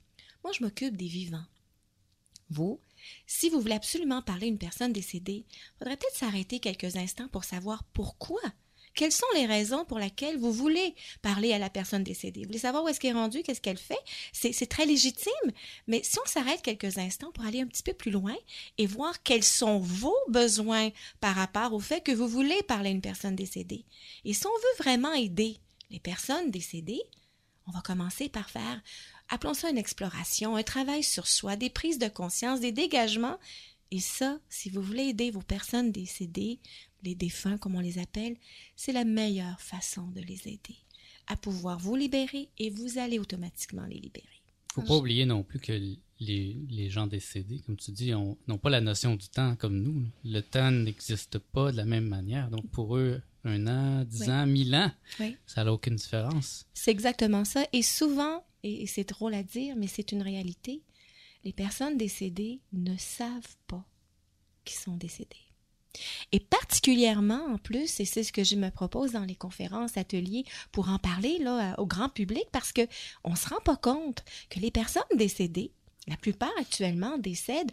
moi 0.43 0.53
je 0.53 0.63
m'occupe 0.63 0.97
des 0.97 1.07
vivants. 1.07 1.45
Vous, 2.49 2.79
si 3.27 3.49
vous 3.49 3.61
voulez 3.61 3.75
absolument 3.75 4.21
parler 4.21 4.47
à 4.47 4.49
une 4.49 4.57
personne 4.57 4.93
décédée, 4.93 5.45
il 5.47 5.77
faudrait 5.77 5.97
peut-être 5.97 6.17
s'arrêter 6.17 6.59
quelques 6.59 6.95
instants 6.95 7.27
pour 7.27 7.43
savoir 7.43 7.83
pourquoi 7.93 8.41
quelles 8.95 9.11
sont 9.11 9.25
les 9.35 9.45
raisons 9.45 9.85
pour 9.85 9.99
lesquelles 9.99 10.37
vous 10.37 10.51
voulez 10.51 10.95
parler 11.21 11.53
à 11.53 11.59
la 11.59 11.69
personne 11.69 12.03
décédée? 12.03 12.41
Vous 12.41 12.47
voulez 12.47 12.59
savoir 12.59 12.83
où 12.83 12.87
est-ce 12.87 12.99
qu'elle 12.99 13.11
est 13.11 13.19
rendue, 13.19 13.43
qu'est-ce 13.43 13.61
qu'elle 13.61 13.77
fait? 13.77 13.99
C'est 14.33 14.69
très 14.69 14.85
légitime, 14.85 15.31
mais 15.87 16.01
si 16.03 16.17
on 16.19 16.27
s'arrête 16.27 16.61
quelques 16.61 16.97
instants 16.97 17.31
pour 17.31 17.45
aller 17.45 17.61
un 17.61 17.67
petit 17.67 17.83
peu 17.83 17.93
plus 17.93 18.11
loin 18.11 18.35
et 18.77 18.87
voir 18.87 19.23
quels 19.23 19.43
sont 19.43 19.79
vos 19.79 20.17
besoins 20.27 20.89
par 21.19 21.35
rapport 21.35 21.73
au 21.73 21.79
fait 21.79 22.01
que 22.01 22.11
vous 22.11 22.27
voulez 22.27 22.61
parler 22.63 22.89
à 22.89 22.93
une 22.93 23.01
personne 23.01 23.35
décédée. 23.35 23.85
Et 24.25 24.33
si 24.33 24.45
on 24.45 24.49
veut 24.49 24.83
vraiment 24.83 25.13
aider 25.13 25.57
les 25.91 25.99
personnes 25.99 26.51
décédées, 26.51 27.01
on 27.67 27.71
va 27.71 27.81
commencer 27.81 28.29
par 28.29 28.49
faire, 28.49 28.81
appelons 29.29 29.53
ça 29.53 29.69
une 29.69 29.77
exploration, 29.77 30.55
un 30.55 30.63
travail 30.63 31.03
sur 31.03 31.27
soi, 31.27 31.55
des 31.55 31.69
prises 31.69 31.99
de 31.99 32.07
conscience, 32.07 32.59
des 32.59 32.71
dégagements. 32.71 33.37
Et 33.91 33.99
ça, 33.99 34.39
si 34.49 34.69
vous 34.69 34.81
voulez 34.81 35.09
aider 35.09 35.31
vos 35.31 35.41
personnes 35.41 35.91
décédées, 35.91 36.59
les 37.03 37.15
défunts 37.15 37.57
comme 37.57 37.75
on 37.75 37.79
les 37.79 37.99
appelle, 37.99 38.35
c'est 38.75 38.91
la 38.91 39.05
meilleure 39.05 39.59
façon 39.61 40.07
de 40.07 40.21
les 40.21 40.47
aider 40.47 40.77
à 41.27 41.35
pouvoir 41.35 41.77
vous 41.79 41.95
libérer 41.95 42.49
et 42.57 42.69
vous 42.69 42.97
allez 42.97 43.19
automatiquement 43.19 43.85
les 43.85 43.99
libérer. 43.99 44.27
Faut 44.73 44.81
pas 44.81 44.97
oublier 44.97 45.25
non 45.25 45.43
plus 45.43 45.59
que 45.59 45.71
les, 45.71 45.97
les 46.19 46.89
gens 46.89 47.07
décédés, 47.07 47.59
comme 47.65 47.77
tu 47.77 47.91
dis, 47.91 48.11
n'ont 48.11 48.57
pas 48.61 48.69
la 48.69 48.81
notion 48.81 49.15
du 49.15 49.27
temps 49.27 49.55
comme 49.55 49.81
nous. 49.81 50.05
Le 50.23 50.41
temps 50.41 50.71
n'existe 50.71 51.39
pas 51.39 51.71
de 51.71 51.77
la 51.77 51.85
même 51.85 52.07
manière. 52.07 52.49
Donc 52.49 52.67
pour 52.69 52.97
eux, 52.97 53.21
un 53.43 53.67
an, 53.67 54.03
dix 54.05 54.29
ans, 54.29 54.45
mille 54.45 54.75
ans, 54.75 54.91
ça 55.45 55.63
n'a 55.63 55.73
aucune 55.73 55.95
différence. 55.95 56.65
C'est 56.73 56.91
exactement 56.91 57.45
ça. 57.45 57.65
Et 57.73 57.81
souvent, 57.81 58.43
et 58.63 58.85
c'est 58.87 59.07
drôle 59.07 59.33
à 59.33 59.43
dire, 59.43 59.75
mais 59.75 59.87
c'est 59.87 60.11
une 60.11 60.21
réalité, 60.21 60.81
les 61.43 61.53
personnes 61.53 61.97
décédées 61.97 62.59
ne 62.73 62.95
savent 62.97 63.55
pas 63.67 63.85
qu'ils 64.65 64.77
sont 64.77 64.97
décédés. 64.97 65.48
Et 66.31 66.39
particulièrement, 66.39 67.45
en 67.53 67.57
plus, 67.57 67.99
et 67.99 68.05
c'est 68.05 68.23
ce 68.23 68.31
que 68.31 68.43
je 68.43 68.55
me 68.55 68.69
propose 68.69 69.13
dans 69.13 69.25
les 69.25 69.35
conférences, 69.35 69.97
ateliers, 69.97 70.45
pour 70.71 70.89
en 70.89 70.99
parler 70.99 71.39
là, 71.39 71.75
au 71.79 71.85
grand 71.85 72.09
public, 72.09 72.45
parce 72.51 72.71
que 72.71 72.87
on 73.23 73.35
se 73.35 73.49
rend 73.49 73.61
pas 73.61 73.77
compte 73.77 74.23
que 74.49 74.59
les 74.59 74.71
personnes 74.71 75.03
décédées, 75.15 75.71
la 76.07 76.17
plupart 76.17 76.51
actuellement 76.59 77.17
décèdent 77.17 77.71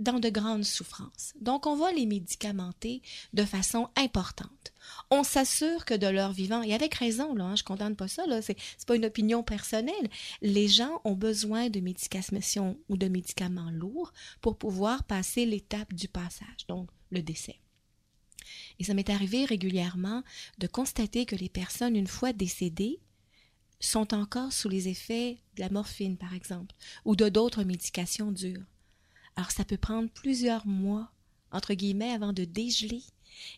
dans 0.00 0.18
de 0.18 0.28
grandes 0.28 0.64
souffrances. 0.64 1.32
Donc, 1.40 1.66
on 1.66 1.76
va 1.76 1.92
les 1.92 2.06
médicamenter 2.06 3.02
de 3.34 3.44
façon 3.44 3.88
importante. 3.96 4.72
On 5.10 5.22
s'assure 5.22 5.84
que 5.84 5.94
de 5.94 6.08
leur 6.08 6.32
vivant, 6.32 6.62
et 6.62 6.74
avec 6.74 6.94
raison, 6.94 7.38
hein, 7.38 7.54
je 7.54 7.62
ne 7.62 7.66
condamne 7.66 7.94
pas 7.94 8.08
ça, 8.08 8.26
là, 8.26 8.42
c'est, 8.42 8.56
pas 8.86 8.96
une 8.96 9.06
opinion 9.06 9.44
personnelle. 9.44 10.10
Les 10.40 10.66
gens 10.66 11.00
ont 11.04 11.14
besoin 11.14 11.70
de 11.70 11.78
médication 11.78 12.76
ou 12.88 12.96
de 12.96 13.06
médicaments 13.06 13.70
lourds 13.70 14.12
pour 14.40 14.58
pouvoir 14.58 15.04
passer 15.04 15.46
l'étape 15.46 15.94
du 15.94 16.08
passage, 16.08 16.66
donc 16.66 16.88
le 17.12 17.22
décès. 17.22 17.60
Et 18.78 18.84
ça 18.84 18.94
m'est 18.94 19.10
arrivé 19.10 19.44
régulièrement 19.44 20.24
de 20.58 20.66
constater 20.66 21.26
que 21.26 21.36
les 21.36 21.48
personnes, 21.48 21.94
une 21.96 22.08
fois 22.08 22.32
décédées, 22.32 22.98
sont 23.78 24.14
encore 24.14 24.52
sous 24.52 24.68
les 24.68 24.88
effets 24.88 25.38
de 25.56 25.60
la 25.60 25.70
morphine, 25.70 26.16
par 26.16 26.34
exemple, 26.34 26.74
ou 27.04 27.16
de 27.16 27.28
d'autres 27.28 27.64
médications 27.64 28.32
dures. 28.32 28.64
Alors 29.36 29.50
ça 29.50 29.64
peut 29.64 29.76
prendre 29.76 30.10
plusieurs 30.10 30.66
mois, 30.66 31.10
entre 31.50 31.74
guillemets, 31.74 32.12
avant 32.12 32.32
de 32.32 32.44
dégeler 32.44 33.02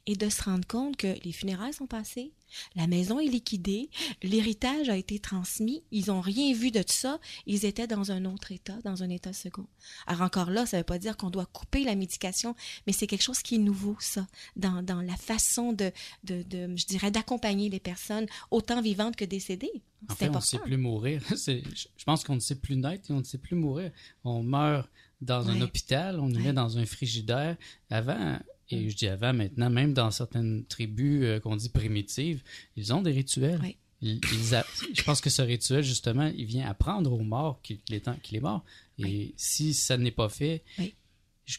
et 0.06 0.16
de 0.16 0.28
se 0.28 0.42
rendre 0.42 0.66
compte 0.66 0.96
que 0.96 1.14
les 1.24 1.32
funérailles 1.32 1.72
sont 1.72 1.86
passées, 1.86 2.32
la 2.76 2.86
maison 2.86 3.18
est 3.18 3.26
liquidée, 3.26 3.90
l'héritage 4.22 4.88
a 4.88 4.96
été 4.96 5.18
transmis, 5.18 5.82
ils 5.90 6.06
n'ont 6.06 6.20
rien 6.20 6.54
vu 6.54 6.70
de 6.70 6.80
tout 6.80 6.92
ça, 6.92 7.18
ils 7.46 7.64
étaient 7.64 7.86
dans 7.86 8.12
un 8.12 8.24
autre 8.24 8.52
état, 8.52 8.78
dans 8.84 9.02
un 9.02 9.10
état 9.10 9.32
second. 9.32 9.66
Alors 10.06 10.22
encore 10.22 10.50
là, 10.50 10.66
ça 10.66 10.76
ne 10.76 10.80
veut 10.80 10.84
pas 10.84 10.98
dire 10.98 11.16
qu'on 11.16 11.30
doit 11.30 11.46
couper 11.46 11.84
la 11.84 11.94
médication, 11.94 12.54
mais 12.86 12.92
c'est 12.92 13.06
quelque 13.06 13.22
chose 13.22 13.42
qui 13.42 13.56
est 13.56 13.58
nouveau, 13.58 13.96
ça, 14.00 14.26
dans, 14.56 14.82
dans 14.82 15.00
la 15.00 15.16
façon 15.16 15.72
de, 15.72 15.90
de, 16.24 16.42
de 16.42 16.76
je 16.76 16.86
dirais, 16.86 17.10
d'accompagner 17.10 17.68
les 17.68 17.80
personnes, 17.80 18.26
autant 18.50 18.80
vivantes 18.80 19.16
que 19.16 19.24
décédées. 19.24 19.82
En 20.08 20.14
fait, 20.14 20.28
on 20.28 20.34
ne 20.34 20.40
sait 20.40 20.58
plus 20.58 20.76
mourir. 20.76 21.22
je 21.30 22.04
pense 22.04 22.24
qu'on 22.24 22.34
ne 22.34 22.40
sait 22.40 22.56
plus 22.56 22.76
naître 22.76 23.10
et 23.10 23.14
on 23.14 23.18
ne 23.18 23.24
sait 23.24 23.38
plus 23.38 23.56
mourir. 23.56 23.90
On 24.22 24.42
meurt 24.42 24.88
dans 25.20 25.48
un 25.48 25.60
hôpital, 25.62 26.20
on 26.20 26.28
nous 26.28 26.40
met 26.40 26.52
dans 26.52 26.76
un 26.76 26.84
frigidaire. 26.84 27.56
Avant, 27.90 28.38
et 28.70 28.76
mm. 28.76 28.88
je 28.88 28.96
dis 28.96 29.08
avant, 29.08 29.32
maintenant, 29.32 29.70
même 29.70 29.92
dans 29.92 30.10
certaines 30.10 30.64
tribus 30.66 31.24
euh, 31.24 31.40
qu'on 31.40 31.56
dit 31.56 31.68
primitives, 31.68 32.42
ils 32.76 32.92
ont 32.92 33.02
des 33.02 33.12
rituels. 33.12 33.60
je 34.02 35.02
pense 35.02 35.20
que 35.20 35.30
ce 35.30 35.42
rituel, 35.42 35.82
justement, 35.82 36.30
il 36.36 36.44
vient 36.44 36.66
apprendre 36.66 37.12
aux 37.12 37.22
morts 37.22 37.60
qu'il 37.62 37.78
est, 37.90 38.40
mort. 38.40 38.64
Et 38.98 39.32
si 39.36 39.74
ça 39.74 39.96
n'est 39.96 40.10
pas 40.10 40.28
fait, 40.28 40.62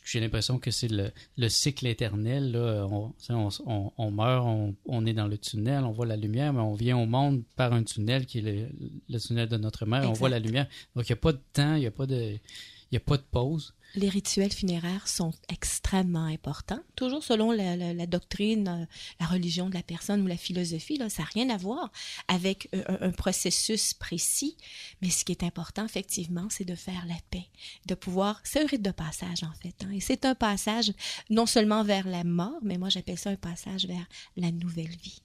j'ai 0.04 0.20
l'impression 0.20 0.60
que 0.60 0.72
c'est 0.72 0.90
le, 0.90 1.50
cycle 1.50 1.88
éternel. 1.88 2.56
On, 2.58 4.12
meurt, 4.12 4.48
on, 4.86 5.06
est 5.06 5.14
dans 5.14 5.28
le 5.28 5.38
tunnel, 5.38 5.84
on 5.84 5.92
voit 5.92 6.06
la 6.06 6.18
lumière, 6.18 6.54
mais 6.54 6.62
on 6.62 6.74
vient 6.74 6.98
au 6.98 7.06
monde 7.06 7.44
par 7.56 7.74
un 7.74 7.84
tunnel 7.84 8.26
qui 8.26 8.40
est 8.40 8.70
le, 9.10 9.20
tunnel 9.20 9.48
de 9.48 9.58
notre 9.58 9.86
mère, 9.86 10.10
on 10.10 10.14
voit 10.14 10.30
la 10.30 10.40
lumière. 10.40 10.68
Donc, 10.96 11.10
il 11.10 11.12
n'y 11.12 11.18
a 11.18 11.22
pas 11.22 11.34
de 11.34 11.42
temps, 11.54 11.76
il 11.76 11.82
n'y 11.82 11.88
a 11.88 11.92
pas 11.92 12.06
de 12.06 12.38
il 12.92 12.96
n'y 12.96 12.98
a 12.98 13.02
pas 13.02 13.18
de 13.18 13.24
pause. 13.24 13.74
Les 13.96 14.10
rituels 14.10 14.52
funéraires 14.52 15.08
sont 15.08 15.34
extrêmement 15.48 16.26
importants, 16.26 16.82
toujours 16.96 17.24
selon 17.24 17.52
la, 17.52 18.06
doctrine, 18.08 18.68
euh, 18.68 18.86
la 19.20 19.26
religion 19.26 19.70
de 19.70 19.74
la 19.74 19.84
personne 19.84 20.22
ou 20.22 20.28
la 20.28 20.38
philosophie. 20.38 21.00
Ça 21.10 21.24
n'a 21.24 21.30
rien 21.34 21.50
à 21.50 21.58
voir 21.58 21.92
avec 22.28 22.68
euh, 22.76 22.84
un, 23.02 23.12
processus 23.12 23.94
précis. 23.94 24.58
Mais 25.02 25.10
ce 25.10 25.24
qui 25.24 25.32
est 25.32 25.44
important, 25.44 25.86
effectivement, 25.86 26.48
c'est 26.50 26.66
de 26.66 26.76
faire 26.76 27.06
la 27.08 27.16
paix, 27.32 27.48
de 27.86 27.96
pouvoir. 27.96 28.42
C'est 28.44 28.64
un 28.64 28.68
rite 28.68 28.82
de 28.82 28.92
passage, 28.92 29.44
en 29.44 29.54
fait. 29.62 29.76
Hein, 29.86 29.92
et 29.92 30.02
c'est 30.02 30.26
un 30.26 30.36
passage 30.36 30.92
non 31.30 31.46
seulement 31.46 31.84
vers 31.84 32.08
la 32.08 32.24
mort, 32.24 32.60
mais 32.64 32.78
moi 32.78 32.90
j'appelle 32.90 33.18
ça 33.18 33.30
un 33.30 33.36
passage 33.36 33.86
vers 33.86 34.06
la 34.36 34.52
nouvelle 34.52 34.96
vie. 35.02 35.22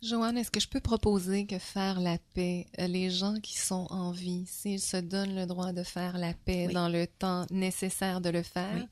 Joanne, 0.00 0.38
est-ce 0.38 0.50
que 0.50 0.60
je 0.60 0.68
peux 0.68 0.80
proposer 0.80 1.46
que 1.46 1.58
faire 1.58 2.00
la 2.00 2.18
paix, 2.34 2.66
euh, 2.78 2.86
les 2.86 3.10
gens 3.10 3.40
qui 3.40 3.58
sont 3.58 3.86
en 3.90 4.12
vie, 4.12 4.46
s'ils 4.46 4.80
se 4.80 4.96
donnent 4.96 5.34
le 5.34 5.46
droit 5.46 5.72
de 5.72 5.82
faire 5.82 6.18
la 6.18 6.34
paix 6.34 6.68
dans 6.68 6.88
le 6.88 7.06
temps 7.06 7.46
nécessaire 7.50 8.20
de 8.20 8.30
le 8.30 8.42
faire, 8.42 8.86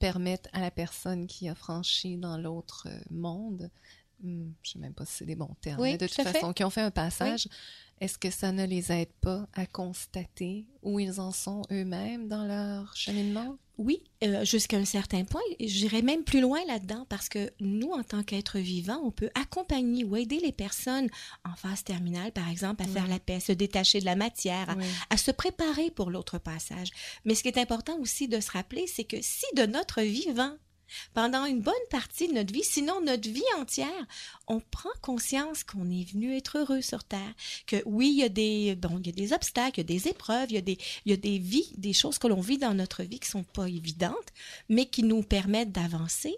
permettent 0.00 0.48
à 0.52 0.60
la 0.60 0.70
personne 0.70 1.26
qui 1.26 1.48
a 1.48 1.54
franchi 1.54 2.16
dans 2.16 2.36
l'autre 2.36 2.88
euh, 2.88 2.98
monde, 3.10 3.70
hmm, 4.22 4.50
je 4.62 4.68
ne 4.68 4.72
sais 4.72 4.78
même 4.80 4.94
pas 4.94 5.04
si 5.04 5.18
c'est 5.18 5.26
des 5.26 5.36
bons 5.36 5.54
termes, 5.60 5.82
mais 5.82 5.96
de 5.96 6.06
toute 6.06 6.22
façon, 6.22 6.52
qui 6.52 6.64
ont 6.64 6.70
fait 6.70 6.82
un 6.82 6.90
passage, 6.90 7.48
est-ce 8.00 8.18
que 8.18 8.30
ça 8.30 8.52
ne 8.52 8.64
les 8.64 8.92
aide 8.92 9.12
pas 9.20 9.46
à 9.54 9.66
constater 9.66 10.66
où 10.82 11.00
ils 11.00 11.20
en 11.20 11.32
sont 11.32 11.62
eux-mêmes 11.70 12.28
dans 12.28 12.44
leur 12.44 12.94
cheminement? 12.96 13.58
Oui, 13.78 14.02
euh, 14.24 14.44
jusqu'à 14.44 14.76
un 14.76 14.84
certain 14.84 15.24
point. 15.24 15.40
J'irai 15.60 16.02
même 16.02 16.24
plus 16.24 16.40
loin 16.40 16.58
là-dedans 16.66 17.06
parce 17.08 17.28
que 17.28 17.52
nous, 17.60 17.90
en 17.90 18.02
tant 18.02 18.24
qu'êtres 18.24 18.58
vivants, 18.58 19.00
on 19.04 19.12
peut 19.12 19.30
accompagner 19.40 20.02
ou 20.02 20.16
aider 20.16 20.40
les 20.40 20.50
personnes 20.50 21.08
en 21.44 21.54
phase 21.54 21.84
terminale, 21.84 22.32
par 22.32 22.48
exemple, 22.48 22.82
à 22.82 22.86
faire 22.86 23.06
la 23.06 23.20
paix, 23.20 23.34
à 23.34 23.40
se 23.40 23.52
détacher 23.52 24.00
de 24.00 24.04
la 24.04 24.16
matière, 24.16 24.76
à, 25.10 25.16
se 25.16 25.30
préparer 25.30 25.92
pour 25.92 26.10
l'autre 26.10 26.38
passage. 26.38 26.90
Mais 27.24 27.36
ce 27.36 27.42
qui 27.42 27.48
est 27.48 27.58
important 27.58 27.96
aussi 28.00 28.26
de 28.26 28.40
se 28.40 28.50
rappeler, 28.50 28.86
c'est 28.88 29.04
que 29.04 29.18
si 29.22 29.46
de 29.54 29.66
notre 29.66 30.02
vivant, 30.02 30.56
pendant 31.14 31.44
une 31.44 31.60
bonne 31.60 31.74
partie 31.90 32.28
de 32.28 32.34
notre 32.34 32.52
vie, 32.52 32.64
sinon 32.64 33.00
notre 33.00 33.28
vie 33.28 33.42
entière, 33.58 34.06
on 34.46 34.60
prend 34.60 34.90
conscience 35.02 35.64
qu'on 35.64 35.90
est 35.90 36.10
venu 36.10 36.36
être 36.36 36.58
heureux 36.58 36.82
sur 36.82 37.04
Terre, 37.04 37.34
que 37.66 37.82
oui, 37.86 38.08
il 38.10 38.18
y 38.18 38.24
a 38.24 38.28
des, 38.28 38.74
bon, 38.76 38.98
il 38.98 39.06
y 39.06 39.10
a 39.10 39.12
des 39.12 39.32
obstacles, 39.32 39.80
il 39.80 39.90
y 39.90 39.96
a 39.96 39.98
des 39.98 40.08
épreuves, 40.08 40.50
il 40.50 40.54
y 40.54 40.58
a 40.58 40.62
des, 40.62 40.78
il 41.04 41.10
y 41.10 41.12
a 41.12 41.16
des 41.16 41.38
vies, 41.38 41.72
des 41.76 41.92
choses 41.92 42.18
que 42.18 42.26
l'on 42.26 42.40
vit 42.40 42.58
dans 42.58 42.74
notre 42.74 43.02
vie 43.02 43.20
qui 43.20 43.28
sont 43.28 43.44
pas 43.44 43.68
évidentes, 43.68 44.32
mais 44.68 44.86
qui 44.86 45.02
nous 45.02 45.22
permettent 45.22 45.72
d'avancer. 45.72 46.36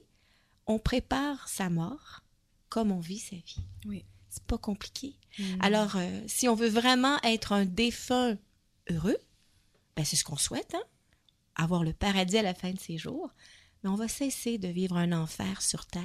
On 0.67 0.79
prépare 0.79 1.49
sa 1.49 1.69
mort 1.69 2.23
comme 2.69 2.93
on 2.93 3.01
vit 3.01 3.19
sa 3.19 3.37
vie. 3.37 3.65
Oui. 3.87 4.05
C'est 4.31 4.45
pas 4.45 4.59
compliqué. 4.59 5.17
Mm. 5.39 5.43
Alors, 5.61 5.97
euh, 5.97 6.23
si 6.27 6.49
on 6.49 6.55
veut 6.55 6.69
vraiment 6.69 7.19
être 7.25 7.53
un 7.53 7.65
défunt 7.65 8.39
heureux, 8.89 9.17
ben 9.97 10.05
c'est 10.05 10.17
ce 10.17 10.25
qu'on 10.25 10.37
souhaite, 10.37 10.75
hein? 10.75 10.83
avoir 11.57 11.85
le 11.85 11.93
paradis 11.93 12.39
à 12.39 12.43
la 12.43 12.55
fin 12.55 12.71
de 12.71 12.79
ses 12.79 12.97
jours, 12.97 13.31
mais 13.83 13.91
on 13.91 13.95
va 13.95 14.09
cesser 14.09 14.59
de 14.59 14.69
vivre 14.69 14.97
un 14.97 15.13
enfer 15.13 15.63
sur 15.63 15.87
Terre, 15.87 16.03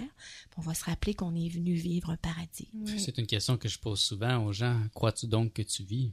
on 0.57 0.61
va 0.61 0.73
se 0.73 0.86
rappeler 0.86 1.13
qu'on 1.13 1.36
est 1.36 1.49
venu 1.49 1.73
vivre 1.73 2.09
un 2.09 2.17
paradis. 2.17 2.69
Oui. 2.73 2.99
C'est 2.99 3.17
une 3.17 3.28
question 3.28 3.57
que 3.57 3.67
je 3.69 3.80
pose 3.80 3.99
souvent 3.99 4.43
aux 4.45 4.53
gens. 4.53 4.80
Crois-tu 4.93 5.28
donc 5.28 5.53
que 5.53 5.61
tu 5.61 5.84
vis? 5.84 6.11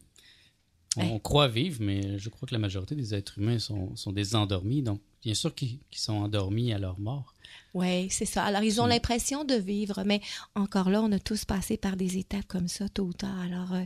On 0.99 1.15
Ouais. 1.15 1.21
croit 1.21 1.49
vivre, 1.49 1.79
mais 1.81 2.19
je 2.19 2.29
crois 2.29 2.47
que 2.47 2.55
la 2.55 2.59
majorité 2.59 2.95
des 2.95 3.15
êtres 3.15 3.39
humains 3.39 3.59
sont, 3.59 3.97
sont 3.97 4.13
des 4.13 4.35
endormis. 4.35 4.83
Donc, 4.83 5.01
bien 5.23 5.33
sûr 5.33 5.55
qu'ils 5.55 5.79
sont 5.91 6.13
endormis 6.13 6.71
à 6.75 6.79
leur 6.79 7.01
mort. 7.01 7.33
Oui, 7.73 8.11
c'est 8.11 8.27
ça. 8.27 8.45
Alors, 8.45 8.63
ils 8.63 8.79
ont 8.79 8.85
l'impression 8.87 9.45
de 9.45 9.55
vivre, 9.55 10.03
mais 10.05 10.21
encore 10.55 10.91
là, 10.91 11.01
on 11.01 11.11
a 11.13 11.19
tous 11.19 11.47
passé 11.47 11.79
par 11.79 11.97
des 11.97 12.19
étapes 12.19 12.47
comme 12.47 12.69
ça, 12.69 12.91
tôt 12.91 13.05
ou 13.05 13.13
tard. 13.15 13.39
Alors, 13.41 13.73
euh, 13.73 13.85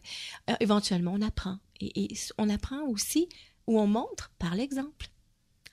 euh, 0.51 0.55
éventuellement, 0.59 1.13
on 1.15 1.23
apprend. 1.23 1.59
Et, 1.81 2.07
et 2.13 2.17
on 2.39 2.49
apprend 2.49 2.83
aussi 2.89 3.29
où 3.69 3.79
on 3.79 3.87
montre 3.87 4.33
par 4.41 4.57
l'exemple. 4.57 5.09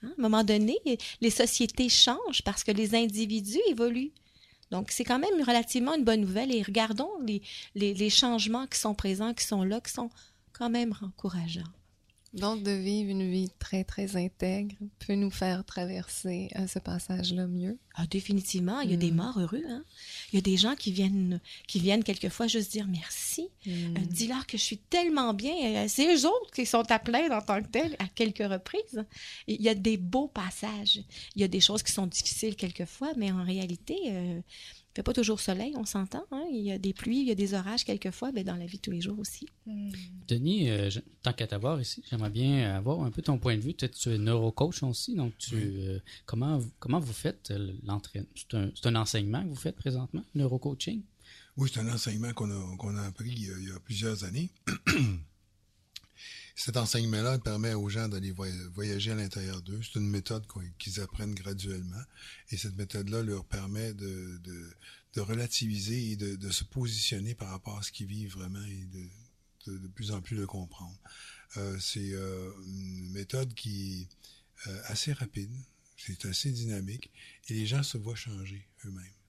Hein, 0.04 0.12
À 0.16 0.20
un 0.20 0.22
moment 0.22 0.44
donné, 0.44 0.78
les 1.20 1.30
sociétés 1.30 1.88
changent 1.88 2.42
parce 2.44 2.64
que 2.64 2.72
les 2.72 2.94
individus 2.94 3.60
évoluent. 3.68 4.12
Donc, 4.70 4.90
c'est 4.90 5.04
quand 5.04 5.18
même 5.18 5.40
relativement 5.46 5.94
une 5.94 6.04
bonne 6.04 6.22
nouvelle. 6.22 6.54
Et 6.54 6.62
regardons 6.62 7.10
les, 7.24 7.42
les, 7.74 7.94
les 7.94 8.10
changements 8.10 8.66
qui 8.66 8.78
sont 8.78 8.94
présents, 8.94 9.34
qui 9.34 9.44
sont 9.44 9.62
là, 9.62 9.80
qui 9.80 9.92
sont 9.92 10.10
quand 10.52 10.70
même 10.70 10.94
encourageants. 11.02 11.62
Donc, 12.34 12.64
de 12.64 12.72
vivre 12.72 13.10
une 13.10 13.30
vie 13.30 13.48
très, 13.60 13.84
très 13.84 14.16
intègre 14.16 14.74
peut 15.06 15.14
nous 15.14 15.30
faire 15.30 15.64
traverser 15.64 16.48
euh, 16.56 16.66
ce 16.66 16.80
passage-là 16.80 17.46
mieux. 17.46 17.78
Ah, 17.94 18.06
définitivement, 18.08 18.80
il 18.80 18.90
y 18.90 18.94
a 18.94 18.96
des 18.96 19.12
Mm. 19.12 19.16
morts 19.16 19.38
heureux. 19.38 19.62
Hein? 19.68 19.84
Il 20.32 20.36
y 20.36 20.38
a 20.38 20.42
des 20.42 20.56
gens 20.56 20.74
qui 20.74 20.90
viennent, 20.90 21.40
qui 21.68 21.78
viennent 21.78 22.02
quelquefois 22.02 22.48
juste 22.48 22.72
dire 22.72 22.88
merci. 22.88 23.48
Mm. 23.66 23.70
Euh, 23.70 24.00
Dis-leur 24.10 24.46
que 24.48 24.58
je 24.58 24.62
suis 24.62 24.78
tellement 24.78 25.32
bien. 25.32 25.54
Euh, 25.64 25.86
C'est 25.88 26.12
eux 26.12 26.26
autres 26.26 26.50
qui 26.52 26.66
sont 26.66 26.90
à 26.90 26.98
plaindre 26.98 27.36
en 27.36 27.40
tant 27.40 27.62
que 27.62 27.68
tels 27.68 27.94
à 28.00 28.08
quelques 28.08 28.38
reprises. 28.50 29.04
Il 29.46 29.62
y 29.62 29.68
a 29.68 29.74
des 29.76 29.96
beaux 29.96 30.26
passages. 30.28 31.00
Il 31.36 31.40
y 31.40 31.44
a 31.44 31.48
des 31.48 31.60
choses 31.60 31.84
qui 31.84 31.92
sont 31.92 32.06
difficiles 32.08 32.56
quelquefois, 32.56 33.12
mais 33.16 33.30
en 33.30 33.44
réalité, 33.44 33.96
euh, 34.08 34.40
fait 34.94 35.02
pas 35.02 35.12
toujours 35.12 35.40
soleil, 35.40 35.72
on 35.76 35.84
s'entend. 35.84 36.24
hein. 36.30 36.44
Il 36.50 36.60
y 36.60 36.70
a 36.72 36.78
des 36.78 36.92
pluies, 36.92 37.20
il 37.20 37.26
y 37.26 37.30
a 37.30 37.34
des 37.34 37.54
orages 37.54 37.84
quelquefois, 37.84 38.30
mais 38.32 38.44
dans 38.44 38.56
la 38.56 38.66
vie 38.66 38.76
de 38.76 38.82
tous 38.82 38.90
les 38.92 39.00
jours 39.00 39.18
aussi. 39.18 39.48
Mm. 39.66 39.90
Denis, 40.28 40.70
euh, 40.70 40.88
je- 40.90 41.00
tant 41.22 41.32
qu'à 41.32 41.46
t'avoir 41.46 41.80
ici, 41.80 42.02
j'aimerais 42.08 42.30
bien 42.30 42.74
avoir 42.76 43.02
un 43.02 43.10
peu 43.10 43.20
ton 43.22 43.38
point 43.38 43.56
de 43.56 43.60
vue. 43.60 43.74
Peut-être 43.74 43.96
tu 43.98 44.10
es 44.10 44.18
neurocoach 44.18 44.82
aussi, 44.84 45.14
donc 45.14 45.36
tu, 45.38 45.56
euh, 45.56 45.98
comment, 46.26 46.60
comment 46.78 47.00
vous 47.00 47.12
faites 47.12 47.50
euh, 47.50 47.72
l'entraînement? 47.84 48.28
C'est 48.34 48.86
un, 48.86 48.94
enseignement 48.94 49.42
que 49.42 49.48
vous 49.48 49.56
faites 49.56 49.76
présentement, 49.76 50.22
neurocoaching? 50.34 51.02
Oui, 51.56 51.70
c'est 51.72 51.80
un 51.80 51.88
enseignement 51.92 52.32
qu'on 52.32 52.50
a, 52.50 52.76
qu'on 52.76 52.96
a 52.96 53.02
appris 53.02 53.30
il 53.30 53.46
y 53.46 53.50
a, 53.50 53.58
il 53.58 53.68
y 53.68 53.72
a 53.72 53.80
plusieurs 53.80 54.24
années. 54.24 54.50
Cet 56.54 56.76
enseignement-là 56.76 57.38
permet 57.40 57.74
aux 57.74 57.88
gens 57.88 58.08
d'aller 58.08 58.30
voy- 58.30 58.52
voyager 58.72 59.10
à 59.10 59.16
l'intérieur 59.16 59.60
d'eux. 59.62 59.80
C'est 59.82 59.98
une 59.98 60.08
méthode 60.08 60.46
qu'ils 60.78 61.00
apprennent 61.00 61.34
graduellement. 61.34 62.02
Et 62.50 62.56
cette 62.56 62.76
méthode-là 62.76 63.22
leur 63.22 63.44
permet 63.44 63.92
de, 63.92 64.40
relativiser 65.16 66.12
et 66.12 66.16
de, 66.16 66.50
se 66.50 66.64
positionner 66.64 67.34
par 67.34 67.48
rapport 67.48 67.78
à 67.78 67.82
ce 67.82 67.90
qu'ils 67.92 68.06
vivent 68.06 68.34
vraiment 68.34 68.64
et 68.64 68.84
de, 68.86 69.08
de, 69.66 69.78
de 69.78 69.88
plus 69.88 70.12
en 70.12 70.20
plus 70.20 70.36
le 70.36 70.46
comprendre. 70.46 70.96
Euh, 71.56 71.78
c'est 71.80 72.12
euh, 72.12 72.50
une 72.66 73.12
méthode 73.12 73.54
qui 73.54 74.08
est 74.66 74.68
euh, 74.68 74.80
assez 74.86 75.12
rapide, 75.12 75.52
c'est 75.96 76.24
assez 76.26 76.50
dynamique 76.50 77.10
et 77.48 77.54
les 77.54 77.66
gens 77.66 77.82
se 77.82 77.96
voient 77.96 78.16
changer 78.16 78.66
eux-mêmes 78.84 79.23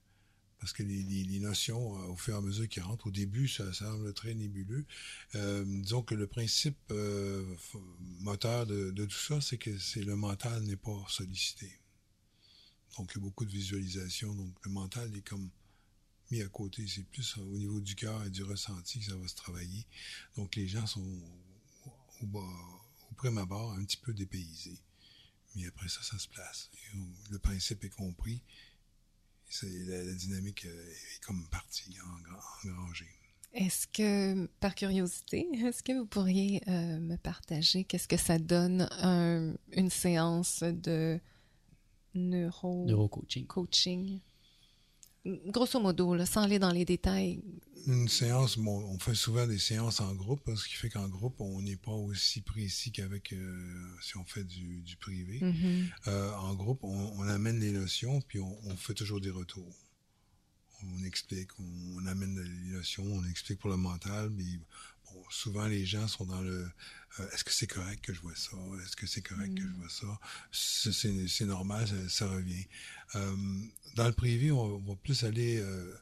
parce 0.58 0.72
que 0.72 0.82
les, 0.82 1.38
notions, 1.40 1.96
euh, 1.96 2.06
au 2.06 2.16
fur 2.16 2.34
et 2.34 2.38
à 2.38 2.40
mesure 2.40 2.68
qu'ils 2.68 2.82
rentrent, 2.82 3.08
au 3.08 3.10
début, 3.10 3.46
ça 3.48 3.70
semble 3.72 4.12
très 4.14 4.34
nébuleux. 4.34 4.86
Euh, 5.34 5.64
disons 5.66 6.02
que 6.02 6.14
le 6.14 6.26
principe 6.26 6.78
euh, 6.90 7.44
moteur 8.20 8.66
de, 8.66 8.90
tout 9.04 9.18
ça, 9.18 9.40
c'est 9.40 9.58
que 9.58 9.76
c'est 9.78 10.02
le 10.02 10.16
mental 10.16 10.62
n'est 10.62 10.76
pas 10.76 11.04
sollicité. 11.08 11.70
Donc, 12.96 13.12
il 13.12 13.18
y 13.18 13.20
a 13.20 13.22
beaucoup 13.22 13.44
de 13.44 13.50
visualisation. 13.50 14.34
Donc, 14.34 14.54
le 14.64 14.70
mental 14.70 15.14
est 15.14 15.26
comme 15.28 15.50
mis 16.30 16.40
à 16.40 16.48
côté. 16.48 16.86
C'est 16.88 17.04
plus 17.04 17.36
au 17.36 17.58
niveau 17.58 17.80
du 17.80 17.94
cœur 17.94 18.24
et 18.24 18.30
du 18.30 18.42
ressenti 18.42 19.00
que 19.00 19.06
ça 19.06 19.16
va 19.16 19.28
se 19.28 19.34
travailler. 19.34 19.84
Donc, 20.36 20.56
les 20.56 20.66
gens 20.66 20.86
sont 20.86 21.22
au, 22.22 22.26
bas- 22.26 22.80
au 23.10 23.14
prime 23.14 23.36
abord 23.36 23.72
un 23.72 23.84
petit 23.84 23.98
peu 23.98 24.14
dépaysés. 24.14 24.80
Mais 25.54 25.66
après 25.66 25.88
ça, 25.88 26.02
ça 26.02 26.18
se 26.18 26.28
place. 26.28 26.70
Le 27.30 27.38
principe 27.38 27.84
est 27.84 27.90
compris. 27.90 28.42
C'est 29.48 29.68
la, 29.86 30.02
la 30.04 30.12
dynamique 30.12 30.64
euh, 30.66 30.90
est 30.90 31.24
comme 31.24 31.46
partie, 31.50 31.90
engra- 31.90 32.68
engrangée. 32.70 33.06
Est-ce 33.52 33.86
que, 33.86 34.46
par 34.60 34.74
curiosité, 34.74 35.46
est-ce 35.54 35.82
que 35.82 35.92
vous 35.98 36.04
pourriez 36.06 36.60
euh, 36.68 36.98
me 36.98 37.16
partager 37.16 37.84
qu'est-ce 37.84 38.08
que 38.08 38.16
ça 38.18 38.38
donne 38.38 38.86
un- 39.00 39.54
une 39.72 39.88
séance 39.90 40.62
de 40.62 41.18
neuro 42.14 42.84
Neurocoaching. 42.86 43.46
coaching? 43.46 44.20
Grosso 45.46 45.80
modo, 45.80 46.14
là, 46.14 46.26
sans 46.26 46.42
aller 46.42 46.58
dans 46.58 46.70
les 46.70 46.84
détails. 46.84 47.42
Une 47.86 48.08
séance, 48.08 48.58
bon, 48.58 48.84
on 48.90 48.98
fait 48.98 49.14
souvent 49.14 49.46
des 49.46 49.58
séances 49.58 50.00
en 50.00 50.12
groupe, 50.14 50.40
hein, 50.48 50.56
ce 50.56 50.66
qui 50.68 50.74
fait 50.74 50.88
qu'en 50.88 51.08
groupe, 51.08 51.40
on 51.40 51.62
n'est 51.62 51.76
pas 51.76 51.92
aussi 51.92 52.40
précis 52.40 52.90
qu'avec 52.90 53.32
euh, 53.32 53.86
si 54.02 54.16
on 54.16 54.24
fait 54.24 54.42
du, 54.42 54.80
du 54.82 54.96
privé. 54.96 55.38
Mhm. 55.40 55.88
Euh, 56.08 56.32
en 56.34 56.54
groupe, 56.54 56.82
on, 56.82 57.12
on 57.16 57.28
amène 57.28 57.60
les 57.60 57.70
notions, 57.70 58.20
puis 58.22 58.40
on, 58.40 58.58
on 58.64 58.76
fait 58.76 58.94
toujours 58.94 59.20
des 59.20 59.30
retours. 59.30 59.72
On 60.82 61.04
explique, 61.04 61.50
on, 61.60 62.02
on 62.02 62.06
amène 62.06 62.36
les 62.40 62.72
notions, 62.76 63.04
on 63.04 63.24
explique 63.30 63.60
pour 63.60 63.70
le 63.70 63.76
mental, 63.76 64.30
mais 64.30 64.44
souvent 65.30 65.66
les 65.66 65.84
gens 65.86 66.08
sont 66.08 66.24
dans 66.26 66.42
le 66.42 66.68
euh, 67.20 67.30
est-ce 67.32 67.44
que 67.44 67.52
c'est 67.52 67.66
correct 67.66 68.04
que 68.04 68.12
je 68.12 68.20
vois 68.20 68.36
ça? 68.36 68.56
Est-ce 68.84 68.96
que 68.96 69.06
c'est 69.06 69.22
correct 69.22 69.54
que 69.54 69.62
je 69.62 69.74
vois 69.74 69.88
ça? 69.88 70.18
C'est- 70.52 71.44
normal, 71.46 71.86
ça, 71.88 72.08
ça 72.08 72.28
revient. 72.30 72.66
Euh, 73.14 73.36
dans 73.96 74.06
le 74.06 74.12
privé, 74.12 74.50
on 74.52 74.78
va 74.78 74.94
plus 74.96 75.24
aller 75.24 75.58
euh, 75.58 75.94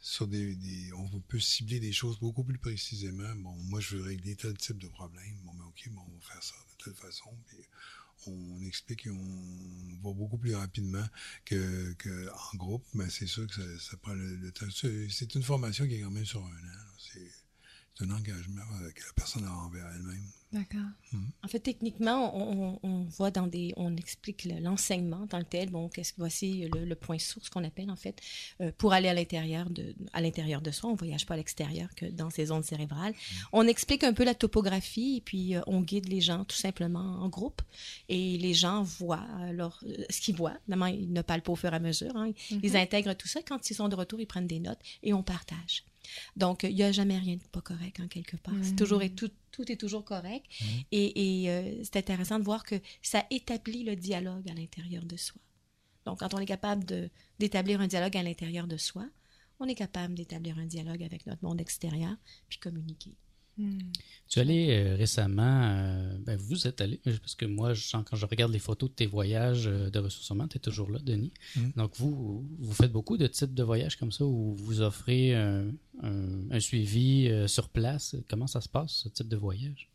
sur 0.00 0.26
des, 0.28 0.54
des- 0.56 0.92
On 0.94 1.08
peut 1.22 1.40
cibler 1.40 1.80
des 1.80 1.92
choses 1.92 2.18
beaucoup 2.20 2.44
plus 2.44 2.58
précisément. 2.58 3.34
Bon, 3.36 3.54
moi, 3.70 3.80
je 3.80 3.96
veux 3.96 4.02
régler 4.02 4.36
tel 4.36 4.56
type 4.58 4.78
de 4.78 4.88
problème. 4.88 5.36
Bon, 5.44 5.54
ben, 5.54 5.64
OK, 5.66 5.88
bon, 5.90 6.02
on 6.08 6.14
va 6.18 6.20
faire 6.34 6.42
ça 6.42 6.54
de 6.78 6.84
telle 6.84 6.94
façon. 6.94 7.30
Puis 7.48 7.58
on 8.26 8.62
explique 8.66 9.06
et 9.06 9.10
on 9.10 9.98
va 10.02 10.12
beaucoup 10.14 10.38
plus 10.38 10.54
rapidement 10.54 11.04
que, 11.44 11.92
que 11.94 12.28
en 12.30 12.56
groupe, 12.56 12.84
mais 12.94 13.10
c'est 13.10 13.26
sûr 13.26 13.46
que 13.46 13.54
ça, 13.54 13.90
ça 13.90 13.96
prend 13.98 14.14
le, 14.14 14.36
le 14.36 14.52
temps. 14.52 14.66
C'est 14.70 15.34
une 15.34 15.42
formation 15.42 15.86
qui 15.86 15.94
est 15.96 16.00
quand 16.02 16.10
même 16.10 16.26
sur 16.26 16.44
un 16.44 16.50
an. 16.50 16.84
C'est 16.98 17.30
c'est 17.94 18.04
un 18.04 18.10
engagement 18.10 18.62
euh, 18.82 18.90
que 18.90 19.00
la 19.00 19.12
personne 19.14 19.44
a 19.44 19.50
envers 19.52 19.86
elle-même. 19.94 20.26
D'accord. 20.52 20.80
En 21.42 21.48
fait, 21.48 21.60
techniquement, 21.60 22.36
on, 22.36 22.78
on, 22.82 22.88
on 22.90 23.04
voit 23.04 23.30
dans 23.30 23.46
des, 23.46 23.72
on 23.78 23.96
explique 23.96 24.44
le- 24.44 24.60
l'enseignement 24.60 25.24
dans 25.30 25.38
le 25.38 25.44
tel. 25.46 25.70
Bon, 25.70 25.88
qu'est-ce 25.88 26.12
que 26.12 26.18
voici 26.18 26.68
le, 26.74 26.84
le 26.84 26.94
point 26.94 27.18
source 27.18 27.48
qu'on 27.48 27.64
appelle 27.64 27.90
en 27.90 27.96
fait 27.96 28.20
euh, 28.60 28.70
pour 28.76 28.92
aller 28.92 29.08
à 29.08 29.14
l'intérieur 29.14 29.70
de, 29.70 29.94
à 30.12 30.20
l'intérieur 30.20 30.60
de 30.60 30.70
soi. 30.70 30.90
On 30.90 30.94
voyage 30.94 31.24
pas 31.24 31.34
à 31.34 31.36
l'extérieur 31.38 31.88
que 31.94 32.04
dans 32.04 32.28
ces 32.28 32.50
ondes 32.50 32.64
cérébrales. 32.64 33.14
On 33.52 33.66
explique 33.66 34.04
un 34.04 34.12
peu 34.12 34.24
la 34.24 34.34
topographie 34.34 35.16
et 35.16 35.20
puis 35.22 35.56
euh, 35.56 35.62
on 35.66 35.80
guide 35.80 36.08
les 36.10 36.20
gens 36.20 36.44
tout 36.44 36.56
simplement 36.56 37.22
en 37.22 37.30
groupe 37.30 37.62
et 38.10 38.36
les 38.36 38.52
gens 38.52 38.82
voient 38.82 39.26
alors 39.40 39.82
ce 40.10 40.20
qu'ils 40.20 40.36
voient. 40.36 40.56
Évidemment, 40.64 40.86
ils 40.86 41.10
ne 41.10 41.22
parlent 41.22 41.40
pas 41.42 41.52
au 41.52 41.56
fur 41.56 41.72
et 41.72 41.76
à 41.76 41.80
mesure. 41.80 42.14
hein. 42.14 42.32
Ils 42.62 42.76
intègrent 42.76 43.14
tout 43.14 43.28
ça. 43.28 43.40
Quand 43.42 43.70
ils 43.70 43.74
sont 43.74 43.88
de 43.88 43.94
retour, 43.96 44.20
ils 44.20 44.26
prennent 44.26 44.46
des 44.46 44.60
notes 44.60 44.80
et 45.02 45.14
on 45.14 45.22
partage. 45.22 45.84
Donc, 46.36 46.64
il 46.64 46.74
n'y 46.74 46.82
a 46.82 46.92
jamais 46.92 47.18
rien 47.18 47.36
de 47.36 47.42
pas 47.50 47.60
correct 47.60 48.00
en 48.00 48.08
quelque 48.08 48.36
part. 48.36 48.54
C'est 48.62 48.74
tout, 48.74 49.30
tout 49.50 49.70
est 49.70 49.76
toujours 49.76 50.04
correct. 50.04 50.46
Et, 50.90 51.42
et, 51.44 51.50
euh, 51.50 51.82
c'est 51.84 51.96
intéressant 51.96 52.38
de 52.38 52.44
voir 52.44 52.64
que 52.64 52.76
ça 53.02 53.24
établit 53.30 53.84
le 53.84 53.96
dialogue 53.96 54.48
à 54.50 54.54
l'intérieur 54.54 55.04
de 55.04 55.16
soi. 55.16 55.40
Donc, 56.04 56.18
quand 56.20 56.34
on 56.34 56.38
est 56.38 56.46
capable 56.46 56.84
d'établir 57.38 57.80
un 57.80 57.86
dialogue 57.86 58.16
à 58.16 58.22
l'intérieur 58.22 58.66
de 58.66 58.76
soi, 58.76 59.06
on 59.60 59.66
est 59.66 59.74
capable 59.74 60.14
d'établir 60.14 60.58
un 60.58 60.66
dialogue 60.66 61.02
avec 61.02 61.26
notre 61.26 61.44
monde 61.44 61.60
extérieur, 61.60 62.16
puis 62.48 62.58
communiquer. 62.58 63.14
Hmm. 63.58 63.78
Tu 64.28 64.38
es 64.38 64.42
allé 64.42 64.68
euh, 64.70 64.96
récemment, 64.96 65.62
euh, 65.64 66.16
ben 66.20 66.38
vous 66.38 66.66
êtes 66.66 66.80
allé, 66.80 67.00
parce 67.04 67.34
que 67.34 67.44
moi, 67.44 67.74
je 67.74 67.82
sens 67.84 68.02
quand 68.08 68.16
je 68.16 68.24
regarde 68.24 68.50
les 68.50 68.58
photos 68.58 68.88
de 68.88 68.94
tes 68.94 69.06
voyages 69.06 69.66
euh, 69.66 69.90
de 69.90 69.98
ressourcement, 69.98 70.48
tu 70.48 70.56
es 70.56 70.60
toujours 70.60 70.90
là, 70.90 70.98
Denis. 71.00 71.32
Mm. 71.56 71.70
Donc, 71.76 71.96
vous, 71.96 72.48
vous 72.58 72.72
faites 72.72 72.92
beaucoup 72.92 73.18
de 73.18 73.26
types 73.26 73.52
de 73.52 73.62
voyages 73.62 73.96
comme 73.96 74.10
ça 74.10 74.24
où 74.24 74.54
vous 74.54 74.80
offrez 74.80 75.34
un, 75.34 75.66
un 76.02 76.60
suivi 76.60 77.28
euh, 77.28 77.46
sur 77.46 77.68
place. 77.68 78.16
Comment 78.28 78.46
ça 78.46 78.62
se 78.62 78.70
passe, 78.70 78.92
ce 78.92 79.08
type 79.10 79.28
de 79.28 79.36
voyage? 79.36 79.90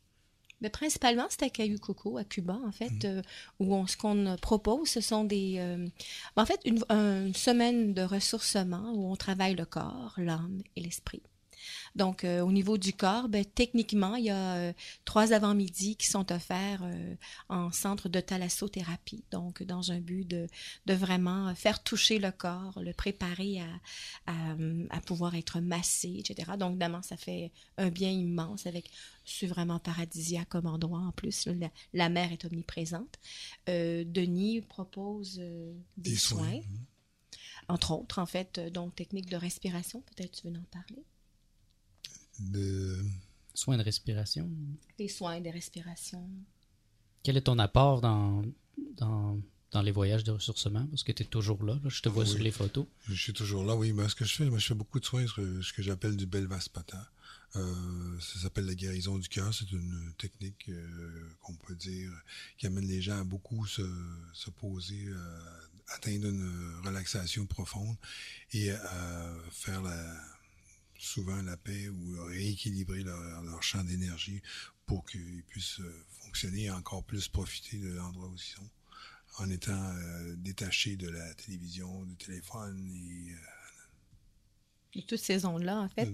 Mais 0.62 0.70
principalement, 0.72 1.26
c'est 1.30 1.44
à 1.44 1.50
Caillou 1.50 1.78
Coco, 1.78 2.18
à 2.18 2.24
Cuba, 2.24 2.60
en 2.66 2.72
fait, 2.72 3.06
euh, 3.06 3.22
où 3.60 3.76
on- 3.76 3.86
ce 3.86 3.96
qu'on 3.96 4.36
propose, 4.42 4.88
ce 4.90 5.02
sont 5.02 5.24
des... 5.24 5.56
euh, 5.58 5.88
en 6.36 6.46
fait, 6.46 6.60
une, 6.66 6.84
une 6.90 7.34
semaine 7.36 7.94
de 7.94 8.02
ressourcement 8.02 8.92
où 8.94 9.12
on 9.12 9.16
travaille 9.16 9.56
le 9.56 9.66
corps, 9.66 10.16
l'âme 10.18 10.62
et 10.76 10.82
l'esprit. 10.82 11.22
Donc, 11.96 12.24
euh, 12.24 12.42
au 12.42 12.52
niveau 12.52 12.78
du 12.78 12.94
corps, 12.94 13.28
ben, 13.30 13.44
techniquement, 13.46 14.16
il 14.16 14.26
y 14.26 14.30
a 14.30 14.56
euh, 14.56 14.74
trois 15.06 15.34
avant-midi 15.34 15.96
qui 15.96 16.08
sont 16.08 16.32
offerts 16.32 16.82
euh, 16.84 17.16
en 17.50 17.72
centre 17.72 18.10
de 18.10 18.20
thalassothérapie. 18.20 19.24
Donc, 19.32 19.64
dans 19.64 19.92
un 19.92 20.00
but 20.00 20.26
de, 20.26 20.48
de 20.86 20.94
vraiment 20.94 21.54
faire 21.56 21.82
toucher 21.84 22.20
le 22.20 22.32
corps, 22.32 22.80
le 22.82 22.94
préparer 22.94 23.62
à, 23.62 24.32
à, 24.32 24.56
à 24.90 25.02
pouvoir 25.02 25.36
être 25.36 25.60
massé, 25.60 26.16
etc. 26.20 26.52
Donc, 26.58 26.72
évidemment, 26.72 27.02
ça 27.02 27.18
fait 27.18 27.52
un 27.78 27.90
bien 27.90 28.12
immense 28.12 28.66
avec 28.66 28.90
c'est 29.26 29.48
vraiment 29.48 29.78
paradisiaque 29.80 30.48
comme 30.50 30.68
endroit 30.68 31.00
en 31.00 31.12
plus. 31.12 31.48
La, 31.48 31.70
la 31.94 32.08
mer 32.10 32.32
est 32.32 32.46
omniprésente. 32.46 33.18
Denis 33.68 34.62
propose 34.62 35.36
des, 35.98 36.12
Des 36.12 36.16
soins, 36.16 36.38
soins. 36.50 36.62
entre 37.68 37.92
autres, 37.92 38.20
en 38.20 38.26
fait, 38.26 38.60
donc 38.72 38.96
technique 38.96 39.30
de 39.30 39.36
respiration. 39.36 40.02
Peut-être 40.02 40.32
tu 40.42 40.48
veux 40.48 40.56
en 40.58 40.64
parler? 40.72 41.04
De... 42.40 42.98
Soins 43.54 43.78
de 43.78 43.84
respiration. 43.84 44.50
Des 44.98 45.08
soins, 45.08 45.42
des 45.42 45.52
respirations. 45.52 46.28
Quel 47.24 47.38
est 47.38 47.42
ton 47.42 47.58
apport 47.60 48.02
dans, 48.02 48.44
dans, 48.98 49.40
dans 49.72 49.82
les 49.82 49.92
voyages 49.92 50.24
de 50.24 50.32
ressourcement? 50.32 50.86
Parce 50.88 51.04
que 51.04 51.12
tu 51.12 51.24
es 51.24 51.26
toujours 51.26 51.64
là, 51.64 51.74
là. 51.84 51.90
Je 51.90 52.02
te 52.02 52.10
vois 52.10 52.24
Oui. 52.24 52.30
sur 52.30 52.40
les 52.40 52.52
photos. 52.52 52.86
Je 53.08 53.16
suis 53.16 53.34
toujours 53.34 53.64
là, 53.66 53.76
oui. 53.76 53.94
Mais 53.94 54.08
ce 54.08 54.16
que 54.16 54.26
je 54.26 54.36
fais, 54.36 54.46
moi, 54.50 54.60
je 54.60 54.68
fais 54.68 54.76
beaucoup 54.76 55.00
de 55.00 55.06
soins, 55.06 55.26
ce 55.28 55.62
ce 55.62 55.74
que 55.74 55.82
j'appelle 55.82 56.16
du 56.16 56.26
Belvaspata. 56.28 57.10
Euh, 57.56 58.20
ça 58.20 58.40
s'appelle 58.42 58.66
la 58.66 58.76
guérison 58.76 59.18
du 59.18 59.28
cœur. 59.30 59.54
C'est 59.54 59.72
une 59.72 60.14
technique 60.18 60.70
euh, 60.70 61.30
qu'on 61.42 61.56
peut 61.56 61.76
dire 61.76 62.12
qui 62.58 62.68
amène 62.68 62.86
les 62.86 63.02
gens 63.02 63.20
à 63.20 63.24
beaucoup 63.24 63.66
se, 63.66 63.82
se 64.34 64.50
poser, 64.52 65.06
euh, 65.08 65.40
atteindre 65.88 66.28
une 66.28 66.82
relaxation 66.86 67.46
profonde 67.46 67.96
et 68.54 68.72
à 68.72 69.34
faire 69.50 69.82
la, 69.82 70.22
souvent 70.98 71.42
la 71.42 71.58
paix 71.58 71.90
ou 71.90 72.24
rééquilibrer 72.26 73.04
leur, 73.04 73.44
leur 73.44 73.64
champ 73.64 73.84
d'énergie 73.84 74.42
pour 74.86 75.06
qu'ils 75.06 75.44
puissent 75.44 75.80
euh, 75.82 76.06
fonctionner 76.22 76.64
et 76.64 76.72
encore 76.72 77.04
plus 77.04 77.28
profiter 77.28 77.78
de 77.78 77.90
l'endroit 77.90 78.28
où 78.28 78.36
ils 78.36 78.40
sont 78.40 78.70
en 79.40 79.50
étant 79.50 79.74
euh, 79.74 80.36
détachés 80.38 80.96
de 80.96 81.10
la 81.10 81.34
télévision, 81.36 82.04
du 82.06 82.16
téléphone 82.16 82.90
et 82.90 83.34
euh, 83.34 83.38
De 84.96 85.02
toutes 85.02 85.20
ces 85.20 85.46
ondes-là, 85.46 85.82
en 85.82 85.88
fait. 85.88 86.10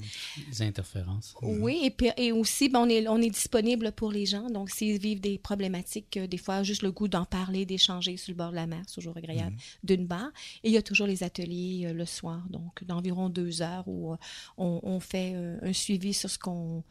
Les 0.49 0.61
interférences. 0.61 1.35
Oui, 1.41 1.79
et, 1.83 1.89
puis, 1.89 2.09
et 2.17 2.31
aussi, 2.31 2.69
ben, 2.69 2.81
on, 2.81 2.89
est, 2.89 3.07
on 3.07 3.21
est 3.21 3.29
disponible 3.29 3.91
pour 3.91 4.11
les 4.11 4.25
gens. 4.25 4.49
Donc, 4.49 4.69
s'ils 4.69 4.99
vivent 4.99 5.21
des 5.21 5.37
problématiques, 5.37 6.17
euh, 6.17 6.27
des 6.27 6.37
fois, 6.37 6.63
juste 6.63 6.83
le 6.83 6.91
goût 6.91 7.07
d'en 7.07 7.25
parler, 7.25 7.65
d'échanger 7.65 8.17
sur 8.17 8.31
le 8.31 8.37
bord 8.37 8.51
de 8.51 8.55
la 8.55 8.67
mer, 8.67 8.83
c'est 8.87 8.95
toujours 8.95 9.17
agréable, 9.17 9.55
d'une 9.83 10.07
part. 10.07 10.31
Et 10.63 10.69
il 10.69 10.73
y 10.73 10.77
a 10.77 10.81
toujours 10.81 11.07
les 11.07 11.23
ateliers 11.23 11.87
euh, 11.87 11.93
le 11.93 12.05
soir, 12.05 12.43
donc 12.49 12.83
d'environ 12.83 13.29
deux 13.29 13.61
heures 13.61 13.87
où 13.87 14.13
euh, 14.13 14.17
on, 14.57 14.79
on 14.83 14.99
fait 14.99 15.33
euh, 15.35 15.57
un 15.63 15.73
suivi 15.73 16.13
sur 16.13 16.29
ce 16.29 16.37
qu'on 16.37 16.83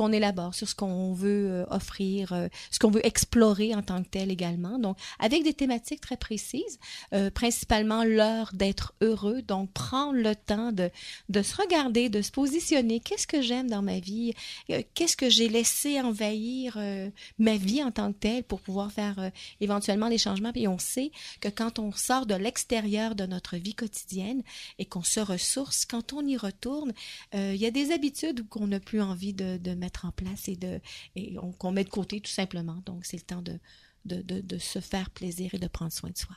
qu'on 0.00 0.12
élabore, 0.12 0.54
sur 0.54 0.66
ce 0.66 0.74
qu'on 0.74 1.12
veut 1.12 1.50
euh, 1.50 1.66
offrir, 1.68 2.32
euh, 2.32 2.48
ce 2.70 2.78
qu'on 2.78 2.90
veut 2.90 3.04
explorer 3.04 3.74
en 3.74 3.82
tant 3.82 4.02
que 4.02 4.08
tel 4.08 4.30
également. 4.30 4.78
Donc, 4.78 4.96
avec 5.18 5.44
des 5.44 5.52
thématiques 5.52 6.00
très 6.00 6.16
précises, 6.16 6.78
euh, 7.12 7.30
principalement 7.30 8.02
l'heure 8.02 8.50
d'être 8.54 8.94
heureux. 9.02 9.42
Donc, 9.42 9.70
prendre 9.72 10.14
le 10.14 10.34
temps 10.34 10.72
de, 10.72 10.90
de 11.30 11.42
se 11.42 11.56
regarder, 11.56 12.08
de 12.10 12.20
se 12.20 12.30
positionner. 12.30 13.00
Qu'est-ce 13.00 13.26
que 13.26 13.40
j'aime 13.40 13.70
dans 13.70 13.82
ma 13.82 14.00
vie? 14.00 14.34
Euh, 14.68 14.82
Qu'est-ce 14.94 15.16
que 15.16 15.30
j'ai 15.30 15.48
laissé 15.48 16.00
envahir 16.00 16.74
euh, 16.76 17.08
ma 17.38 17.56
vie 17.56 17.82
en 17.82 17.90
tant 17.90 18.12
que 18.12 18.18
telle 18.18 18.44
pour 18.44 18.60
pouvoir 18.60 18.92
faire 18.92 19.18
euh, 19.18 19.30
éventuellement 19.60 20.08
des 20.10 20.18
changements? 20.18 20.52
Puis 20.52 20.68
on 20.68 20.78
sait 20.78 21.12
que 21.40 21.48
quand 21.48 21.78
on 21.78 21.92
sort 21.92 22.26
de 22.26 22.34
l'extérieur 22.34 23.14
de 23.14 23.24
notre 23.26 23.56
vie 23.56 23.74
quotidienne 23.74 24.42
et 24.78 24.84
qu'on 24.84 25.02
se 25.04 25.20
ressource, 25.20 25.86
quand 25.86 26.12
on 26.12 26.26
y 26.26 26.36
retourne, 26.36 26.92
il 27.32 27.56
y 27.56 27.66
a 27.66 27.70
des 27.70 27.92
habitudes 27.92 28.48
qu'on 28.48 28.66
n'a 28.66 28.80
plus 28.80 29.00
envie 29.00 29.32
de, 29.32 29.74
mettre 29.74 30.04
en 30.04 30.10
place 30.12 30.48
et, 30.48 30.56
de, 30.56 30.80
et 31.16 31.38
on- 31.38 31.52
qu'on 31.52 31.70
met 31.72 31.84
de 31.84 31.90
côté 31.90 32.20
tout 32.20 32.30
simplement. 32.30 32.82
Donc, 32.86 33.04
c'est 33.04 33.16
le 33.16 33.22
temps 33.22 33.42
de, 33.42 33.58
de, 34.04 34.40
de 34.40 34.58
se 34.58 34.80
faire 34.80 35.10
plaisir 35.10 35.54
et 35.54 35.58
de 35.58 35.68
prendre 35.68 35.92
soin 35.92 36.10
de 36.10 36.18
soi. 36.18 36.36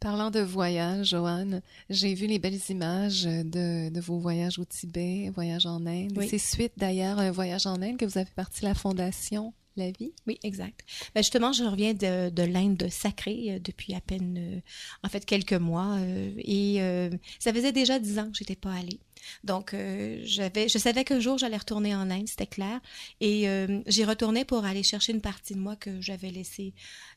Parlant 0.00 0.30
de 0.30 0.38
voyage, 0.40 1.08
Joanne, 1.08 1.60
j'ai 1.90 2.14
vu 2.14 2.26
les 2.28 2.38
belles 2.38 2.60
images 2.68 3.24
de, 3.24 3.88
de 3.90 4.00
vos 4.00 4.18
voyages 4.18 4.58
au 4.60 4.64
Tibet, 4.64 5.30
voyage 5.34 5.66
en 5.66 5.84
Inde. 5.86 6.12
Oui. 6.16 6.28
C'est 6.28 6.38
suite 6.38 6.74
d'ailleurs 6.76 7.18
à 7.18 7.22
un 7.22 7.30
voyage 7.32 7.66
en 7.66 7.82
Inde 7.82 7.96
que 7.96 8.04
vous 8.04 8.16
avez 8.16 8.30
parti 8.36 8.64
la 8.64 8.74
fondation 8.74 9.52
La 9.76 9.90
Vie? 9.90 10.12
Oui, 10.28 10.38
exact. 10.44 10.84
Ben 11.14 11.22
justement, 11.22 11.52
je 11.52 11.64
reviens 11.64 11.94
de, 11.94 12.30
de 12.30 12.42
l'Inde 12.44 12.86
sacrée 12.90 13.54
euh, 13.54 13.58
depuis 13.58 13.94
à 13.94 14.00
peine, 14.00 14.36
euh, 14.38 14.60
en 15.02 15.08
fait, 15.08 15.24
quelques 15.24 15.52
mois. 15.52 15.96
euh, 15.98 16.32
et 16.38 16.76
euh, 16.80 17.10
ça 17.40 17.52
faisait 17.52 17.72
déjà 17.72 17.98
dix 17.98 18.18
ans 18.20 18.30
que 18.30 18.38
j'étais 18.38 18.56
pas 18.56 18.72
allée. 18.72 19.00
Donc, 19.44 19.74
euh, 19.74 20.20
j'avais, 20.24 20.68
je 20.68 20.78
savais 20.78 21.04
qu'un 21.04 21.20
jour 21.20 21.38
j'allais 21.38 21.56
retourner 21.56 21.94
en 21.94 22.10
Inde, 22.10 22.28
c'était 22.28 22.46
clair. 22.46 22.80
Et 23.20 23.48
euh, 23.48 23.80
j'y 23.86 24.04
retournais 24.04 24.44
pour 24.44 24.64
aller 24.64 24.82
chercher 24.82 25.12
une 25.12 25.20
partie 25.20 25.54
de 25.54 25.60
moi 25.60 25.76
que 25.76 26.00
j'avais 26.00 26.30
laissée 26.30 26.72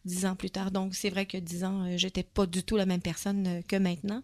dix 0.06 0.26
ans 0.26 0.36
plus 0.36 0.50
tard. 0.50 0.72
Donc, 0.72 0.96
c'est 0.96 1.10
vrai 1.10 1.26
que 1.26 1.38
dix 1.38 1.64
ans, 1.64 1.86
euh, 1.86 1.98
j'étais 1.98 2.24
pas 2.24 2.46
du 2.46 2.64
tout 2.64 2.78
la 2.78 2.86
même 2.86 3.02
personne 3.02 3.48
euh, 3.48 3.62
que 3.68 3.76
maintenant. 3.76 4.22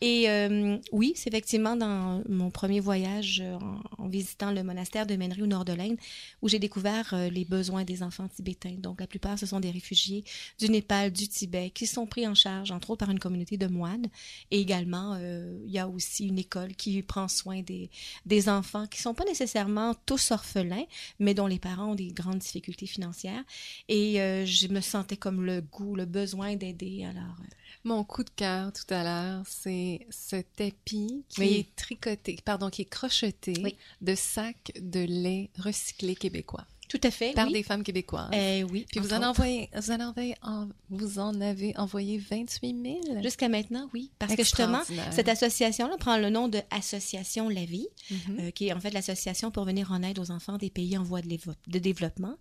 Et 0.00 0.30
euh, 0.30 0.78
oui, 0.92 1.12
c'est 1.14 1.28
effectivement 1.28 1.76
dans 1.76 2.22
mon 2.28 2.50
premier 2.50 2.80
voyage 2.80 3.42
euh, 3.44 3.58
en, 3.98 4.08
visitant 4.08 4.50
le 4.50 4.62
monastère 4.62 5.06
de 5.06 5.14
Menri 5.16 5.42
au 5.42 5.46
nord 5.46 5.64
de 5.64 5.72
l'Inde 5.72 5.96
où 6.42 6.48
j'ai 6.48 6.58
découvert 6.58 7.14
les 7.30 7.44
besoins 7.44 7.84
des 7.84 8.02
enfants 8.02 8.28
tibétains. 8.28 8.76
Donc, 8.78 9.00
la 9.00 9.06
plupart, 9.06 9.38
ce 9.38 9.46
sont 9.46 9.60
des 9.60 9.70
réfugiés 9.70 10.24
du 10.58 10.68
Népal, 10.68 11.12
du 11.12 11.28
Tibet, 11.28 11.70
qui 11.70 11.86
sont 11.86 12.06
pris 12.06 12.26
en 12.26 12.34
charge, 12.34 12.70
entre 12.70 12.90
autres, 12.90 13.00
par 13.00 13.10
une 13.10 13.18
communauté 13.18 13.56
de 13.56 13.66
moines. 13.66 14.06
Et 14.50 14.60
également, 14.60 15.16
il 15.16 15.70
y 15.70 15.78
a 15.78 15.86
aussi 15.86 16.26
une 16.26 16.38
école 16.38 16.74
qui 16.74 17.02
prend 17.02 17.19
soin 17.28 17.62
des, 17.62 17.90
des 18.26 18.48
enfants 18.48 18.86
qui 18.86 19.00
sont 19.00 19.14
pas 19.14 19.24
nécessairement 19.24 19.94
tous 20.06 20.30
orphelins, 20.30 20.84
mais 21.18 21.34
dont 21.34 21.46
les 21.46 21.58
parents 21.58 21.92
ont 21.92 21.94
des 21.94 22.08
grandes 22.12 22.38
difficultés 22.38 22.86
financières. 22.86 23.42
Et 23.88 24.20
euh, 24.20 24.44
je 24.46 24.68
me 24.68 24.80
sentais 24.80 25.16
comme 25.16 25.44
le 25.44 25.60
goût, 25.60 25.96
le 25.96 26.04
besoin 26.06 26.56
d'aider. 26.56 27.04
Alors, 27.04 27.36
euh, 27.40 27.44
Mon 27.84 28.04
coup 28.04 28.24
de 28.24 28.30
cœur 28.30 28.72
tout 28.72 28.92
à 28.92 29.02
l'heure, 29.02 29.42
c'est 29.48 30.06
ce 30.10 30.36
tapis 30.56 31.24
qui 31.28 31.40
Oui. 31.40 31.52
est 31.54 31.76
tricoté, 31.76 32.36
pardon, 32.44 32.68
qui 32.70 32.82
est 32.82 32.90
crocheté 32.90 33.54
Oui. 33.62 33.76
de 34.00 34.14
sacs 34.14 34.72
de 34.80 35.00
lait 35.00 35.50
recyclé 35.58 36.14
québécois 36.14 36.66
tout 36.90 37.00
à 37.04 37.10
fait. 37.12 37.32
par 37.34 37.46
oui. 37.46 37.52
des 37.52 37.62
femmes 37.62 37.84
québécoises. 37.84 38.30
Euh, 38.34 38.62
oui. 38.70 38.84
Puis 38.90 38.98
vous 38.98 39.14
en, 39.14 39.22
envoyez, 39.22 39.70
vous, 39.74 39.92
en 39.92 40.00
envoyez, 40.00 40.34
en- 40.42 40.68
vous 40.90 41.20
en 41.20 41.40
avez 41.40 41.72
envoyé 41.78 42.18
28 42.18 43.00
000? 43.08 43.22
Jusqu'à 43.22 43.48
maintenant, 43.48 43.88
oui. 43.94 44.10
Parce 44.18 44.34
que 44.34 44.42
justement, 44.42 44.80
cette 45.12 45.28
association-là 45.28 45.96
prend 45.98 46.16
le 46.18 46.30
nom 46.30 46.48
de 46.48 46.60
Association 46.70 47.48
La 47.48 47.64
Vie, 47.64 47.86
Mhm. 48.10 48.38
euh, 48.40 48.50
qui 48.50 48.66
est 48.68 48.72
en 48.72 48.80
fait 48.80 48.90
l'association 48.90 49.52
pour 49.52 49.64
venir 49.64 49.92
en 49.92 50.02
aide 50.02 50.18
aux 50.18 50.32
enfants 50.32 50.58
des 50.58 50.68
pays 50.68 50.98
en 50.98 51.04
voie 51.04 51.22
de, 51.22 51.78
développement. 51.78 52.34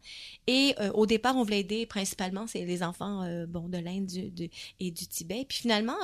Et 0.48 0.74
euh, 0.80 0.92
au 0.94 1.06
départ, 1.06 1.36
on 1.38 1.44
voulait 1.44 1.60
aider 1.60 1.86
principalement 1.86 2.48
c'est 2.48 2.66
les 2.66 2.82
enfants 2.82 3.22
euh, 3.24 3.46
bon, 3.46 3.70
de 3.70 3.78
l'Inde 3.78 4.10
et 4.80 4.90
du 4.92 5.06
Tibet. 5.08 5.46
Puis 5.48 5.60
finalement, 5.60 5.96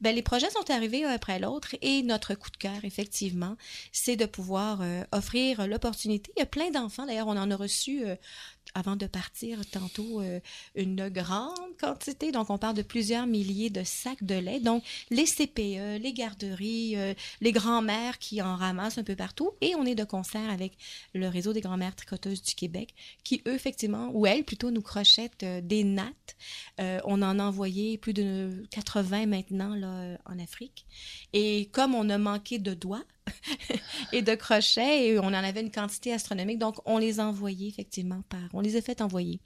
ben, 0.00 0.14
les 0.16 0.22
projets 0.22 0.50
sont 0.50 0.68
arrivés 0.68 1.04
un 1.04 1.10
après 1.10 1.38
l'autre 1.38 1.76
et 1.80 2.02
notre 2.02 2.34
coup 2.34 2.50
de 2.50 2.56
cœur, 2.56 2.84
effectivement, 2.84 3.56
c'est 3.92 4.16
de 4.16 4.26
pouvoir 4.26 4.82
offrir 5.12 5.68
l'opportunité. 5.68 6.32
Il 6.36 6.40
y 6.40 6.42
a 6.42 6.46
plein 6.46 6.70
d'enfants, 6.72 7.06
d'ailleurs, 7.06 7.28
on 7.28 7.36
en 7.36 7.50
a 7.52 7.56
reçu... 7.56 7.83
euh, 7.88 8.16
avant 8.76 8.96
de 8.96 9.06
partir 9.06 9.64
tantôt 9.70 10.20
euh, 10.20 10.40
une 10.74 11.08
grande 11.08 11.76
quantité. 11.78 12.32
Donc, 12.32 12.50
on 12.50 12.58
parle 12.58 12.74
de 12.74 12.82
plusieurs 12.82 13.26
milliers 13.26 13.70
de 13.70 13.84
sacs 13.84 14.24
de 14.24 14.34
lait. 14.34 14.58
Donc, 14.58 14.82
les 15.10 15.26
CPE, 15.26 16.02
les 16.02 16.12
garderies, 16.12 16.96
euh, 16.96 17.14
les 17.40 17.52
grands-mères 17.52 18.18
qui 18.18 18.42
en 18.42 18.56
ramassent 18.56 18.98
un 18.98 19.04
peu 19.04 19.14
partout. 19.14 19.52
Et 19.60 19.74
on 19.76 19.84
est 19.86 19.94
de 19.94 20.02
concert 20.02 20.50
avec 20.50 20.72
le 21.14 21.28
réseau 21.28 21.52
des 21.52 21.60
grands-mères 21.60 21.94
tricoteuses 21.94 22.42
du 22.42 22.54
Québec 22.54 22.94
qui, 23.22 23.42
eux, 23.46 23.54
effectivement, 23.54 24.10
ou 24.12 24.26
elles 24.26 24.44
plutôt, 24.44 24.70
nous 24.70 24.82
crochettent 24.82 25.44
des 25.44 25.84
nattes. 25.84 26.36
On 26.78 27.22
en 27.22 27.38
a 27.38 27.44
envoyé 27.44 27.98
plus 27.98 28.14
de 28.14 28.66
80 28.70 29.26
maintenant 29.26 29.74
là, 29.74 30.18
en 30.26 30.38
Afrique. 30.38 30.86
Et 31.32 31.68
comme 31.72 31.94
on 31.94 32.08
a 32.10 32.18
manqué 32.18 32.58
de 32.58 32.74
doigts, 32.74 33.04
et 34.12 34.22
de 34.22 34.34
crochets 34.34 35.08
et 35.08 35.18
on 35.18 35.26
en 35.26 35.34
avait 35.34 35.60
une 35.60 35.70
quantité 35.70 36.12
astronomique. 36.12 36.58
Donc, 36.58 36.76
on 36.84 36.98
les 36.98 37.20
a 37.20 37.26
envoyés 37.26 37.68
effectivement 37.68 38.22
par, 38.28 38.42
on 38.52 38.60
les 38.60 38.76
a 38.76 38.82
fait 38.82 39.00
envoyer 39.00 39.40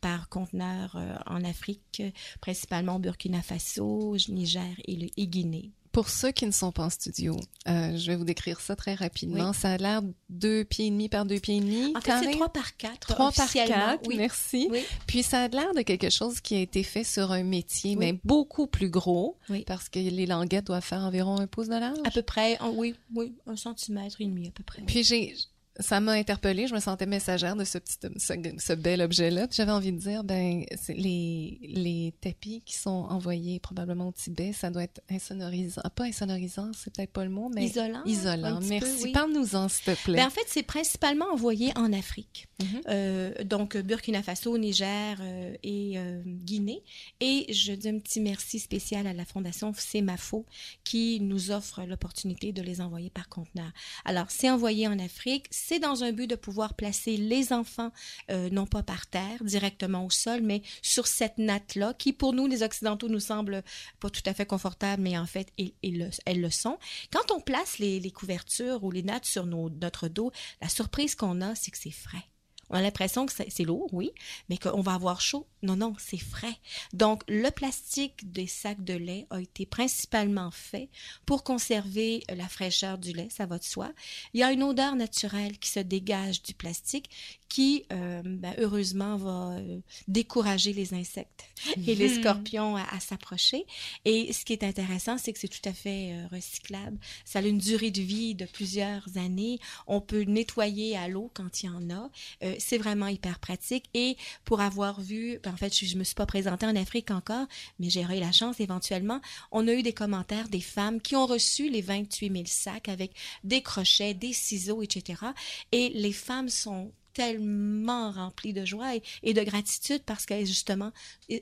par 0.00 0.28
conteneurs 0.28 0.96
euh, 0.96 1.14
en 1.26 1.44
Afrique, 1.44 2.02
principalement 2.40 2.98
Burkina 2.98 3.42
Faso, 3.42 4.16
Niger 4.28 4.74
et, 4.86 4.96
le, 4.96 5.06
et 5.16 5.26
Guinée. 5.26 5.72
Pour 5.94 6.08
ceux 6.10 6.32
qui 6.32 6.44
ne 6.44 6.50
sont 6.50 6.72
pas 6.72 6.84
en 6.84 6.90
studio, 6.90 7.36
euh, 7.68 7.96
je 7.96 8.06
vais 8.08 8.16
vous 8.16 8.24
décrire 8.24 8.60
ça 8.60 8.74
très 8.76 8.94
rapidement. 8.94 9.52
Ça 9.52 9.70
a 9.72 9.76
l'air 9.78 10.02
deux 10.28 10.64
pieds 10.64 10.88
et 10.88 10.90
demi 10.90 11.08
par 11.08 11.24
deux 11.24 11.38
pieds 11.40 11.56
et 11.56 11.60
demi. 11.60 11.92
En 11.96 12.00
fait, 12.00 12.12
c'est 12.22 12.32
3 12.32 12.48
par 12.48 12.76
4. 12.76 12.98
Trois 12.98 13.30
par 13.32 13.50
quatre, 13.52 14.06
Oui. 14.08 14.16
merci. 14.16 14.66
Oui. 14.70 14.80
Puis 15.06 15.22
ça 15.22 15.44
a 15.44 15.48
l'air 15.48 15.72
de 15.72 15.82
quelque 15.82 16.10
chose 16.10 16.40
qui 16.40 16.56
a 16.56 16.60
été 16.60 16.82
fait 16.82 17.04
sur 17.04 17.30
un 17.32 17.44
métier, 17.44 17.94
mais 17.96 18.18
beaucoup 18.24 18.66
plus 18.66 18.90
gros, 18.90 19.38
Oui. 19.48 19.62
parce 19.66 19.88
que 19.88 20.00
les 20.00 20.26
languettes 20.26 20.66
doivent 20.66 20.84
faire 20.84 21.00
environ 21.02 21.38
un 21.38 21.46
pouce 21.46 21.68
de 21.68 21.78
large. 21.78 21.98
À 22.04 22.10
peu 22.10 22.22
près, 22.22 22.58
oui, 22.74 22.94
oui, 23.14 23.32
un 23.46 23.56
centimètre 23.56 24.20
et 24.20 24.24
demi 24.26 24.48
à 24.48 24.50
peu 24.50 24.64
près. 24.64 24.82
Puis 24.82 25.04
j'ai 25.04 25.34
ça 25.80 26.00
m'a 26.00 26.12
interpellée. 26.12 26.66
Je 26.66 26.74
me 26.74 26.80
sentais 26.80 27.06
messagère 27.06 27.56
de 27.56 27.64
ce 27.64 27.78
petit, 27.78 27.96
ce, 28.16 28.34
ce 28.58 28.72
bel 28.72 29.02
objet-là. 29.02 29.48
J'avais 29.50 29.72
envie 29.72 29.92
de 29.92 29.98
dire, 29.98 30.22
ben, 30.24 30.64
les, 30.88 31.58
les 31.62 32.14
tapis 32.20 32.62
qui 32.64 32.74
sont 32.74 32.90
envoyés 32.90 33.58
probablement 33.60 34.08
au 34.08 34.12
Tibet, 34.12 34.52
ça 34.52 34.70
doit 34.70 34.84
être 34.84 35.00
insonorisant. 35.10 35.80
Ah, 35.84 35.90
pas 35.90 36.04
insonorisant, 36.04 36.70
c'est 36.74 36.94
peut-être 36.94 37.12
pas 37.12 37.24
le 37.24 37.30
mot, 37.30 37.50
mais 37.54 37.64
Isolant. 37.66 38.02
isolant. 38.04 38.60
Merci. 38.68 39.04
oui. 39.04 39.12
Parle-nous-en, 39.12 39.68
s'il 39.68 39.94
te 39.94 40.02
plaît. 40.04 40.16
Ben, 40.18 40.26
en 40.26 40.30
fait, 40.30 40.44
c'est 40.46 40.62
principalement 40.62 41.26
envoyé 41.32 41.72
en 41.76 41.92
Afrique. 41.92 42.46
Mhm. 42.62 42.80
Euh, 42.88 43.44
donc, 43.44 43.76
Burkina 43.76 44.22
Faso, 44.22 44.56
Niger 44.58 45.18
euh, 45.20 45.54
et 45.62 45.94
euh, 45.98 46.22
Guinée. 46.24 46.82
Et 47.20 47.52
je 47.52 47.72
dis 47.72 47.88
un 47.88 47.98
petit 47.98 48.20
merci 48.20 48.60
spécial 48.60 49.06
à 49.06 49.12
la 49.12 49.24
Fondation 49.24 49.72
Semafo 49.76 50.46
qui 50.84 51.20
nous 51.20 51.50
offre 51.50 51.82
l'opportunité 51.82 52.52
de 52.52 52.62
les 52.62 52.80
envoyer 52.80 53.10
par 53.10 53.28
conteneur. 53.28 53.70
Alors, 54.04 54.26
c'est 54.28 54.50
envoyé 54.50 54.86
en 54.86 54.98
Afrique. 54.98 55.46
C'est 55.66 55.78
dans 55.78 56.04
un 56.04 56.12
but 56.12 56.26
de 56.28 56.36
pouvoir 56.36 56.74
placer 56.74 57.16
les 57.16 57.52
enfants, 57.54 57.90
euh, 58.30 58.50
non 58.50 58.66
pas 58.66 58.82
par 58.82 59.06
terre, 59.06 59.42
directement 59.42 60.04
au 60.04 60.10
sol, 60.10 60.40
mais 60.42 60.60
sur 60.82 61.06
cette 61.06 61.38
natte-là, 61.38 61.94
qui 61.94 62.12
pour 62.12 62.34
nous, 62.34 62.46
les 62.46 62.62
Occidentaux, 62.62 63.08
nous 63.08 63.18
semble 63.20 63.62
pas 63.98 64.10
tout 64.10 64.20
à 64.26 64.34
fait 64.34 64.44
confortable, 64.44 65.02
mais 65.02 65.16
en 65.16 65.24
fait, 65.24 65.48
le- 65.58 66.10
elles 66.26 66.40
le 66.42 66.50
sont. 66.50 66.78
Quand 67.10 67.30
on 67.30 67.40
place 67.40 67.78
les, 67.78 68.10
couvertures 68.10 68.84
ou 68.84 68.90
les 68.90 69.02
nattes 69.02 69.24
sur 69.24 69.46
notre 69.46 70.08
dos, 70.08 70.32
la 70.60 70.68
surprise 70.68 71.14
qu'on 71.14 71.40
a, 71.40 71.54
c'est 71.54 71.70
que 71.70 71.78
c'est 71.78 71.90
frais. 71.90 72.24
On 72.70 72.76
a 72.76 72.82
l'impression 72.82 73.26
que 73.26 73.32
c'est 73.32 73.64
lourd, 73.64 73.88
oui, 73.92 74.12
mais 74.48 74.56
qu'on 74.56 74.80
va 74.80 74.94
avoir 74.94 75.20
chaud. 75.20 75.46
Non, 75.62 75.76
non, 75.76 75.94
c'est 75.98 76.18
frais. 76.18 76.56
Donc, 76.92 77.22
le 77.28 77.50
plastique 77.50 78.32
des 78.32 78.46
sacs 78.46 78.84
de 78.84 78.94
lait 78.94 79.26
a 79.30 79.40
été 79.40 79.66
principalement 79.66 80.50
fait 80.50 80.88
pour 81.26 81.44
conserver 81.44 82.22
la 82.28 82.48
fraîcheur 82.48 82.98
du 82.98 83.12
lait, 83.12 83.28
ça 83.30 83.46
va 83.46 83.58
de 83.58 83.64
soi. 83.64 83.92
Il 84.32 84.40
y 84.40 84.42
a 84.42 84.52
une 84.52 84.62
odeur 84.62 84.96
naturelle 84.96 85.58
qui 85.58 85.70
se 85.70 85.80
dégage 85.80 86.42
du 86.42 86.54
plastique 86.54 87.10
qui, 87.54 87.84
euh, 87.92 88.20
ben, 88.24 88.52
heureusement, 88.58 89.16
va 89.16 89.52
euh, 89.58 89.78
décourager 90.08 90.72
les 90.72 90.92
insectes 90.92 91.44
et 91.86 91.94
les 91.94 92.08
Mhm. 92.08 92.20
scorpions 92.20 92.76
à, 92.76 92.82
à 92.82 92.98
s'approcher. 92.98 93.64
Et 94.04 94.32
ce 94.32 94.44
qui 94.44 94.52
est 94.54 94.64
intéressant, 94.64 95.18
c'est 95.18 95.32
que 95.32 95.38
c'est 95.38 95.46
tout 95.46 95.68
à 95.68 95.72
fait 95.72 96.14
euh, 96.14 96.26
recyclable. 96.32 96.98
Ça 97.24 97.38
a 97.38 97.42
une 97.42 97.58
durée 97.58 97.92
de 97.92 98.02
vie 98.02 98.34
de 98.34 98.44
plusieurs 98.46 99.06
années. 99.16 99.60
On 99.86 100.00
peut 100.00 100.22
nettoyer 100.22 100.96
à 100.96 101.06
l'eau 101.06 101.30
quand 101.32 101.62
il 101.62 101.66
y 101.66 101.68
en 101.68 101.90
a. 101.90 102.10
C'est 102.58 102.78
vraiment 102.78 103.06
hyper 103.06 103.38
pratique. 103.38 103.84
Et 103.94 104.16
pour 104.44 104.60
avoir 104.60 105.00
vu, 105.00 105.38
ben, 105.44 105.52
en 105.52 105.56
fait, 105.56 105.72
je, 105.78 105.86
je 105.86 105.96
me 105.96 106.02
suis 106.02 106.16
pas 106.16 106.26
présentée 106.26 106.66
en 106.66 106.74
Afrique 106.74 107.12
encore, 107.12 107.46
mais 107.78 107.88
j'ai 107.88 108.02
eu 108.02 108.18
la 108.18 108.32
chance 108.32 108.58
éventuellement. 108.58 109.20
On 109.52 109.68
a 109.68 109.72
eu 109.74 109.84
des 109.84 109.92
commentaires 109.92 110.48
des 110.48 110.60
femmes 110.60 111.00
qui 111.00 111.14
ont 111.14 111.26
reçu 111.26 111.70
les 111.70 111.82
28 111.82 112.32
000 112.32 112.44
sacs 112.46 112.88
avec 112.88 113.12
des 113.44 113.62
crochets, 113.62 114.12
des 114.12 114.32
ciseaux, 114.32 114.82
etc. 114.82 115.22
Et 115.70 115.90
les 115.90 116.12
femmes 116.12 116.48
sont 116.48 116.90
tellement 117.14 118.10
remplies 118.10 118.52
de 118.52 118.64
joie 118.64 118.96
et, 118.96 119.02
et 119.22 119.34
de 119.34 119.42
gratitude 119.42 120.02
parce 120.04 120.26
qu'elles 120.26 120.46
justement 120.46 120.92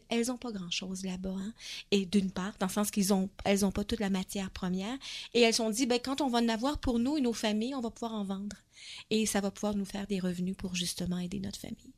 elles 0.09 0.31
ont 0.31 0.37
pas 0.37 0.53
grand 0.53 0.70
chose 0.70 1.05
là-bas 1.05 1.35
hein. 1.37 1.53
et 1.91 2.07
d'une 2.07 2.31
part 2.31 2.55
dans 2.61 2.66
le 2.66 2.73
sens 2.73 2.91
qu'ils 2.91 3.12
ont 3.12 3.29
elles 3.45 3.64
ont 3.64 3.73
pas 3.73 3.85
toute 3.85 4.01
la 4.01 4.11
matière 4.11 4.51
première 4.51 4.97
et 5.35 5.41
elles 5.41 5.55
se 5.55 5.59
sont 5.59 5.70
dit 5.70 5.87
ben 5.87 5.99
quand 6.03 6.20
on 6.20 6.29
va 6.29 6.39
en 6.39 6.49
avoir 6.49 6.79
pour 6.79 6.99
nous 6.99 7.16
et 7.16 7.20
nos 7.20 7.33
familles 7.33 7.75
on 7.75 7.81
va 7.81 7.91
pouvoir 7.91 8.12
en 8.14 8.25
vendre 8.25 8.57
et 9.11 9.27
ça 9.27 9.41
va 9.41 9.51
pouvoir 9.51 9.75
nous 9.75 9.85
faire 9.85 10.07
des 10.07 10.20
revenus 10.20 10.57
pour 10.57 10.75
justement 10.75 11.18
aider 11.18 11.41
notre 11.41 11.59
famille 11.59 11.93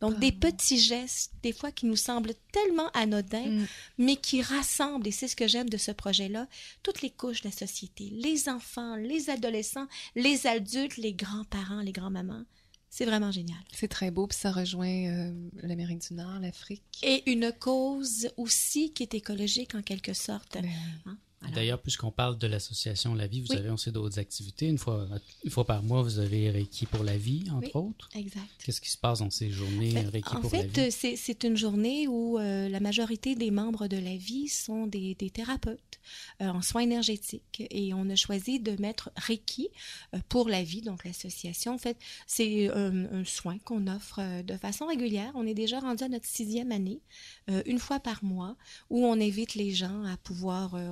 donc 0.00 0.18
des 0.18 0.32
petits 0.32 0.78
gestes 0.78 1.32
des 1.42 1.52
fois 1.52 1.72
qui 1.72 1.86
nous 1.86 1.96
semblent 1.96 2.34
tellement 2.52 2.90
anodins 2.92 3.46
Mm. 3.46 3.66
mais 3.98 4.16
qui 4.16 4.42
rassemblent, 4.42 5.06
et 5.06 5.10
c'est 5.10 5.28
ce 5.28 5.36
que 5.36 5.48
j'aime 5.48 5.68
de 5.68 5.76
ce 5.76 5.90
projet-là, 5.92 6.46
toutes 6.82 7.02
les 7.02 7.10
couches 7.10 7.42
de 7.42 7.48
la 7.48 7.52
société, 7.52 8.10
les 8.12 8.48
enfants, 8.48 8.96
les 8.96 9.30
adolescents, 9.30 9.86
les 10.14 10.46
adultes, 10.46 10.96
les 10.96 11.14
grands-parents, 11.14 11.80
les 11.80 11.92
grands-mamans. 11.92 12.44
C'est 12.96 13.06
vraiment 13.06 13.32
génial. 13.32 13.58
C'est 13.72 13.88
très 13.88 14.12
beau, 14.12 14.28
puis 14.28 14.38
ça 14.38 14.52
rejoint 14.52 14.86
euh, 14.86 15.32
l'Amérique 15.64 16.06
du 16.06 16.14
Nord, 16.14 16.38
l'Afrique. 16.38 17.00
Et 17.02 17.28
une 17.28 17.50
cause 17.50 18.28
aussi 18.36 18.92
qui 18.92 19.02
est 19.02 19.14
écologique 19.14 19.74
en 19.74 19.82
quelque 19.82 20.12
sorte. 20.12 20.58
Ben, 20.62 20.70
Hein? 21.04 21.18
D'ailleurs, 21.52 21.80
puisqu'on 21.80 22.10
parle 22.10 22.38
de 22.38 22.46
l'association 22.46 23.14
La 23.14 23.26
Vie, 23.26 23.40
vous 23.40 23.48
Oui. 23.50 23.56
avez 23.58 23.70
aussi 23.70 23.90
d'autres 23.92 24.18
activités. 24.18 24.66
Une 24.68 24.78
fois, 24.78 25.06
une 25.44 25.50
fois 25.50 25.64
par 25.66 25.82
mois, 25.82 26.02
vous 26.02 26.18
avez 26.18 26.50
Reiki 26.50 26.86
pour 26.86 27.04
la 27.04 27.16
vie, 27.16 27.44
entre 27.50 27.64
Oui. 27.66 27.70
autres. 27.74 28.08
Exact. 28.14 28.44
Qu'est-ce 28.64 28.80
qui 28.80 28.90
se 28.90 28.98
passe 28.98 29.18
dans 29.18 29.30
ces 29.30 29.50
journées 29.50 29.92
Ben, 29.92 30.08
Reiki 30.08 30.28
en 30.36 30.40
pour 30.40 30.52
la 30.52 30.60
fait, 30.62 30.66
vie? 30.68 30.80
euh, 30.80 30.88
c'est 30.90 31.16
c'est 31.16 31.44
une 31.44 31.56
journée 31.56 32.08
où 32.08 32.38
euh, 32.38 32.68
la 32.68 32.80
majorité 32.80 33.34
des 33.34 33.50
membres 33.50 33.86
de 33.88 33.96
la 33.96 34.16
vie 34.16 34.48
sont 34.48 34.86
des, 34.86 35.14
des 35.16 35.30
thérapeutes 35.30 36.00
euh, 36.40 36.48
en 36.48 36.62
soins 36.62 36.82
énergétiques. 36.82 37.62
Et 37.70 37.92
on 37.94 38.08
a 38.10 38.16
choisi 38.16 38.60
de 38.60 38.80
mettre 38.80 39.10
Reiki 39.16 39.68
euh, 40.14 40.18
pour 40.28 40.48
la 40.48 40.62
vie, 40.62 40.80
donc 40.82 41.04
l'association. 41.04 41.74
En 41.74 41.78
fait, 41.78 41.96
c'est 42.26 42.68
un, 42.68 43.24
soin 43.24 43.58
qu'on 43.58 43.86
offre 43.86 44.42
de 44.42 44.56
façon 44.56 44.86
régulière. 44.86 45.32
On 45.34 45.46
est 45.46 45.54
déjà 45.54 45.80
rendu 45.80 46.04
à 46.04 46.08
notre 46.08 46.26
sixième 46.26 46.72
année, 46.72 47.00
une 47.66 47.78
fois 47.78 48.00
par 48.00 48.22
mois, 48.24 48.56
où 48.90 49.04
on 49.04 49.20
invite 49.20 49.54
les 49.54 49.70
gens 49.72 50.04
à 50.04 50.16
pouvoir 50.16 50.74
euh, 50.74 50.90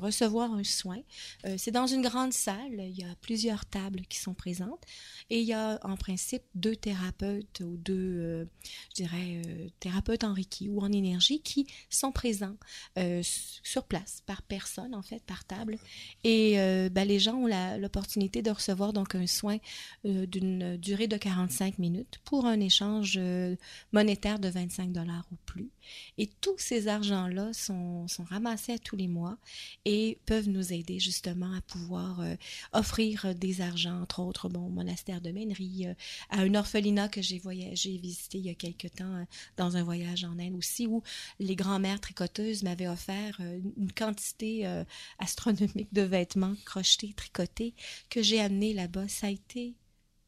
un 0.51 0.64
soin. 0.64 0.99
Euh, 1.47 1.57
c'est 1.59 1.70
dans 1.70 1.86
une 1.86 2.03
grande 2.03 2.32
salle. 2.32 2.74
Il 2.78 2.99
y 2.99 3.05
a 3.05 3.14
plusieurs 3.20 3.64
tables 3.66 4.03
qui 4.09 4.18
sont 4.18 4.34
présentes. 4.34 4.84
Et 5.30 5.40
il 5.40 5.47
y 5.47 5.53
a 5.53 5.78
en 5.82 5.97
principe 5.97 6.43
deux 6.55 6.76
thérapeutes 6.76 7.61
ou 7.61 7.76
deux, 7.76 7.95
euh, 7.95 8.45
je 8.90 9.03
dirais, 9.03 9.43
euh, 9.47 9.68
thérapeutes 9.80 10.24
en 10.24 10.32
Reiki 10.32 10.68
ou 10.68 10.80
en 10.80 10.93
énergie 10.93 11.40
qui 11.40 11.66
sont 11.90 12.12
présents 12.12 12.57
sur 13.62 13.84
place, 13.84 14.22
par 14.26 14.43
personne, 14.43 14.95
en 14.95 15.03
fait, 15.03 15.22
par 15.24 15.45
table. 15.45 15.78
Et 16.24 16.57
ben, 16.90 17.07
les 17.07 17.18
gens 17.18 17.34
ont 17.34 17.78
l'opportunité 17.78 18.43
de 18.43 18.51
recevoir 18.51 18.93
donc 18.93 19.14
un 19.14 19.26
soin 19.26 19.59
d'une 20.05 20.76
durée 20.76 21.09
de 21.09 21.16
45 21.16 21.78
minutes 21.78 22.18
pour 22.24 22.47
un 22.47 22.61
échange 22.61 23.18
monétaire 23.93 24.38
de 24.38 24.49
25 24.49 24.93
dollars 24.93 25.26
ou 25.32 25.36
plus. 25.47 25.70
Et 26.18 26.28
tous 26.41 26.59
ces 26.59 26.89
argents-là 26.89 27.53
sont, 27.53 28.09
sont 28.09 28.24
ramassés 28.24 28.72
à 28.72 28.78
tous 28.78 28.97
les 28.97 29.09
mois 29.09 29.39
et 29.85 30.18
peuvent 30.26 30.49
nous 30.49 30.72
aider 30.72 30.99
justement 30.99 31.53
à 31.55 31.61
pouvoir 31.61 32.20
euh, 32.20 32.35
offrir 32.72 33.35
des 33.35 33.61
argents, 33.61 34.01
entre 34.01 34.20
autres, 34.20 34.49
bon, 34.49 34.66
au 34.66 34.70
monastère 34.70 35.20
de 35.20 35.30
Ménerie, 35.30 35.87
euh, 35.87 35.95
à 36.30 36.41
un 36.41 36.55
orphelinat 36.55 37.09
que 37.09 37.22
j'ai 37.22 37.39
voyagé, 37.39 37.97
visité 37.99 38.39
il 38.39 38.47
y 38.47 38.51
a 38.51 38.55
quelque 38.55 38.89
temps 38.89 39.14
euh, 39.14 39.24
dans 39.57 39.76
un 39.76 39.83
voyage 39.83 40.24
en 40.24 40.39
Inde 40.39 40.57
aussi, 40.57 40.87
où 40.87 41.03
les 41.39 41.57
grands-mères 41.57 42.01
tricoteuses 42.01 42.62
m'avaient 42.62 42.89
offert 42.89 43.37
euh, 43.41 43.61
une 43.76 43.93
quantité 43.93 44.66
astronomique 45.18 45.93
de 45.93 46.03
vêtements 46.03 46.55
crochetés, 46.64 47.12
tricotés, 47.14 47.74
que 48.11 48.22
j'ai 48.22 48.41
amenés 48.41 48.74
là-bas. 48.74 49.09
Ça 49.09 49.28
a 49.28 49.30
été 49.30 49.74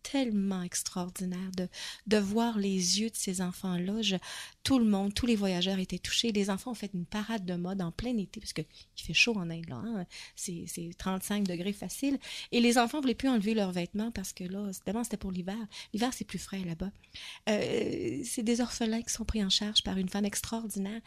tellement 0.05 0.63
extraordinaire 0.63 1.51
de, 1.57 1.67
de 2.07 2.19
voir 2.19 2.59
les 2.59 3.01
yeux 3.01 3.11
de 3.11 3.17
ces 3.17 3.41
enfants-là. 3.41 4.19
Tout 4.63 4.79
le 4.79 4.85
monde, 4.85 5.13
tous 5.15 5.27
les 5.27 5.35
voyageurs 5.35 5.79
étaient 5.79 5.99
touchés. 5.99 6.31
Les 6.31 6.51
enfants 6.51 6.71
ont 6.71 6.75
fait 6.75 6.91
une 6.95 7.07
parade 7.07 7.45
de 7.45 7.55
mode 7.55 7.83
en 7.83 7.91
plein 7.91 8.17
été, 8.17 8.39
parce 8.39 8.53
qu'il 8.53 8.67
fait 8.97 9.15
chaud 9.15 9.37
en 9.37 9.51
Inde, 9.51 9.69
là, 9.69 9.77
hein. 9.77 10.07
c'est 10.37 10.65
c'est 10.69 10.91
35 10.97 11.45
degrés 11.45 11.73
facile. 11.73 12.19
Et 12.53 12.61
les 12.61 12.79
enfants 12.79 13.01
voulaient 13.01 13.15
plus 13.15 13.29
enlever 13.29 13.55
leurs 13.55 13.73
vêtements 13.73 14.11
parce 14.11 14.33
que 14.33 14.45
là, 14.45 14.71
évidemment, 14.71 15.05
c'était 15.05 15.17
pour 15.17 15.33
l'hiver. 15.33 15.59
L'hiver, 15.93 16.13
c'est 16.13 16.25
plus 16.25 16.39
frais 16.39 16.63
là-bas. 16.65 16.93
Euh, 17.49 18.23
c'est 18.25 18.43
des 18.43 18.61
orphelins 18.61 19.03
qui 19.03 19.13
sont 19.13 19.25
pris 19.25 19.43
en 19.43 19.51
charge 19.51 19.83
par 19.83 19.97
une 19.97 20.09
femme 20.09 20.25
extraordinaire. 20.25 21.01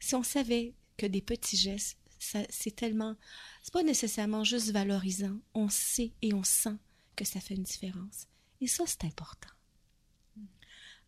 Si 0.00 0.14
on 0.14 0.22
savait 0.22 0.72
que 0.96 1.06
des 1.06 1.20
petits 1.20 1.56
gestes, 1.56 1.98
c'est 2.18 2.74
tellement... 2.74 3.16
C'est 3.62 3.72
pas 3.72 3.82
nécessairement 3.82 4.44
juste 4.44 4.70
valorisant. 4.70 5.38
On 5.54 5.68
sait 5.68 6.12
et 6.22 6.32
on 6.32 6.42
sent 6.44 6.76
que 7.16 7.24
ça 7.24 7.40
fait 7.40 7.54
une 7.54 7.62
différence. 7.62 8.26
Et 8.60 8.66
ça, 8.66 8.84
c'est 8.86 9.04
important. 9.04 9.55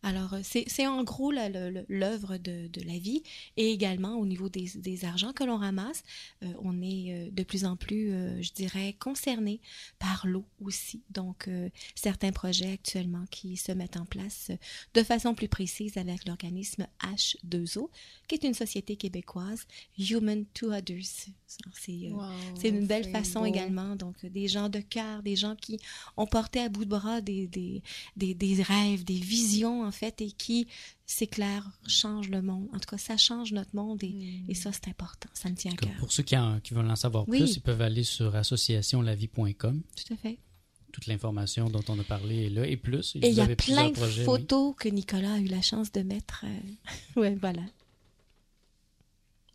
Alors, 0.01 0.33
euh, 0.33 0.39
c'est 0.43 0.87
en 0.87 1.03
gros 1.03 1.31
l'œuvre 1.31 2.37
de, 2.37 2.67
de 2.67 2.81
la 2.83 2.97
vie 2.97 3.21
et 3.57 3.71
également 3.71 4.15
au 4.15 4.25
niveau 4.25 4.47
des, 4.47 4.69
des 4.75 5.03
argents 5.03 5.33
que 5.33 5.43
l'on 5.43 5.57
ramasse, 5.57 6.03
euh, 6.43 6.47
on 6.61 6.81
est 6.81 7.13
euh, 7.13 7.29
de 7.31 7.43
plus 7.43 7.65
en 7.65 7.75
plus, 7.75 8.11
euh, 8.11 8.41
je 8.41 8.53
dirais, 8.53 8.95
concerné 8.97 9.59
par 9.99 10.25
l'eau 10.25 10.45
aussi. 10.61 11.01
Donc, 11.09 11.47
euh, 11.47 11.69
certains 11.95 12.31
projets 12.31 12.71
actuellement 12.73 13.25
qui 13.29 13.57
se 13.57 13.73
mettent 13.73 13.97
en 13.97 14.05
place 14.05 14.51
de 14.93 15.03
façon 15.03 15.35
plus 15.35 15.49
précise 15.49 15.97
avec 15.97 16.25
l'organisme 16.25 16.87
H2O, 17.01 17.89
qui 18.27 18.35
est 18.35 18.43
une 18.43 18.53
société 18.53 18.95
québécoise, 18.95 19.65
Human 19.97 20.45
to 20.53 20.71
Others. 20.71 21.27
C'est 21.73 22.11
wow, 22.11 22.23
une 22.63 22.85
belle 22.85 23.09
façon 23.11 23.39
beau. 23.39 23.45
également. 23.47 23.95
Donc, 23.95 24.25
des 24.25 24.47
gens 24.47 24.69
de 24.69 24.79
cœur, 24.79 25.23
des 25.23 25.35
gens 25.35 25.55
qui 25.55 25.79
ont 26.15 26.27
porté 26.27 26.59
à 26.59 26.69
bout 26.69 26.85
de 26.85 26.89
bras 26.89 27.21
des, 27.21 27.47
des, 27.47 27.81
des 28.15 28.63
rêves, 28.63 29.03
des 29.03 29.15
visions, 29.19 29.88
en 29.89 29.91
fait, 29.91 30.21
et 30.21 30.31
qui 30.31 30.67
s'éclairent, 31.05 31.69
changent 31.87 32.29
le 32.29 32.41
monde. 32.41 32.67
En 32.73 32.79
tout 32.79 32.87
cas, 32.89 32.97
ça 32.97 33.17
change 33.17 33.51
notre 33.51 33.75
monde 33.75 34.01
et, 34.03 34.43
et 34.47 34.53
ça, 34.53 34.71
c'est 34.71 34.87
important. 34.87 35.27
Ça 35.33 35.49
me 35.49 35.55
tient 35.55 35.73
à 35.73 35.75
cœur. 35.75 35.91
Pour 35.99 36.11
ceux 36.11 36.23
qui, 36.23 36.37
en- 36.37 36.59
qui 36.61 36.73
veulent 36.73 36.89
en 36.89 36.95
savoir 36.95 37.27
Oui. 37.27 37.39
plus, 37.39 37.55
ils 37.57 37.61
peuvent 37.61 37.81
aller 37.81 38.03
sur 38.03 38.35
associationlavie.com. 38.35 39.81
Tout 39.95 40.13
à 40.13 40.17
fait. 40.17 40.37
Toute 40.91 41.05
l'information 41.07 41.69
dont 41.69 41.83
on 41.87 41.99
a 41.99 42.03
parlé 42.03 42.45
est 42.45 42.49
là 42.49 42.65
et 42.65 42.77
plus. 42.77 43.15
Et 43.15 43.27
il 43.29 43.33
y 43.35 43.41
a 43.41 43.47
plein 43.55 43.89
de 43.89 43.93
projets, 43.93 44.21
oui. 44.21 44.25
photos 44.25 44.75
que 44.77 44.89
Nicolas 44.89 45.33
a 45.33 45.39
eu 45.39 45.45
la 45.45 45.61
chance 45.61 45.91
de 45.91 46.01
mettre. 46.01 46.45
euh, 46.45 46.59
ouais, 47.21 47.35
voilà. 47.35 47.61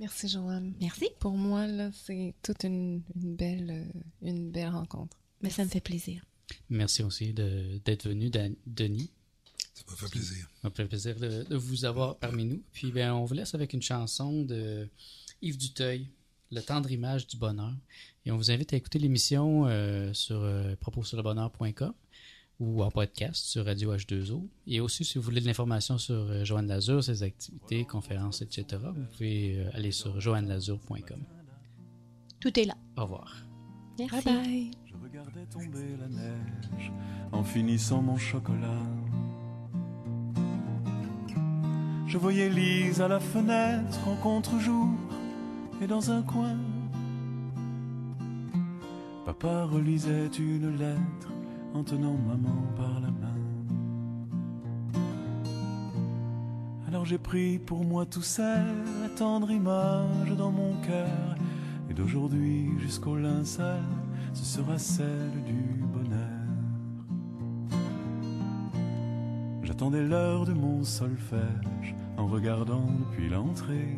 Merci, 0.01 0.29
Joanne. 0.29 0.75
Merci. 0.81 1.07
Pour 1.21 1.33
moi, 1.33 1.67
là, 1.67 1.91
c'est 1.93 2.35
toute 2.43 2.65
une, 2.65 3.03
une 3.17 3.37
belle, 3.37 3.71
euh, 3.71 4.01
une 4.29 4.51
belle 4.51 4.71
rencontre. 4.71 5.17
Mais 5.41 5.51
ça 5.51 5.65
me 5.65 5.69
fait 5.69 5.81
plaisir. 5.81 6.25
Merci 6.69 7.03
aussi 7.03 7.33
de- 7.33 7.81
d'être 7.85 8.09
venu, 8.09 8.31
Denis. 8.67 9.11
Ça 9.75 9.83
m'a 9.89 9.97
fait 9.97 10.09
plaisir. 10.09 10.49
Ça 10.63 10.69
m'a 10.69 10.75
fait 10.75 10.87
plaisir 10.87 11.17
de, 11.19 11.43
de 11.43 11.57
vous 11.57 11.85
avoir 11.85 12.17
parmi 12.17 12.45
nous. 12.45 12.63
Puis 12.73 12.93
ben, 12.93 13.13
on 13.13 13.25
vous 13.25 13.35
laisse 13.35 13.55
avec 13.55 13.73
une 13.73 13.83
chanson 13.83 14.43
de 14.43 14.89
Yves 15.43 15.59
Duteuil, 15.59 16.09
Le 16.53 16.63
tendre 16.63 16.91
image 16.91 17.27
du 17.27 17.37
bonheur. 17.37 17.75
Et 18.25 18.31
on 18.31 18.37
vous 18.37 18.51
invite 18.51 18.73
à 18.73 18.77
écouter 18.77 18.99
l'émission 18.99 19.67
euh, 19.67 20.13
sur 20.15 20.41
euh, 20.41 20.77
propossurlebonheur.com 20.77 21.93
ou 22.61 22.83
en 22.83 22.91
podcast 22.91 23.45
sur 23.45 23.65
Radio 23.65 23.95
H2O. 23.95 24.47
Et 24.67 24.81
aussi, 24.81 25.05
si 25.05 25.19
vous 25.19 25.25
voulez 25.25 25.41
de 25.41 25.47
l'information 25.47 25.99
sur 25.99 26.15
euh, 26.15 26.45
Joanne 26.45 26.69
Lazure, 26.69 27.03
ses 27.03 27.23
activités, 27.23 27.85
conférences, 27.85 28.43
etc., 28.43 28.81
vous 28.95 29.05
pouvez 29.13 29.59
euh, 29.59 29.71
aller 29.75 29.91
sur 29.91 30.21
joannelazure.com. 30.21 31.23
Tout 32.41 32.61
est 32.61 32.65
là. 32.65 32.77
Au 32.97 33.03
revoir. 33.03 33.45
Merci. 33.99 34.15
Bye 34.15 34.25
bye. 34.25 34.71
Je 34.87 34.95
regardais 35.03 35.47
tomber 35.47 35.97
la 35.99 36.09
neige 36.09 36.93
en 37.33 37.43
finissant 37.43 38.03
mon 38.03 38.17
chocolat. 38.17 38.83
Je 42.15 42.19
voyais 42.21 42.49
Lise 42.49 43.01
à 43.01 43.09
la 43.09 43.19
fenêtre 43.19 44.07
en 44.07 44.15
contre-jour 44.15 44.87
et 45.83 45.89
dans 45.89 46.13
un 46.13 46.23
coin. 46.23 46.57
Papa 49.27 49.65
relisait 49.65 50.31
une 50.39 50.77
lettre 50.79 51.33
en 51.75 51.83
tenant 51.83 52.17
maman 52.17 52.73
par 52.77 53.01
la 53.01 53.09
main. 53.09 53.35
Alors 56.87 57.05
j'ai 57.05 57.19
pris 57.19 57.59
pour 57.59 57.85
moi 57.85 58.07
tout 58.07 58.23
seul 58.23 58.63
la 59.03 59.09
tendre 59.09 59.51
image 59.51 60.37
dans 60.39 60.53
mon 60.53 60.77
cœur. 60.83 61.35
Et 61.91 61.95
d'aujourd'hui 61.95 62.69
jusqu'au 62.79 63.17
linceul, 63.17 63.83
ce 64.35 64.45
sera 64.45 64.79
celle 64.79 65.44
J'attendais 69.77 70.05
l'heure 70.05 70.45
de 70.45 70.53
mon 70.53 70.85
solfège 70.85 71.97
en 72.17 72.29
regardant 72.29 72.87
depuis 73.01 73.29
l'entrée. 73.29 73.97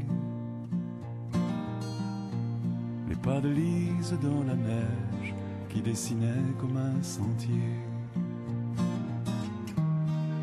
Les 3.11 3.15
pas 3.17 3.43
de 3.43 3.51
Lise 3.51 4.17
dans 4.23 4.43
la 4.45 4.55
neige 4.55 5.35
qui 5.69 5.83
dessinaient 5.83 6.55
comme 6.59 6.79
un 6.79 7.03
sentier. 7.03 7.75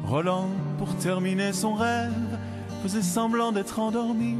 Roland, 0.05 0.49
pour 0.77 0.95
terminer 0.97 1.51
son 1.51 1.73
rêve, 1.73 2.37
faisait 2.83 3.01
semblant 3.01 3.51
d'être 3.51 3.79
endormi. 3.79 4.35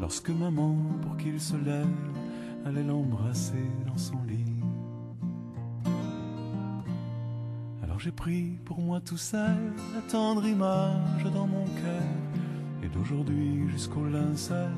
Lorsque 0.00 0.30
maman, 0.30 0.74
pour 1.02 1.16
qu'il 1.18 1.40
se 1.40 1.54
lève, 1.54 1.86
allait 2.66 2.82
l'embrasser 2.82 3.70
dans 3.86 3.96
son 3.96 4.20
lit. 4.26 4.51
J'ai 8.02 8.10
pris 8.10 8.58
pour 8.64 8.80
moi 8.80 9.00
tout 9.00 9.16
seul 9.16 9.72
la 9.94 10.00
tendre 10.10 10.44
image 10.44 11.22
dans 11.32 11.46
mon 11.46 11.64
cœur. 11.66 12.02
Et 12.82 12.88
d'aujourd'hui 12.88 13.68
jusqu'au 13.68 14.04
linceul, 14.06 14.72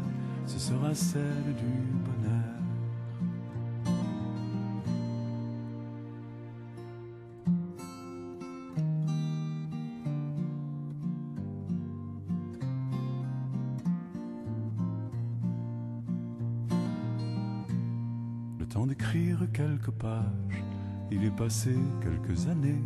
ce 0.44 0.58
sera 0.58 0.94
celle 0.94 1.54
du 1.56 1.64
bonheur. 2.04 2.42
Le 18.58 18.66
temps 18.66 18.86
d'écrire 18.86 19.38
quelques 19.54 19.90
pages, 19.92 20.62
il 21.10 21.24
est 21.24 21.34
passé 21.34 21.74
quelques 22.02 22.48
années. 22.48 22.82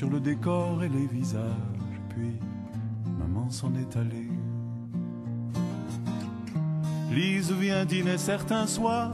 Sur 0.00 0.08
le 0.08 0.18
décor 0.18 0.82
et 0.82 0.88
les 0.88 1.06
visages, 1.06 2.00
puis 2.08 2.32
maman 3.18 3.50
s'en 3.50 3.74
est 3.74 3.98
allée. 3.98 4.30
Lise 7.12 7.52
vient 7.52 7.84
dîner 7.84 8.16
certains 8.16 8.66
soirs, 8.66 9.12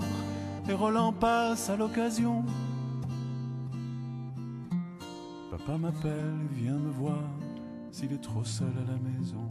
et 0.69 0.73
Roland 0.73 1.13
passe 1.13 1.71
à 1.71 1.77
l'occasion. 1.77 2.45
Papa 5.51 5.77
m'appelle 5.77 6.37
et 6.53 6.55
vient 6.55 6.79
me 6.79 6.93
voir 6.93 7.25
s'il 7.91 8.13
est 8.13 8.23
trop 8.23 8.45
seul 8.45 8.73
à 8.79 8.93
la 8.93 8.99
maison. 9.11 9.49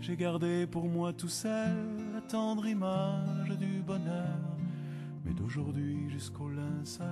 J'ai 0.00 0.16
gardé 0.16 0.66
pour 0.66 0.84
moi 0.84 1.14
tout 1.14 1.28
seul 1.28 1.88
la 2.12 2.20
tendre 2.20 2.66
image 2.66 3.56
du 3.58 3.80
bonheur, 3.80 4.36
mais 5.24 5.32
d'aujourd'hui 5.32 6.10
jusqu'au 6.10 6.50
linceul, 6.50 7.06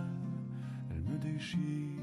elle 1.24 1.30
me 1.30 1.38
déchire 1.38 1.97